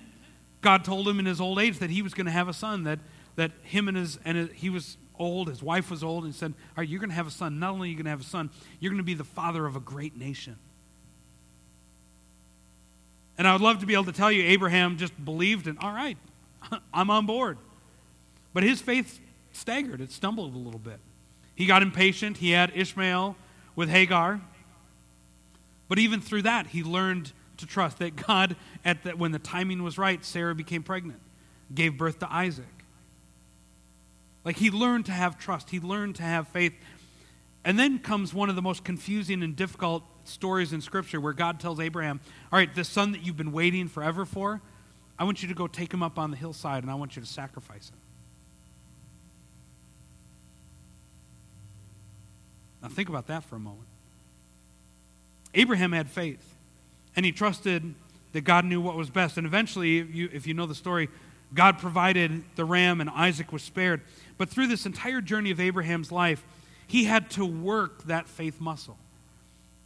God 0.60 0.84
told 0.84 1.06
him 1.06 1.20
in 1.20 1.26
his 1.26 1.40
old 1.40 1.58
age 1.58 1.78
that 1.78 1.90
he 1.90 2.02
was 2.02 2.14
going 2.14 2.26
to 2.26 2.32
have 2.32 2.48
a 2.48 2.52
son, 2.52 2.84
that, 2.84 2.98
that 3.36 3.52
him 3.62 3.86
and 3.88 3.96
his, 3.96 4.18
and 4.24 4.50
he 4.50 4.68
was 4.68 4.96
old, 5.18 5.48
his 5.48 5.62
wife 5.62 5.90
was 5.90 6.02
old, 6.02 6.24
and 6.24 6.32
he 6.32 6.38
said, 6.38 6.52
All 6.70 6.82
right, 6.82 6.88
you're 6.88 7.00
going 7.00 7.10
to 7.10 7.16
have 7.16 7.28
a 7.28 7.30
son. 7.30 7.58
Not 7.58 7.70
only 7.70 7.88
are 7.88 7.90
you 7.90 7.96
going 7.96 8.04
to 8.04 8.10
have 8.10 8.20
a 8.20 8.24
son, 8.24 8.50
you're 8.80 8.90
going 8.90 9.02
to 9.02 9.04
be 9.04 9.14
the 9.14 9.24
father 9.24 9.64
of 9.64 9.76
a 9.76 9.80
great 9.80 10.16
nation. 10.16 10.56
And 13.38 13.46
I 13.46 13.52
would 13.52 13.62
love 13.62 13.80
to 13.80 13.86
be 13.86 13.94
able 13.94 14.04
to 14.04 14.12
tell 14.12 14.32
you 14.32 14.42
Abraham 14.42 14.96
just 14.96 15.12
believed 15.24 15.66
and, 15.66 15.78
all 15.78 15.92
right, 15.92 16.16
I'm 16.94 17.10
on 17.10 17.26
board. 17.26 17.58
But 18.52 18.62
his 18.62 18.80
faith 18.80 19.20
staggered, 19.52 20.00
it 20.00 20.12
stumbled 20.12 20.54
a 20.54 20.58
little 20.58 20.80
bit. 20.80 20.98
He 21.56 21.64
got 21.66 21.82
impatient. 21.82 22.36
He 22.36 22.50
had 22.50 22.70
Ishmael 22.74 23.34
with 23.74 23.88
Hagar. 23.88 24.40
But 25.88 25.98
even 25.98 26.20
through 26.20 26.42
that, 26.42 26.68
he 26.68 26.82
learned 26.82 27.32
to 27.56 27.66
trust 27.66 27.98
that 27.98 28.14
God, 28.14 28.56
at 28.84 29.02
the, 29.02 29.16
when 29.16 29.32
the 29.32 29.38
timing 29.38 29.82
was 29.82 29.96
right, 29.96 30.22
Sarah 30.24 30.54
became 30.54 30.82
pregnant, 30.82 31.20
gave 31.74 31.96
birth 31.96 32.18
to 32.20 32.32
Isaac. 32.32 32.64
Like 34.44 34.56
he 34.56 34.70
learned 34.70 35.06
to 35.06 35.12
have 35.12 35.38
trust, 35.38 35.70
he 35.70 35.80
learned 35.80 36.16
to 36.16 36.22
have 36.22 36.46
faith. 36.48 36.74
And 37.64 37.78
then 37.78 37.98
comes 37.98 38.32
one 38.32 38.48
of 38.48 38.54
the 38.54 38.62
most 38.62 38.84
confusing 38.84 39.42
and 39.42 39.56
difficult 39.56 40.04
stories 40.24 40.72
in 40.72 40.80
Scripture 40.80 41.20
where 41.20 41.32
God 41.32 41.58
tells 41.58 41.80
Abraham, 41.80 42.20
All 42.52 42.58
right, 42.58 42.72
this 42.72 42.88
son 42.88 43.12
that 43.12 43.24
you've 43.24 43.36
been 43.36 43.52
waiting 43.52 43.88
forever 43.88 44.24
for, 44.24 44.60
I 45.18 45.24
want 45.24 45.42
you 45.42 45.48
to 45.48 45.54
go 45.54 45.66
take 45.66 45.92
him 45.92 46.02
up 46.02 46.18
on 46.18 46.30
the 46.30 46.36
hillside 46.36 46.82
and 46.82 46.90
I 46.90 46.94
want 46.94 47.16
you 47.16 47.22
to 47.22 47.28
sacrifice 47.28 47.88
him. 47.88 47.96
Now, 52.82 52.88
think 52.88 53.08
about 53.08 53.26
that 53.28 53.42
for 53.44 53.56
a 53.56 53.58
moment. 53.58 53.88
Abraham 55.54 55.92
had 55.92 56.08
faith, 56.08 56.54
and 57.16 57.24
he 57.24 57.32
trusted 57.32 57.94
that 58.32 58.42
God 58.42 58.64
knew 58.64 58.80
what 58.80 58.94
was 58.94 59.10
best. 59.10 59.38
And 59.38 59.46
eventually, 59.46 59.98
if 59.98 60.14
you, 60.14 60.28
if 60.32 60.46
you 60.46 60.54
know 60.54 60.66
the 60.66 60.74
story, 60.74 61.08
God 61.54 61.78
provided 61.78 62.44
the 62.54 62.64
ram, 62.64 63.00
and 63.00 63.08
Isaac 63.10 63.52
was 63.52 63.62
spared. 63.62 64.02
But 64.36 64.50
through 64.50 64.66
this 64.66 64.84
entire 64.84 65.20
journey 65.20 65.50
of 65.50 65.58
Abraham's 65.58 66.12
life, 66.12 66.44
he 66.86 67.04
had 67.04 67.30
to 67.30 67.44
work 67.44 68.04
that 68.04 68.28
faith 68.28 68.60
muscle. 68.60 68.98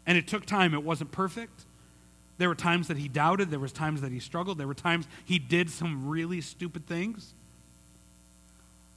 And 0.07 0.19
it 0.19 0.27
took 0.27 0.45
time. 0.45 0.75
It 0.75 0.83
wasn't 0.83 1.13
perfect. 1.13 1.63
There 2.41 2.49
were 2.49 2.55
times 2.55 2.89
that 2.89 2.97
he 2.97 3.07
doubted. 3.07 3.51
There 3.51 3.59
was 3.59 3.71
times 3.71 4.01
that 4.01 4.11
he 4.11 4.19
struggled. 4.19 4.57
There 4.57 4.67
were 4.67 4.73
times 4.73 5.07
he 5.27 5.39
did 5.39 5.69
some 5.69 6.09
really 6.09 6.41
stupid 6.41 6.87
things. 6.87 7.35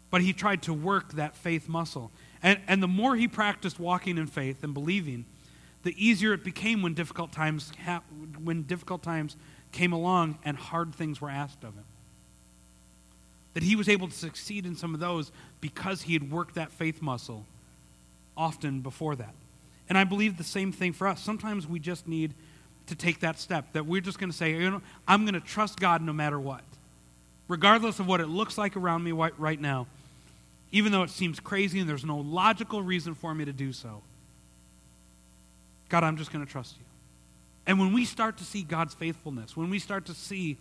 But 0.10 0.21
he 0.21 0.32
tried 0.32 0.62
to 0.62 0.73
work 0.73 1.12
that 1.15 1.36
faith 1.36 1.67
muscle. 1.67 2.10
And, 2.41 2.62
and 2.69 2.82
the 2.82 2.88
more 2.88 3.17
he 3.17 3.27
practiced 3.27 3.82
walking 3.82 4.17
in 4.17 4.27
faith 4.27 4.63
and 4.63 4.73
believing, 4.73 5.25
the 5.84 5.93
easier 5.97 6.32
it 6.32 6.45
became 6.45 6.82
when 6.82 6.93
difficult 6.93 7.34
times 7.34 7.73
ha- 7.84 8.03
when 8.41 8.63
difficult 8.63 9.03
times 9.03 9.36
came 9.73 9.91
along 9.91 10.38
and 10.45 10.56
hard 10.56 10.95
things 10.95 11.19
were 11.19 11.29
asked 11.29 11.65
of 11.65 11.73
him. 11.73 11.84
That 13.56 13.63
he 13.63 13.75
was 13.75 13.89
able 13.89 14.08
to 14.08 14.15
succeed 14.15 14.65
in 14.65 14.77
some 14.77 14.93
of 14.93 15.01
those 15.01 15.34
because 15.60 16.03
he 16.03 16.13
had 16.13 16.32
worked 16.32 16.56
that 16.56 16.71
faith 16.71 17.01
muscle 17.01 17.45
often 18.38 18.79
before 18.79 19.17
that. 19.17 19.36
And 19.89 19.97
I 19.97 20.06
believe 20.06 20.38
the 20.38 20.45
same 20.45 20.71
thing 20.71 20.93
for 20.93 21.10
us. 21.10 21.19
Sometimes 21.19 21.67
we 21.67 21.79
just 21.79 22.08
need 22.08 22.32
to 22.87 22.95
take 22.95 23.21
that 23.21 23.39
step, 23.39 23.71
that 23.73 23.85
we're 23.85 24.01
just 24.01 24.19
going 24.19 24.31
to 24.31 24.35
say, 24.35 24.51
you 24.51 24.69
know, 24.69 24.81
I'm 25.07 25.23
going 25.23 25.35
to 25.35 25.39
trust 25.39 25.79
God 25.79 26.01
no 26.01 26.13
matter 26.13 26.39
what. 26.39 26.61
Regardless 27.47 27.99
of 27.99 28.07
what 28.07 28.21
it 28.21 28.27
looks 28.27 28.57
like 28.57 28.75
around 28.75 29.03
me 29.03 29.11
right 29.11 29.59
now, 29.59 29.87
even 30.71 30.91
though 30.91 31.03
it 31.03 31.09
seems 31.09 31.39
crazy 31.39 31.79
and 31.79 31.87
there's 31.87 32.03
no 32.03 32.17
logical 32.17 32.81
reason 32.81 33.13
for 33.13 33.33
me 33.33 33.45
to 33.45 33.53
do 33.53 33.71
so. 33.71 34.01
God, 35.89 36.03
I'm 36.03 36.17
just 36.17 36.31
going 36.31 36.43
to 36.43 36.51
trust 36.51 36.75
you. 36.77 36.85
And 37.67 37.79
when 37.79 37.93
we 37.93 38.05
start 38.05 38.37
to 38.37 38.43
see 38.43 38.63
God's 38.63 38.93
faithfulness, 38.93 39.55
when 39.55 39.69
we 39.69 39.79
start 39.79 40.05
to 40.07 40.13
see 40.13 40.57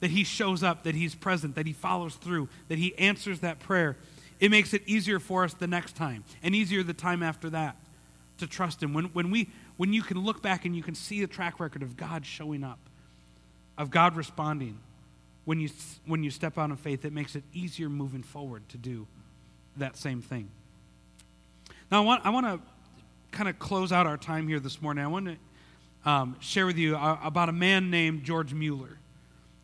that 0.00 0.10
He 0.10 0.24
shows 0.24 0.62
up, 0.62 0.82
that 0.82 0.94
He's 0.94 1.14
present, 1.14 1.54
that 1.54 1.66
He 1.66 1.72
follows 1.72 2.16
through, 2.16 2.48
that 2.68 2.78
He 2.78 2.96
answers 2.98 3.40
that 3.40 3.60
prayer, 3.60 3.96
it 4.40 4.50
makes 4.50 4.74
it 4.74 4.82
easier 4.86 5.20
for 5.20 5.44
us 5.44 5.54
the 5.54 5.66
next 5.66 5.96
time 5.96 6.24
and 6.42 6.54
easier 6.54 6.82
the 6.82 6.94
time 6.94 7.22
after 7.22 7.50
that 7.50 7.76
to 8.38 8.46
trust 8.46 8.82
Him. 8.82 8.92
When, 8.92 9.06
when, 9.06 9.30
we, 9.30 9.48
when 9.80 9.94
you 9.94 10.02
can 10.02 10.22
look 10.22 10.42
back 10.42 10.66
and 10.66 10.76
you 10.76 10.82
can 10.82 10.94
see 10.94 11.22
the 11.22 11.26
track 11.26 11.58
record 11.58 11.82
of 11.82 11.96
God 11.96 12.26
showing 12.26 12.62
up, 12.62 12.78
of 13.78 13.90
God 13.90 14.14
responding, 14.14 14.78
when 15.46 15.58
you, 15.58 15.70
when 16.04 16.22
you 16.22 16.30
step 16.30 16.58
out 16.58 16.68
in 16.68 16.76
faith, 16.76 17.06
it 17.06 17.14
makes 17.14 17.34
it 17.34 17.42
easier 17.54 17.88
moving 17.88 18.22
forward 18.22 18.68
to 18.68 18.76
do 18.76 19.06
that 19.78 19.96
same 19.96 20.20
thing. 20.20 20.50
Now, 21.90 22.02
I 22.02 22.04
want, 22.04 22.26
I 22.26 22.28
want 22.28 22.44
to 22.44 22.60
kind 23.34 23.48
of 23.48 23.58
close 23.58 23.90
out 23.90 24.06
our 24.06 24.18
time 24.18 24.48
here 24.48 24.60
this 24.60 24.82
morning. 24.82 25.02
I 25.02 25.06
want 25.06 25.28
to 26.04 26.10
um, 26.10 26.36
share 26.40 26.66
with 26.66 26.76
you 26.76 26.94
uh, 26.94 27.18
about 27.24 27.48
a 27.48 27.52
man 27.52 27.90
named 27.90 28.22
George 28.22 28.52
Mueller. 28.52 28.98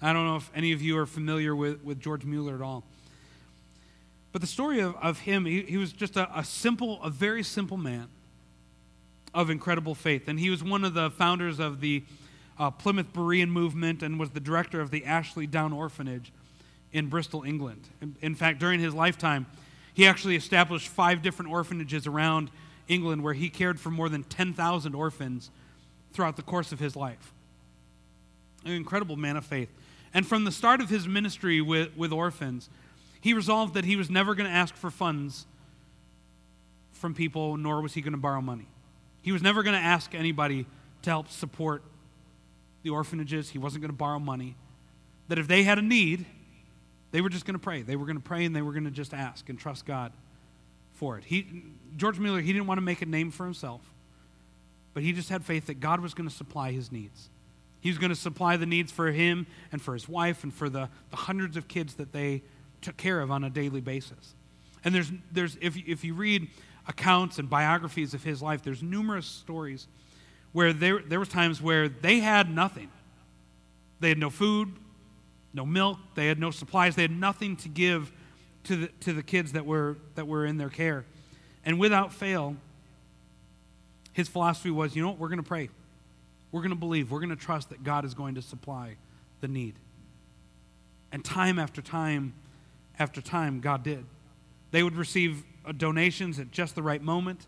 I 0.01 0.15
don't 0.15 0.27
know 0.27 0.37
if 0.37 0.51
any 0.55 0.73
of 0.73 0.81
you 0.81 0.97
are 0.97 1.05
familiar 1.05 1.55
with, 1.55 1.85
with 1.85 2.01
George 2.01 2.25
Mueller 2.25 2.55
at 2.55 2.63
all. 2.63 2.85
But 4.33 4.41
the 4.41 4.47
story 4.47 4.81
of, 4.81 4.97
of 4.97 5.19
him, 5.19 5.45
he, 5.45 5.61
he 5.65 5.77
was 5.77 5.93
just 5.93 6.17
a, 6.17 6.27
a 6.35 6.43
simple, 6.43 7.03
a 7.03 7.11
very 7.11 7.43
simple 7.43 7.77
man 7.77 8.09
of 9.37 9.51
incredible 9.51 9.95
faith. 9.95 10.29
And 10.29 10.41
he 10.41 10.49
was 10.49 10.65
one 10.65 10.83
of 10.83 10.95
the 10.95 11.11
founders 11.11 11.61
of 11.61 11.81
the 11.81 12.03
uh, 12.59 12.71
Plymouth 12.71 13.13
Brethren 13.13 13.51
movement 13.51 14.03
and 14.03 14.19
was 14.19 14.31
the 14.31 14.41
director 14.41 14.81
of 14.81 14.91
the 14.91 15.05
Ashley 15.05 15.47
Down 15.47 15.75
Orphanage 15.75 16.33
in 16.91 17.09
Bristol, 17.09 17.43
England. 17.43 17.87
In, 18.01 18.17
in 18.23 18.35
fact, 18.35 18.59
during 18.59 18.81
his 18.81 18.95
lifetime, 18.95 19.45
he 19.93 20.07
actually 20.07 20.37
established 20.37 20.89
five 20.89 21.21
different 21.21 21.53
orphanages 21.53 22.07
around 22.07 22.51
England 22.89 23.23
where 23.23 23.35
he 23.35 23.51
cared 23.51 23.79
for 23.79 23.91
more 23.91 24.09
than 24.09 24.25
10,000 24.25 24.95
orphans 24.95 25.51
throughout 26.15 26.37
the 26.37 26.43
course 26.43 26.73
of 26.73 26.81
his 26.81 26.97
life. 26.97 27.35
An 28.65 28.73
incredible 28.73 29.17
man 29.17 29.37
of 29.37 29.45
faith. 29.45 29.69
And 30.15 30.27
from 30.27 30.45
the 30.45 30.53
start 30.53 30.81
of 30.81 30.89
his 30.89 31.07
ministry 31.07 31.61
with, 31.61 31.95
with 31.95 32.11
orphans, 32.11 32.71
he 33.21 33.35
resolved 33.35 33.75
that 33.75 33.85
he 33.85 33.97
was 33.97 34.09
never 34.09 34.35
going 34.35 34.49
to 34.49 34.57
ask 34.57 34.75
for 34.75 34.91
funds 34.91 35.45
from 36.93 37.13
people, 37.13 37.59
nor 37.59 37.83
was 37.83 37.93
he 37.93 38.01
going 38.01 38.13
to 38.13 38.19
borrow 38.19 38.41
money. 38.41 38.67
He 39.27 39.33
was 39.33 39.43
never 39.43 39.65
going 39.65 39.75
to 39.75 39.85
ask 39.85 40.15
anybody 40.15 40.67
to 41.03 41.11
help 41.11 41.29
support 41.31 41.83
the 42.85 42.91
orphanages. 42.91 43.51
He 43.51 43.59
wasn't 43.59 43.83
going 43.83 43.91
to 43.91 43.97
borrow 43.97 44.21
money. 44.21 44.55
That 45.27 45.37
if 45.41 45.49
they 45.49 45.65
had 45.65 45.81
a 45.81 45.83
need, 45.83 46.25
they 47.11 47.21
were 47.21 47.29
just 47.29 47.45
going 47.45 47.57
to 47.57 47.59
pray. 47.59 47.83
They 47.83 47.97
were 47.97 48.07
going 48.07 48.19
to 48.19 48.23
pray 48.23 48.45
and 48.45 48.55
they 48.55 48.63
were 48.63 48.71
going 48.71 48.85
to 48.85 48.93
just 48.93 49.13
ask 49.13 49.49
and 49.49 49.59
trust 49.59 49.85
God 49.85 50.13
for 50.93 51.19
it. 51.19 51.25
He, 51.25 51.65
George 51.97 52.21
Mueller, 52.21 52.41
he 52.41 52.53
didn't 52.53 52.69
want 52.69 52.79
to 52.79 52.83
make 52.83 53.03
a 53.03 53.07
name 53.07 53.33
for 53.33 53.43
himself, 53.43 53.81
but 54.95 55.03
he 55.03 55.13
just 55.13 55.29
had 55.29 55.45
faith 55.45 55.67
that 55.67 55.81
God 55.81 55.99
was 55.99 56.15
going 56.15 56.29
to 56.29 56.35
supply 56.35 56.71
his 56.71 56.93
needs. 56.93 57.29
He 57.81 57.91
was 57.91 57.99
going 57.99 58.11
to 58.11 58.15
supply 58.15 58.57
the 58.57 58.65
needs 58.65 58.93
for 58.93 59.11
him 59.11 59.49
and 59.73 59.83
for 59.83 59.95
his 59.95 60.09
wife 60.09 60.45
and 60.45 60.55
for 60.55 60.69
the, 60.69 60.89
the 61.11 61.17
hundreds 61.17 61.57
of 61.57 61.67
kids 61.67 61.95
that 61.95 62.13
they 62.13 62.45
took 62.81 62.97
care 62.97 63.21
of 63.21 63.33
on 63.33 63.43
a 63.43 63.51
daily 63.51 63.81
basis. 63.81 64.37
And 64.85 64.95
there's, 64.95 65.11
there's 65.33 65.59
if, 65.61 65.77
if 65.77 66.05
you 66.05 66.15
read 66.15 66.47
accounts 66.89 67.39
and 67.39 67.51
biographies 67.51 68.15
of 68.15 68.23
his 68.23 68.43
life, 68.43 68.63
there's 68.63 68.83
numerous 68.83 69.27
stories 69.27 69.89
where 70.53 70.73
there, 70.73 71.01
there 71.01 71.19
was 71.19 71.29
times 71.29 71.61
where 71.61 71.89
they 71.89 72.21
had 72.21 72.51
nothing. 72.51 72.91
They 74.01 74.09
had 74.09 74.19
no 74.19 74.31
food, 74.31 74.73
no 75.53 75.67
milk, 75.67 75.99
they 76.15 76.27
had 76.27 76.39
no 76.39 76.51
supplies, 76.51 76.97
they 76.97 77.03
had 77.03 77.11
nothing 77.11 77.57
to 77.57 77.69
give 77.69 78.13
to 78.65 78.77
the, 78.77 78.87
to 79.01 79.13
the 79.13 79.23
kids 79.23 79.53
that 79.53 79.67
were, 79.67 79.97
that 80.15 80.27
were 80.27 80.45
in 80.45 80.57
their 80.57 80.69
care. 80.69 81.05
And 81.65 81.79
without 81.79 82.13
fail, 82.13 82.57
his 84.13 84.29
philosophy 84.29 84.71
was 84.71 84.95
you 84.95 85.03
know 85.03 85.09
what, 85.09 85.19
we're 85.19 85.29
going 85.29 85.43
to 85.43 85.49
pray. 85.49 85.69
We're 86.53 86.61
going 86.61 86.71
to 86.71 86.77
believe. 86.77 87.11
We're 87.11 87.21
going 87.21 87.31
to 87.31 87.37
trust 87.37 87.71
that 87.71 87.85
God 87.85 88.05
is 88.05 88.15
going 88.15 88.37
to 88.37 88.43
supply 88.43 88.97
the 89.41 89.49
need. 89.49 89.75
And 91.13 91.25
time 91.25 91.59
after 91.59 91.83
time 91.83 92.35
after 92.99 93.21
time, 93.21 93.61
God 93.61 93.83
did. 93.83 94.05
They 94.71 94.83
would 94.83 94.97
receive 94.97 95.45
Uh, 95.67 95.73
donations 95.73 96.39
at 96.39 96.51
just 96.51 96.75
the 96.75 96.83
right 96.83 97.03
moment. 97.03 97.47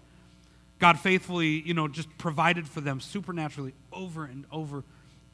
God 0.78 0.98
faithfully, 0.98 1.62
you 1.62 1.74
know, 1.74 1.88
just 1.88 2.08
provided 2.18 2.68
for 2.68 2.80
them 2.80 3.00
supernaturally 3.00 3.74
over 3.92 4.24
and 4.24 4.44
over 4.50 4.84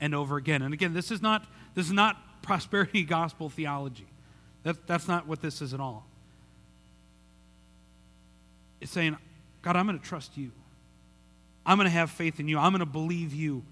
and 0.01 0.15
over 0.15 0.37
again. 0.37 0.63
And 0.63 0.75
again, 0.75 0.93
this 0.93 1.11
is 1.11 1.23
not 1.23 1.47
this 1.75 1.87
is 1.87 1.93
not 1.93 2.43
prosperity 2.43 3.03
gospel 3.05 3.49
theology. 3.49 4.07
That, 4.65 4.87
that's 4.87 5.09
not 5.09 5.27
what 5.27 5.41
this 5.41 5.61
is 5.61 5.75
at 5.75 5.81
all. 5.81 6.07
It's 8.81 8.93
saying, 8.93 9.17
God, 9.63 9.77
I'm 9.77 9.87
going 9.87 9.99
to 9.99 10.05
trust 10.05 10.37
you. 10.37 10.51
I'm 11.67 11.79
going 11.79 11.87
to 11.87 11.91
have 11.91 12.11
faith 12.11 12.41
in 12.41 12.49
you. 12.49 12.59
I'm 12.59 12.73
going 12.73 12.81
to 12.81 12.87
believe 12.87 13.33
you 13.33 13.65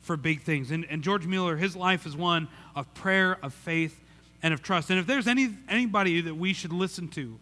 for 0.00 0.16
big 0.16 0.42
things. 0.42 0.70
And, 0.70 0.84
and 0.88 1.02
George 1.02 1.26
Mueller, 1.26 1.56
his 1.56 1.76
life 1.76 2.06
is 2.06 2.16
one 2.16 2.48
of 2.74 2.92
prayer, 2.94 3.38
of 3.42 3.54
faith, 3.54 4.00
and 4.42 4.52
of 4.52 4.62
trust. 4.62 4.90
And 4.90 4.98
if 4.98 5.06
there's 5.06 5.26
any, 5.26 5.50
anybody 5.68 6.20
that 6.20 6.34
we 6.34 6.52
should 6.52 6.72
listen 6.72 7.08
to 7.08 7.38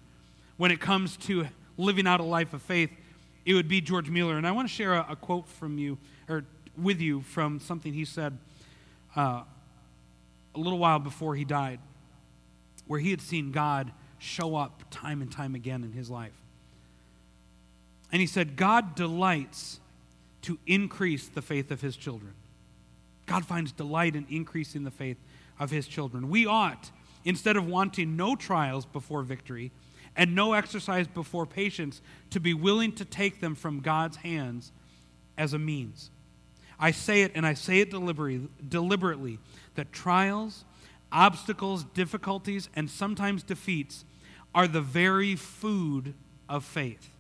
when 0.57 0.71
it 0.71 0.81
comes 0.81 1.17
to 1.17 1.47
living 1.77 2.07
out 2.07 2.21
a 2.21 2.25
life 2.25 2.55
of 2.55 2.63
faith, 2.63 2.91
it 3.45 3.55
would 3.55 3.69
be 3.69 3.81
George 3.81 4.09
Mueller. 4.09 4.37
And 4.37 4.47
I 4.47 4.53
want 4.53 4.69
to 4.69 4.75
share 4.75 4.95
a, 4.95 5.07
a 5.11 5.17
quote 5.17 5.49
from 5.49 5.79
you, 5.79 5.99
or 6.29 6.45
with 6.77 7.01
you, 7.01 7.21
from 7.23 7.61
something 7.61 7.93
he 7.93 8.05
said 8.05 8.39
uh, 9.17 9.43
a 10.55 10.59
little 10.59 10.79
while 10.79 10.99
before 10.99 11.35
he 11.35 11.45
died, 11.45 11.81
where 12.87 13.01
he 13.01 13.11
had 13.11 13.21
seen 13.21 13.53
God 13.53 13.93
show 14.19 14.57
up 14.57 14.83
time 14.91 15.21
and 15.21 15.31
time 15.31 15.55
again 15.55 15.85
in 15.85 15.93
his 15.93 16.09
life. 16.11 16.33
And 18.13 18.21
he 18.21 18.27
said, 18.27 18.57
God 18.57 18.95
delights 18.95 19.81
to 20.43 20.59
increase 20.67 21.29
the 21.29 21.43
faith 21.43 21.71
of 21.71 21.81
his 21.81 21.97
children. 21.97 22.33
God 23.27 23.45
finds 23.45 23.73
delight 23.73 24.15
in 24.15 24.27
increasing 24.31 24.85
the 24.85 24.91
faith 24.91 25.17
of 25.59 25.71
his 25.71 25.87
children. 25.87 26.29
We 26.29 26.47
ought, 26.47 26.91
instead 27.25 27.57
of 27.57 27.67
wanting 27.67 28.17
no 28.17 28.37
trials 28.37 28.85
before 28.85 29.23
victory 29.23 29.73
and 30.17 30.35
no 30.35 30.53
exercise 30.53 31.07
before 31.07 31.47
patience, 31.47 32.01
to 32.31 32.41
be 32.41 32.55
willing 32.55 32.93
to 32.93 33.05
take 33.05 33.41
them 33.41 33.55
from 33.55 33.81
God's 33.81 34.19
hands 34.19 34.73
as 35.37 35.53
a 35.53 35.59
means. 35.59 36.11
I 36.79 36.91
say 36.91 37.23
it, 37.23 37.33
and 37.35 37.47
I 37.47 37.55
say 37.55 37.81
it 37.81 37.91
deliberately, 37.91 38.49
deliberately 38.69 39.39
that 39.75 39.93
trials, 39.93 40.65
obstacles, 41.11 41.85
difficulties, 41.85 42.69
and 42.75 42.91
sometimes 42.91 43.43
defeats 43.43 44.05
are 44.55 44.69
the 44.69 44.81
very 44.81 45.35
food 45.35 46.15
of 46.49 46.65
faith. 46.65 47.11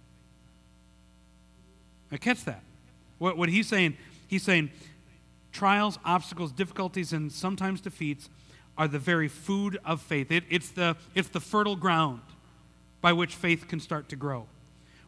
Now, 2.10 2.18
catch 2.18 2.44
that. 2.44 2.62
What, 3.18 3.36
what 3.36 3.48
he's 3.48 3.66
saying, 3.66 3.96
he's 4.28 4.42
saying 4.42 4.70
trials, 5.50 5.98
obstacles, 6.04 6.52
difficulties, 6.52 7.12
and 7.12 7.32
sometimes 7.32 7.80
defeats 7.80 8.28
are 8.76 8.88
the 8.88 8.98
very 8.98 9.28
food 9.28 9.78
of 9.84 10.00
faith. 10.02 10.30
It, 10.30 10.44
it's, 10.50 10.70
the, 10.70 10.96
it's 11.14 11.28
the 11.28 11.40
fertile 11.40 11.76
ground 11.76 12.20
by 13.04 13.12
which 13.12 13.34
faith 13.34 13.68
can 13.68 13.80
start 13.80 14.08
to 14.08 14.16
grow. 14.16 14.46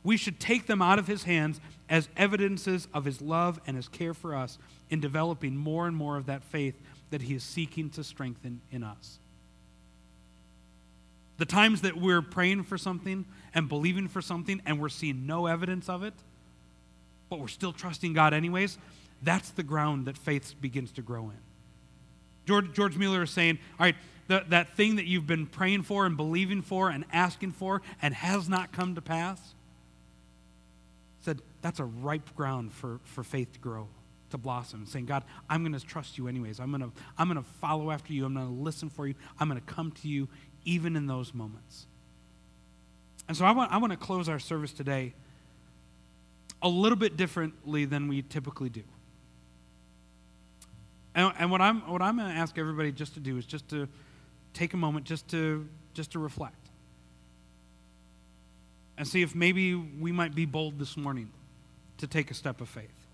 We 0.04 0.18
should 0.18 0.38
take 0.38 0.66
them 0.66 0.82
out 0.82 0.98
of 0.98 1.06
his 1.06 1.22
hands 1.22 1.62
as 1.88 2.10
evidences 2.14 2.88
of 2.92 3.06
his 3.06 3.22
love 3.22 3.58
and 3.66 3.74
his 3.74 3.88
care 3.88 4.12
for 4.12 4.34
us 4.34 4.58
in 4.90 5.00
developing 5.00 5.56
more 5.56 5.86
and 5.86 5.96
more 5.96 6.18
of 6.18 6.26
that 6.26 6.44
faith 6.44 6.74
that 7.08 7.22
he 7.22 7.34
is 7.34 7.42
seeking 7.42 7.88
to 7.88 8.04
strengthen 8.04 8.60
in 8.70 8.82
us. 8.82 9.18
The 11.38 11.46
times 11.46 11.80
that 11.80 11.96
we're 11.96 12.20
praying 12.20 12.64
for 12.64 12.76
something 12.76 13.24
and 13.54 13.66
believing 13.66 14.08
for 14.08 14.20
something 14.20 14.60
and 14.66 14.78
we're 14.78 14.90
seeing 14.90 15.26
no 15.26 15.46
evidence 15.46 15.88
of 15.88 16.02
it, 16.02 16.12
but 17.30 17.40
we're 17.40 17.48
still 17.48 17.72
trusting 17.72 18.12
God 18.12 18.34
anyways, 18.34 18.76
that's 19.22 19.48
the 19.52 19.62
ground 19.62 20.04
that 20.04 20.18
faith 20.18 20.52
begins 20.60 20.92
to 20.92 21.00
grow 21.00 21.30
in. 21.30 21.38
George, 22.44 22.74
George 22.74 22.98
Mueller 22.98 23.22
is 23.22 23.30
saying, 23.30 23.58
all 23.80 23.86
right, 23.86 23.96
the, 24.28 24.44
that 24.48 24.76
thing 24.76 24.96
that 24.96 25.06
you've 25.06 25.26
been 25.26 25.46
praying 25.46 25.82
for 25.82 26.06
and 26.06 26.16
believing 26.16 26.62
for 26.62 26.88
and 26.88 27.04
asking 27.12 27.52
for 27.52 27.82
and 28.02 28.14
has 28.14 28.48
not 28.48 28.72
come 28.72 28.94
to 28.94 29.02
pass, 29.02 29.40
said 31.20 31.40
that's 31.62 31.80
a 31.80 31.84
ripe 31.84 32.34
ground 32.34 32.72
for, 32.72 33.00
for 33.04 33.22
faith 33.22 33.52
to 33.52 33.58
grow, 33.58 33.88
to 34.30 34.38
blossom. 34.38 34.86
Saying, 34.86 35.06
God, 35.06 35.24
I'm 35.48 35.62
going 35.62 35.78
to 35.78 35.84
trust 35.84 36.18
you 36.18 36.28
anyways. 36.28 36.60
I'm 36.60 36.70
going 36.70 36.82
to 36.82 36.92
I'm 37.18 37.28
going 37.28 37.42
to 37.42 37.50
follow 37.60 37.90
after 37.90 38.12
you. 38.12 38.24
I'm 38.24 38.34
going 38.34 38.46
to 38.46 38.52
listen 38.52 38.90
for 38.90 39.06
you. 39.06 39.14
I'm 39.38 39.48
going 39.48 39.60
to 39.60 39.66
come 39.66 39.92
to 40.02 40.08
you 40.08 40.28
even 40.64 40.96
in 40.96 41.06
those 41.06 41.32
moments. 41.32 41.86
And 43.28 43.36
so 43.36 43.44
I 43.44 43.52
want, 43.52 43.72
I 43.72 43.78
want 43.78 43.92
to 43.92 43.96
close 43.96 44.28
our 44.28 44.38
service 44.38 44.72
today 44.72 45.14
a 46.62 46.68
little 46.68 46.96
bit 46.96 47.16
differently 47.16 47.84
than 47.84 48.08
we 48.08 48.22
typically 48.22 48.68
do. 48.68 48.82
And, 51.14 51.32
and 51.38 51.50
what 51.50 51.60
I'm, 51.60 51.80
what 51.90 52.02
I'm 52.02 52.16
going 52.16 52.28
to 52.28 52.34
ask 52.34 52.58
everybody 52.58 52.92
just 52.92 53.14
to 53.14 53.20
do 53.20 53.36
is 53.38 53.46
just 53.46 53.68
to 53.70 53.88
take 54.56 54.74
a 54.74 54.76
moment 54.76 55.04
just 55.04 55.28
to, 55.28 55.68
just 55.94 56.12
to 56.12 56.18
reflect 56.18 56.70
and 58.98 59.06
see 59.06 59.22
if 59.22 59.34
maybe 59.34 59.74
we 59.74 60.10
might 60.12 60.34
be 60.34 60.46
bold 60.46 60.78
this 60.78 60.96
morning 60.96 61.30
to 61.98 62.06
take 62.06 62.30
a 62.30 62.34
step 62.34 62.60
of 62.60 62.68
faith. 62.68 63.06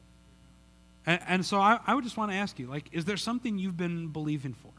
And, 1.06 1.20
and 1.26 1.46
so 1.46 1.58
I, 1.58 1.80
I 1.86 1.94
would 1.94 2.04
just 2.04 2.16
want 2.16 2.30
to 2.30 2.36
ask 2.36 2.58
you, 2.58 2.66
like, 2.66 2.86
is 2.92 3.04
there 3.04 3.16
something 3.16 3.58
you've 3.58 3.76
been 3.76 4.08
believing 4.08 4.54
for? 4.54 4.70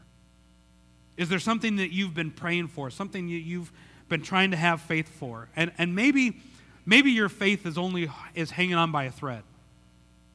Is 1.16 1.28
there 1.28 1.38
something 1.38 1.76
that 1.76 1.92
you've 1.92 2.14
been 2.14 2.30
praying 2.30 2.68
for? 2.68 2.90
Something 2.90 3.28
that 3.28 3.44
you've 3.44 3.70
been 4.08 4.22
trying 4.22 4.50
to 4.50 4.56
have 4.56 4.80
faith 4.80 5.08
for? 5.08 5.48
And, 5.54 5.72
and 5.78 5.94
maybe 5.94 6.40
Maybe 6.86 7.12
your 7.12 7.28
faith 7.28 7.66
is 7.66 7.78
only 7.78 8.10
is 8.34 8.50
hanging 8.50 8.74
on 8.74 8.92
by 8.92 9.04
a 9.04 9.10
thread 9.10 9.42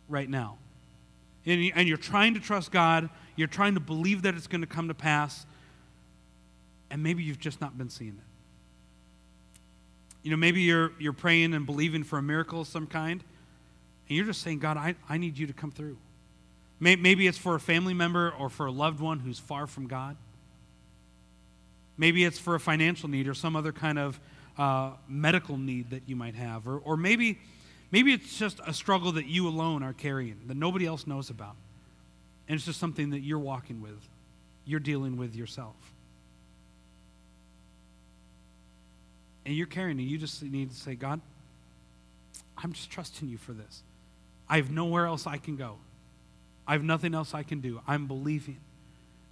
right 0.07 0.29
now. 0.29 0.57
And, 1.45 1.71
and 1.75 1.87
you're 1.87 1.97
trying 1.97 2.33
to 2.33 2.39
trust 2.39 2.71
God, 2.71 3.09
you're 3.35 3.47
trying 3.47 3.75
to 3.75 3.79
believe 3.79 4.23
that 4.23 4.35
it's 4.35 4.47
going 4.47 4.61
to 4.61 4.67
come 4.67 4.87
to 4.87 4.93
pass, 4.93 5.45
and 6.91 7.03
maybe 7.03 7.23
you've 7.23 7.39
just 7.39 7.61
not 7.61 7.77
been 7.77 7.89
seeing 7.89 8.17
it. 8.17 8.23
You 10.23 10.31
know, 10.31 10.37
maybe 10.37 10.61
you're, 10.61 10.91
you're 10.99 11.13
praying 11.13 11.53
and 11.53 11.65
believing 11.65 12.03
for 12.03 12.19
a 12.19 12.21
miracle 12.21 12.61
of 12.61 12.67
some 12.67 12.87
kind, 12.87 13.23
and 14.07 14.17
you're 14.17 14.25
just 14.25 14.41
saying, 14.41 14.59
God, 14.59 14.75
I, 14.75 14.95
I 15.07 15.17
need 15.17 15.37
you 15.37 15.47
to 15.47 15.53
come 15.53 15.71
through. 15.71 15.97
Maybe 16.81 17.27
it's 17.27 17.37
for 17.37 17.55
a 17.55 17.59
family 17.59 17.93
member 17.93 18.33
or 18.39 18.49
for 18.49 18.65
a 18.65 18.71
loved 18.71 19.01
one 19.01 19.19
who's 19.19 19.37
far 19.37 19.67
from 19.67 19.87
God. 19.87 20.15
Maybe 21.97 22.23
it's 22.23 22.39
for 22.39 22.55
a 22.55 22.59
financial 22.59 23.09
need 23.09 23.27
or 23.27 23.33
some 23.33 23.57
other 23.57 23.73
kind 23.73 23.99
of 23.99 24.19
uh, 24.57 24.91
medical 25.07 25.57
need 25.57 25.89
that 25.89 26.03
you 26.07 26.15
might 26.15 26.35
have, 26.35 26.67
or, 26.67 26.77
or 26.79 26.95
maybe, 26.95 27.37
maybe 27.91 28.13
it's 28.13 28.37
just 28.37 28.61
a 28.65 28.73
struggle 28.73 29.11
that 29.13 29.25
you 29.25 29.47
alone 29.47 29.83
are 29.83 29.93
carrying 29.93 30.39
that 30.47 30.55
nobody 30.55 30.85
else 30.85 31.05
knows 31.05 31.29
about. 31.29 31.55
And 32.47 32.55
it's 32.55 32.65
just 32.65 32.79
something 32.79 33.09
that 33.09 33.19
you're 33.19 33.39
walking 33.39 33.81
with, 33.81 34.07
you're 34.65 34.79
dealing 34.79 35.17
with 35.17 35.35
yourself. 35.35 35.75
And 39.45 39.55
you're 39.55 39.67
carrying 39.67 39.99
it. 39.99 40.03
You 40.03 40.17
just 40.17 40.43
need 40.43 40.69
to 40.69 40.75
say, 40.75 40.95
God, 40.95 41.21
I'm 42.57 42.73
just 42.73 42.89
trusting 42.91 43.27
you 43.27 43.37
for 43.37 43.53
this. 43.53 43.83
I 44.47 44.57
have 44.57 44.69
nowhere 44.69 45.05
else 45.05 45.27
I 45.27 45.37
can 45.37 45.55
go. 45.55 45.77
I 46.67 46.73
have 46.73 46.83
nothing 46.83 47.15
else 47.15 47.33
I 47.33 47.43
can 47.43 47.61
do. 47.61 47.81
I'm 47.87 48.05
believing 48.07 48.57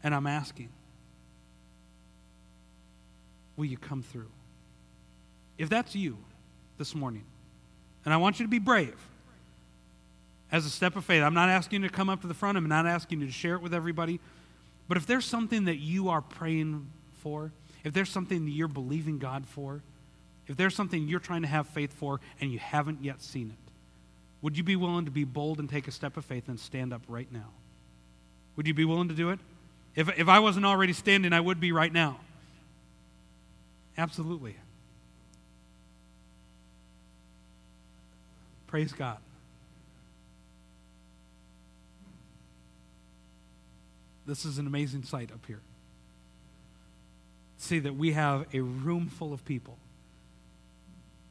and 0.03 0.15
I'm 0.15 0.27
asking. 0.27 0.69
Will 3.55 3.65
you 3.65 3.77
come 3.77 4.03
through? 4.03 4.29
If 5.57 5.69
that's 5.69 5.95
you 5.95 6.17
this 6.77 6.93
morning, 6.93 7.23
and 8.05 8.13
I 8.13 8.17
want 8.17 8.39
you 8.39 8.45
to 8.45 8.49
be 8.49 8.59
brave 8.59 8.95
as 10.51 10.65
a 10.65 10.69
step 10.69 10.95
of 10.95 11.03
faith, 11.03 11.23
I'm 11.23 11.33
not 11.33 11.49
asking 11.49 11.81
you 11.81 11.89
to 11.89 11.93
come 11.93 12.09
up 12.09 12.21
to 12.21 12.27
the 12.27 12.33
front, 12.33 12.57
I'm 12.57 12.69
not 12.69 12.85
asking 12.85 13.21
you 13.21 13.25
to 13.25 13.31
share 13.33 13.55
it 13.55 13.61
with 13.61 13.73
everybody. 13.73 14.19
But 14.87 14.97
if 14.97 15.05
there's 15.05 15.25
something 15.25 15.65
that 15.65 15.77
you 15.77 16.09
are 16.09 16.21
praying 16.21 16.87
for, 17.19 17.51
if 17.83 17.93
there's 17.93 18.09
something 18.09 18.45
that 18.45 18.51
you're 18.51 18.67
believing 18.67 19.17
God 19.17 19.45
for, 19.45 19.81
if 20.47 20.55
there's 20.55 20.75
something 20.75 21.07
you're 21.07 21.19
trying 21.19 21.41
to 21.41 21.47
have 21.47 21.67
faith 21.67 21.93
for 21.93 22.19
and 22.39 22.51
you 22.51 22.59
haven't 22.59 23.03
yet 23.03 23.21
seen 23.21 23.49
it, 23.51 23.71
would 24.41 24.57
you 24.57 24.63
be 24.63 24.75
willing 24.75 25.05
to 25.05 25.11
be 25.11 25.23
bold 25.23 25.59
and 25.59 25.69
take 25.69 25.87
a 25.87 25.91
step 25.91 26.15
of 26.15 26.25
faith 26.25 26.47
and 26.47 26.59
stand 26.59 26.93
up 26.93 27.01
right 27.07 27.31
now? 27.31 27.49
Would 28.55 28.67
you 28.67 28.73
be 28.73 28.85
willing 28.85 29.09
to 29.09 29.13
do 29.13 29.29
it? 29.31 29.39
If, 29.95 30.17
if 30.17 30.27
I 30.27 30.39
wasn't 30.39 30.65
already 30.65 30.93
standing, 30.93 31.33
I 31.33 31.39
would 31.39 31.59
be 31.59 31.71
right 31.71 31.91
now. 31.91 32.19
Absolutely. 33.97 34.55
Praise 38.67 38.93
God. 38.93 39.17
This 44.25 44.45
is 44.45 44.59
an 44.59 44.67
amazing 44.67 45.03
sight 45.03 45.31
up 45.31 45.45
here. 45.47 45.61
See 47.57 47.79
that 47.79 47.95
we 47.95 48.11
have 48.11 48.45
a 48.53 48.59
room 48.59 49.07
full 49.07 49.33
of 49.33 49.43
people 49.45 49.77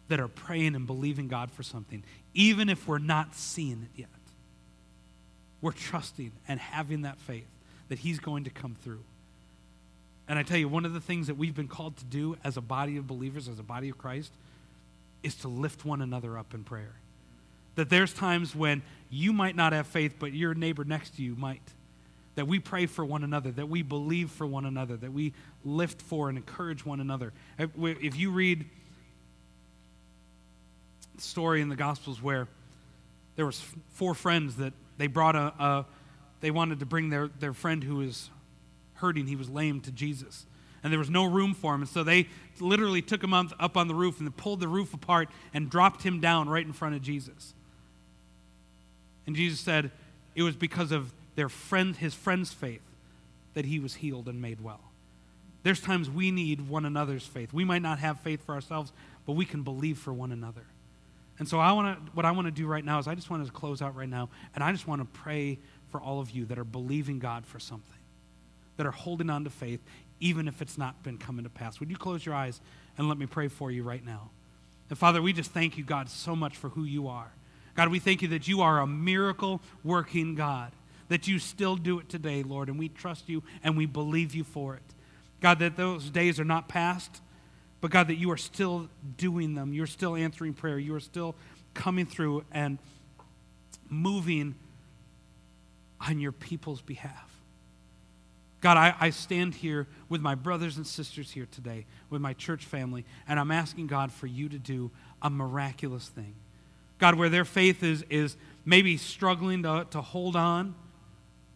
that 0.09 0.21
are 0.21 0.29
praying 0.29 0.75
and 0.75 0.87
believing 0.87 1.29
God 1.29 1.51
for 1.51 1.63
something, 1.63 2.03
even 2.35 2.69
if 2.69 2.87
we're 2.87 2.99
not 2.99 3.35
seeing 3.35 3.83
it 3.83 4.01
yet. 4.01 4.09
We're 5.61 5.73
trusting 5.73 6.33
and 6.47 6.61
having 6.61 7.03
that 7.03 7.19
faith 7.19 7.49
that 7.89 7.99
He's 7.99 8.19
going 8.21 8.45
to 8.45 8.51
come 8.51 8.77
through. 8.83 9.03
And 10.29 10.39
I 10.39 10.43
tell 10.43 10.59
you, 10.59 10.69
one 10.69 10.85
of 10.85 10.93
the 10.93 11.01
things 11.01 11.29
that 11.29 11.37
we've 11.37 11.55
been 11.55 11.69
called 11.69 11.97
to 11.99 12.05
do 12.05 12.37
as 12.45 12.57
a 12.57 12.61
body 12.61 12.97
of 12.97 13.07
believers, 13.07 13.49
as 13.49 13.59
a 13.59 13.63
body 13.63 13.89
of 13.89 13.97
Christ, 13.97 14.33
is 15.23 15.35
to 15.37 15.49
lift 15.49 15.85
one 15.85 16.03
another 16.03 16.37
up 16.37 16.53
in 16.53 16.63
prayer. 16.65 16.95
That 17.77 17.91
there's 17.91 18.13
times 18.13 18.55
when 18.55 18.83
you 19.11 19.33
might 19.33 19.57
not 19.57 19.73
have 19.73 19.87
faith, 19.87 20.17
but 20.19 20.33
your 20.33 20.55
neighbor 20.55 20.85
next 20.85 21.17
to 21.17 21.23
you 21.23 21.37
might. 21.37 21.63
that 22.37 22.47
we 22.47 22.61
pray 22.61 22.87
for 22.87 23.05
one 23.05 23.25
another, 23.25 23.51
that 23.51 23.69
we 23.69 23.83
believe 23.83 24.31
for 24.31 24.47
one 24.47 24.65
another, 24.65 24.97
that 24.97 25.13
we 25.13 25.33
lift 25.65 26.01
for 26.01 26.29
and 26.29 26.39
encourage 26.39 26.87
one 26.87 27.01
another. 27.01 27.33
If 27.59 28.17
you 28.17 28.31
read 28.31 28.67
story 31.21 31.61
in 31.61 31.69
the 31.69 31.77
Gospels 31.77 32.23
where 32.23 32.49
there 33.37 33.47
was 33.47 33.63
four 33.91 34.15
friends 34.15 34.57
that 34.57 34.73
they 34.99 35.07
brought 35.07 35.37
a, 35.37 35.53
a 35.59 35.87
they 36.41 36.51
wanted 36.51 36.81
to 36.81 36.87
bring 36.87 37.11
their, 37.11 37.29
their 37.29 37.53
friend 37.53 37.83
who 37.83 37.97
was 37.97 38.31
hurting, 38.95 39.27
he 39.27 39.37
was 39.37 39.49
lame, 39.49 39.81
to 39.83 39.91
Jesus. 39.91 40.47
And 40.83 40.93
there 40.93 40.99
was 40.99 41.11
no 41.11 41.25
room 41.25 41.55
for 41.55 41.75
him. 41.75 41.83
And 41.83 41.89
so 41.89 42.05
they 42.05 42.29
literally 42.61 43.03
took 43.03 43.23
him 43.23 43.35
up 43.35 43.77
on 43.77 43.89
the 43.89 43.95
roof 43.95 44.21
and 44.21 44.37
pulled 44.37 44.61
the 44.61 44.69
roof 44.69 44.95
apart 44.95 45.29
and 45.53 45.69
dropped 45.69 46.03
him 46.03 46.21
down 46.21 46.49
right 46.49 46.65
in 46.65 46.73
front 46.73 46.95
of 46.95 47.03
Jesus. 47.03 47.55
And 49.27 49.35
Jesus 49.35 49.59
said 49.59 49.91
it 50.35 50.43
was 50.43 50.55
because 50.55 50.93
of 50.93 51.13
their 51.35 51.49
friend, 51.49 51.97
his 51.97 52.15
friend's 52.15 52.53
faith 52.53 52.83
that 53.55 53.65
he 53.65 53.79
was 53.79 53.97
healed 53.97 54.29
and 54.29 54.41
made 54.41 54.61
well. 54.61 54.81
There's 55.63 55.81
times 55.81 56.09
we 56.09 56.31
need 56.31 56.69
one 56.69 56.85
another's 56.85 57.27
faith. 57.27 57.53
We 57.53 57.65
might 57.65 57.83
not 57.83 57.99
have 57.99 58.21
faith 58.21 58.45
for 58.45 58.55
ourselves, 58.55 58.93
but 59.27 59.33
we 59.33 59.45
can 59.45 59.63
believe 59.63 59.99
for 59.99 60.13
one 60.13 60.31
another. 60.31 60.67
And 61.39 61.47
so 61.49 61.59
I 61.61 61.73
want 61.73 62.07
to 62.07 62.13
what 62.13 62.25
I 62.25 62.31
want 62.31 62.47
to 62.47 62.53
do 62.53 62.67
right 62.67 62.85
now 62.85 62.99
is 62.99 63.07
I 63.07 63.15
just 63.15 63.31
want 63.31 63.45
to 63.45 63.53
close 63.53 63.83
out 63.83 63.95
right 63.95 64.09
now 64.09 64.31
and 64.55 64.65
I 64.65 64.73
just 64.73 64.89
want 64.89 65.03
to 65.03 65.21
pray 65.21 65.59
for 65.91 66.01
all 66.01 66.21
of 66.21 66.31
you 66.31 66.47
that 66.47 66.59
are 66.59 66.65
believing 66.65 67.19
God 67.19 67.47
for 67.47 67.59
something. 67.59 67.99
That 68.77 68.87
are 68.87 68.93
holding 68.93 69.31
on 69.31 69.45
to 69.45 69.51
faith 69.51 69.81
even 70.21 70.49
if 70.49 70.63
it's 70.63 70.79
not 70.79 71.03
been 71.03 71.19
coming 71.19 71.45
to 71.45 71.51
pass. 71.51 71.79
Would 71.81 71.91
you 71.91 71.97
close 71.97 72.25
your 72.25 72.35
eyes 72.35 72.61
and 72.97 73.09
let 73.09 73.19
me 73.19 73.27
pray 73.27 73.49
for 73.49 73.71
you 73.71 73.83
right 73.83 74.05
now? 74.05 74.31
And 74.89 74.99
Father, 74.99 75.21
we 75.21 75.33
just 75.33 75.51
thank 75.51 75.77
you 75.77 75.85
God 75.85 76.09
so 76.09 76.37
much 76.37 76.57
for 76.57 76.71
who 76.71 76.85
you 76.85 77.09
are. 77.09 77.33
God, 77.75 77.89
we 77.89 77.99
thank 77.99 78.23
you 78.23 78.29
that 78.29 78.49
you 78.49 78.63
are 78.63 78.81
a 78.81 78.87
miracle 78.87 79.61
working 79.85 80.35
God, 80.35 80.73
that 81.09 81.29
you 81.29 81.39
still 81.39 81.77
do 81.77 81.99
it 81.99 82.09
today, 82.09 82.43
Lord, 82.43 82.69
and 82.69 82.79
we 82.79 82.89
trust 82.89 83.29
you 83.29 83.43
and 83.63 83.77
we 83.77 83.85
believe 83.85 84.35
you 84.35 84.45
for 84.45 84.75
it. 84.75 84.83
God, 85.41 85.59
that 85.59 85.77
those 85.77 86.09
days 86.09 86.41
are 86.41 86.45
not 86.45 86.69
past, 86.69 87.21
but 87.81 87.91
God, 87.91 88.09
that 88.09 88.17
you 88.17 88.31
are 88.31 88.37
still 88.37 88.89
doing 89.17 89.55
them. 89.55 89.73
You're 89.73 89.87
still 89.87 90.17
answering 90.17 90.55
prayer. 90.55 90.79
You 90.79 90.95
are 90.95 91.01
still 91.01 91.35
coming 91.75 92.07
through 92.07 92.45
and 92.53 92.79
moving 93.89 94.55
on 96.01 96.19
your 96.19 96.33
people's 96.33 96.81
behalf. 96.81 97.31
God, 98.61 98.77
I, 98.77 98.95
I, 98.99 99.11
stand 99.11 99.55
here 99.55 99.87
with 100.09 100.21
my 100.21 100.35
brothers 100.35 100.77
and 100.77 100.87
sisters 100.87 101.31
here 101.31 101.47
today, 101.53 101.87
with 102.11 102.21
my 102.21 102.33
church 102.33 102.65
family, 102.65 103.05
and 103.29 103.39
I'm 103.39 103.51
asking 103.51 103.87
God 103.87 104.11
for 104.11 104.27
you 104.27 104.49
to 104.49 104.59
do 104.59 104.91
a 105.23 105.31
miraculous 105.31 106.09
thing. 106.09 106.35
God, 106.99 107.17
where 107.17 107.29
their 107.29 107.45
faith 107.45 107.83
is, 107.83 108.05
is 108.09 108.37
maybe 108.65 108.97
struggling 108.97 109.63
to, 109.63 109.87
to 109.91 110.01
hold 110.01 110.37
on. 110.37 110.75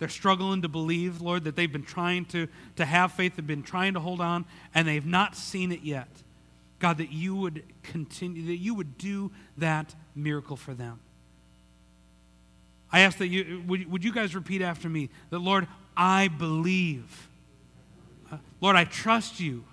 They're 0.00 0.08
struggling 0.08 0.62
to 0.62 0.68
believe, 0.68 1.20
Lord, 1.20 1.44
that 1.44 1.56
they've 1.56 1.70
been 1.70 1.84
trying 1.84 2.24
to, 2.26 2.48
to 2.76 2.86
have 2.86 3.12
faith, 3.12 3.36
they've 3.36 3.46
been 3.46 3.62
trying 3.62 3.94
to 3.94 4.00
hold 4.00 4.22
on, 4.22 4.46
and 4.74 4.88
they've 4.88 5.04
not 5.04 5.36
seen 5.36 5.72
it 5.72 5.82
yet. 5.82 6.08
God, 6.78 6.96
that 6.98 7.12
you 7.12 7.36
would 7.36 7.62
continue, 7.82 8.46
that 8.46 8.56
you 8.56 8.74
would 8.74 8.96
do 8.96 9.30
that 9.58 9.94
miracle 10.14 10.56
for 10.56 10.72
them. 10.72 11.00
I 12.90 13.00
ask 13.00 13.18
that 13.18 13.28
you, 13.28 13.62
would, 13.66 13.92
would 13.92 14.02
you 14.02 14.10
guys 14.10 14.34
repeat 14.34 14.62
after 14.62 14.88
me 14.88 15.10
that, 15.28 15.38
Lord, 15.38 15.68
I 15.94 16.28
believe. 16.28 17.28
Uh, 18.32 18.38
Lord, 18.62 18.76
I 18.76 18.84
trust 18.84 19.38
you. 19.38 19.64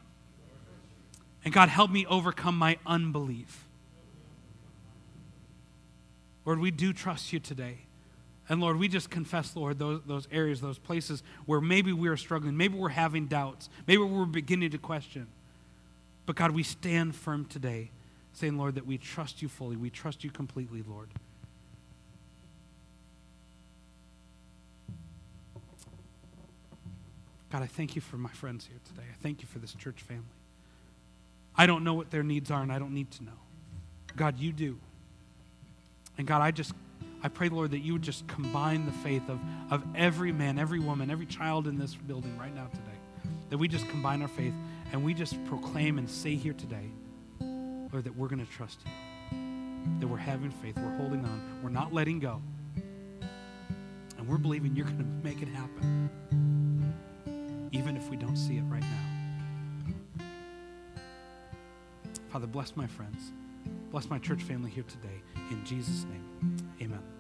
And 1.46 1.54
God, 1.54 1.70
help 1.70 1.90
me 1.90 2.06
overcome 2.06 2.58
my 2.58 2.78
unbelief. 2.86 3.66
Lord, 6.44 6.60
we 6.60 6.70
do 6.70 6.92
trust 6.92 7.32
you 7.32 7.40
today. 7.40 7.87
And 8.50 8.62
Lord, 8.62 8.78
we 8.78 8.88
just 8.88 9.10
confess, 9.10 9.56
Lord, 9.56 9.78
those, 9.78 10.02
those 10.06 10.28
areas, 10.32 10.62
those 10.62 10.78
places 10.78 11.22
where 11.46 11.60
maybe 11.60 11.92
we 11.92 12.08
are 12.08 12.18
struggling, 12.18 12.56
maybe 12.56 12.78
we're 12.78 12.90
having 12.90 13.28
doubts, 13.28 13.70
maybe 13.88 14.02
we're 14.02 14.26
beginning 14.26 14.72
to 14.72 14.78
question. 14.78 15.28
But 16.26 16.36
God, 16.36 16.52
we 16.52 16.64
stand 16.64 17.16
firm 17.16 17.46
today, 17.46 17.92
saying, 18.34 18.58
Lord, 18.58 18.76
that 18.76 18.86
we 18.86 18.98
trust 18.98 19.42
you 19.42 19.50
fully. 19.50 19.76
We 19.76 19.90
trust 19.90 20.24
you 20.24 20.30
completely, 20.30 20.84
Lord. 20.88 21.10
God, 27.50 27.64
I 27.64 27.68
thank 27.68 27.96
you 27.96 28.02
for 28.02 28.18
my 28.18 28.30
friends 28.30 28.66
here 28.66 28.80
today. 28.86 29.08
I 29.10 29.16
thank 29.24 29.42
you 29.42 29.48
for 29.48 29.60
this 29.60 29.74
church 29.74 30.02
family. 30.02 30.24
I 31.56 31.66
don't 31.66 31.84
know 31.84 31.94
what 31.94 32.12
their 32.12 32.24
needs 32.24 32.52
are, 32.52 32.62
and 32.62 32.72
I 32.72 32.80
don't 32.80 32.94
need 32.94 33.10
to 33.12 33.24
know. 33.24 33.32
God, 34.16 34.38
you 34.38 34.52
do. 34.52 34.78
And 36.18 36.28
God, 36.28 36.42
I 36.42 36.52
just, 36.52 36.74
I 37.24 37.30
pray, 37.30 37.50
Lord, 37.50 37.72
that 37.72 37.80
you 37.80 37.94
would 37.94 38.04
just 38.04 38.28
combine 38.28 38.86
the 38.86 38.92
faith 38.92 39.28
of, 39.28 39.40
of 39.72 39.84
every 39.96 40.32
man, 40.32 40.60
every 40.60 40.80
woman, 40.80 41.10
every 41.10 41.26
child 41.26 41.68
in 41.68 41.78
this 41.78 41.96
building 41.96 42.38
right 42.38 42.54
now 42.54 42.68
today. 42.68 42.84
That 43.50 43.58
we 43.58 43.68
just 43.68 43.88
combine 43.90 44.22
our 44.22 44.28
faith 44.28 44.54
and 44.92 45.04
we 45.04 45.14
just 45.14 45.44
proclaim 45.46 45.98
and 45.98 46.10
say 46.10 46.36
here 46.36 46.54
today, 46.54 46.90
Lord, 47.40 48.04
that 48.04 48.16
we're 48.16 48.28
going 48.28 48.46
to 48.46 48.52
trust 48.52 48.80
you. 48.86 48.92
That 50.00 50.08
we're 50.08 50.18
having 50.18 50.52
faith, 50.52 50.76
we're 50.78 50.96
holding 50.98 51.26
on, 51.26 51.60
we're 51.64 51.70
not 51.70 51.94
letting 51.94 52.20
go. 52.20 52.42
And 54.18 54.28
we're 54.28 54.38
believing 54.38 54.76
you're 54.76 54.86
going 54.86 54.98
to 54.98 55.28
make 55.28 55.42
it 55.42 55.48
happen, 55.48 56.10
even 57.72 57.98
if 57.98 58.10
we 58.10 58.18
don't 58.18 58.36
see 58.36 58.58
it 58.58 58.64
right 58.64 58.82
now. 58.82 60.24
Father, 62.30 62.48
bless 62.48 62.76
my 62.76 62.86
friends. 62.86 63.32
Bless 63.92 64.10
my 64.10 64.20
church 64.20 64.44
family 64.44 64.70
here 64.70 64.86
today. 64.88 65.22
In 65.52 65.64
Jesus' 65.66 66.06
name, 66.06 66.58
amen. 66.82 67.17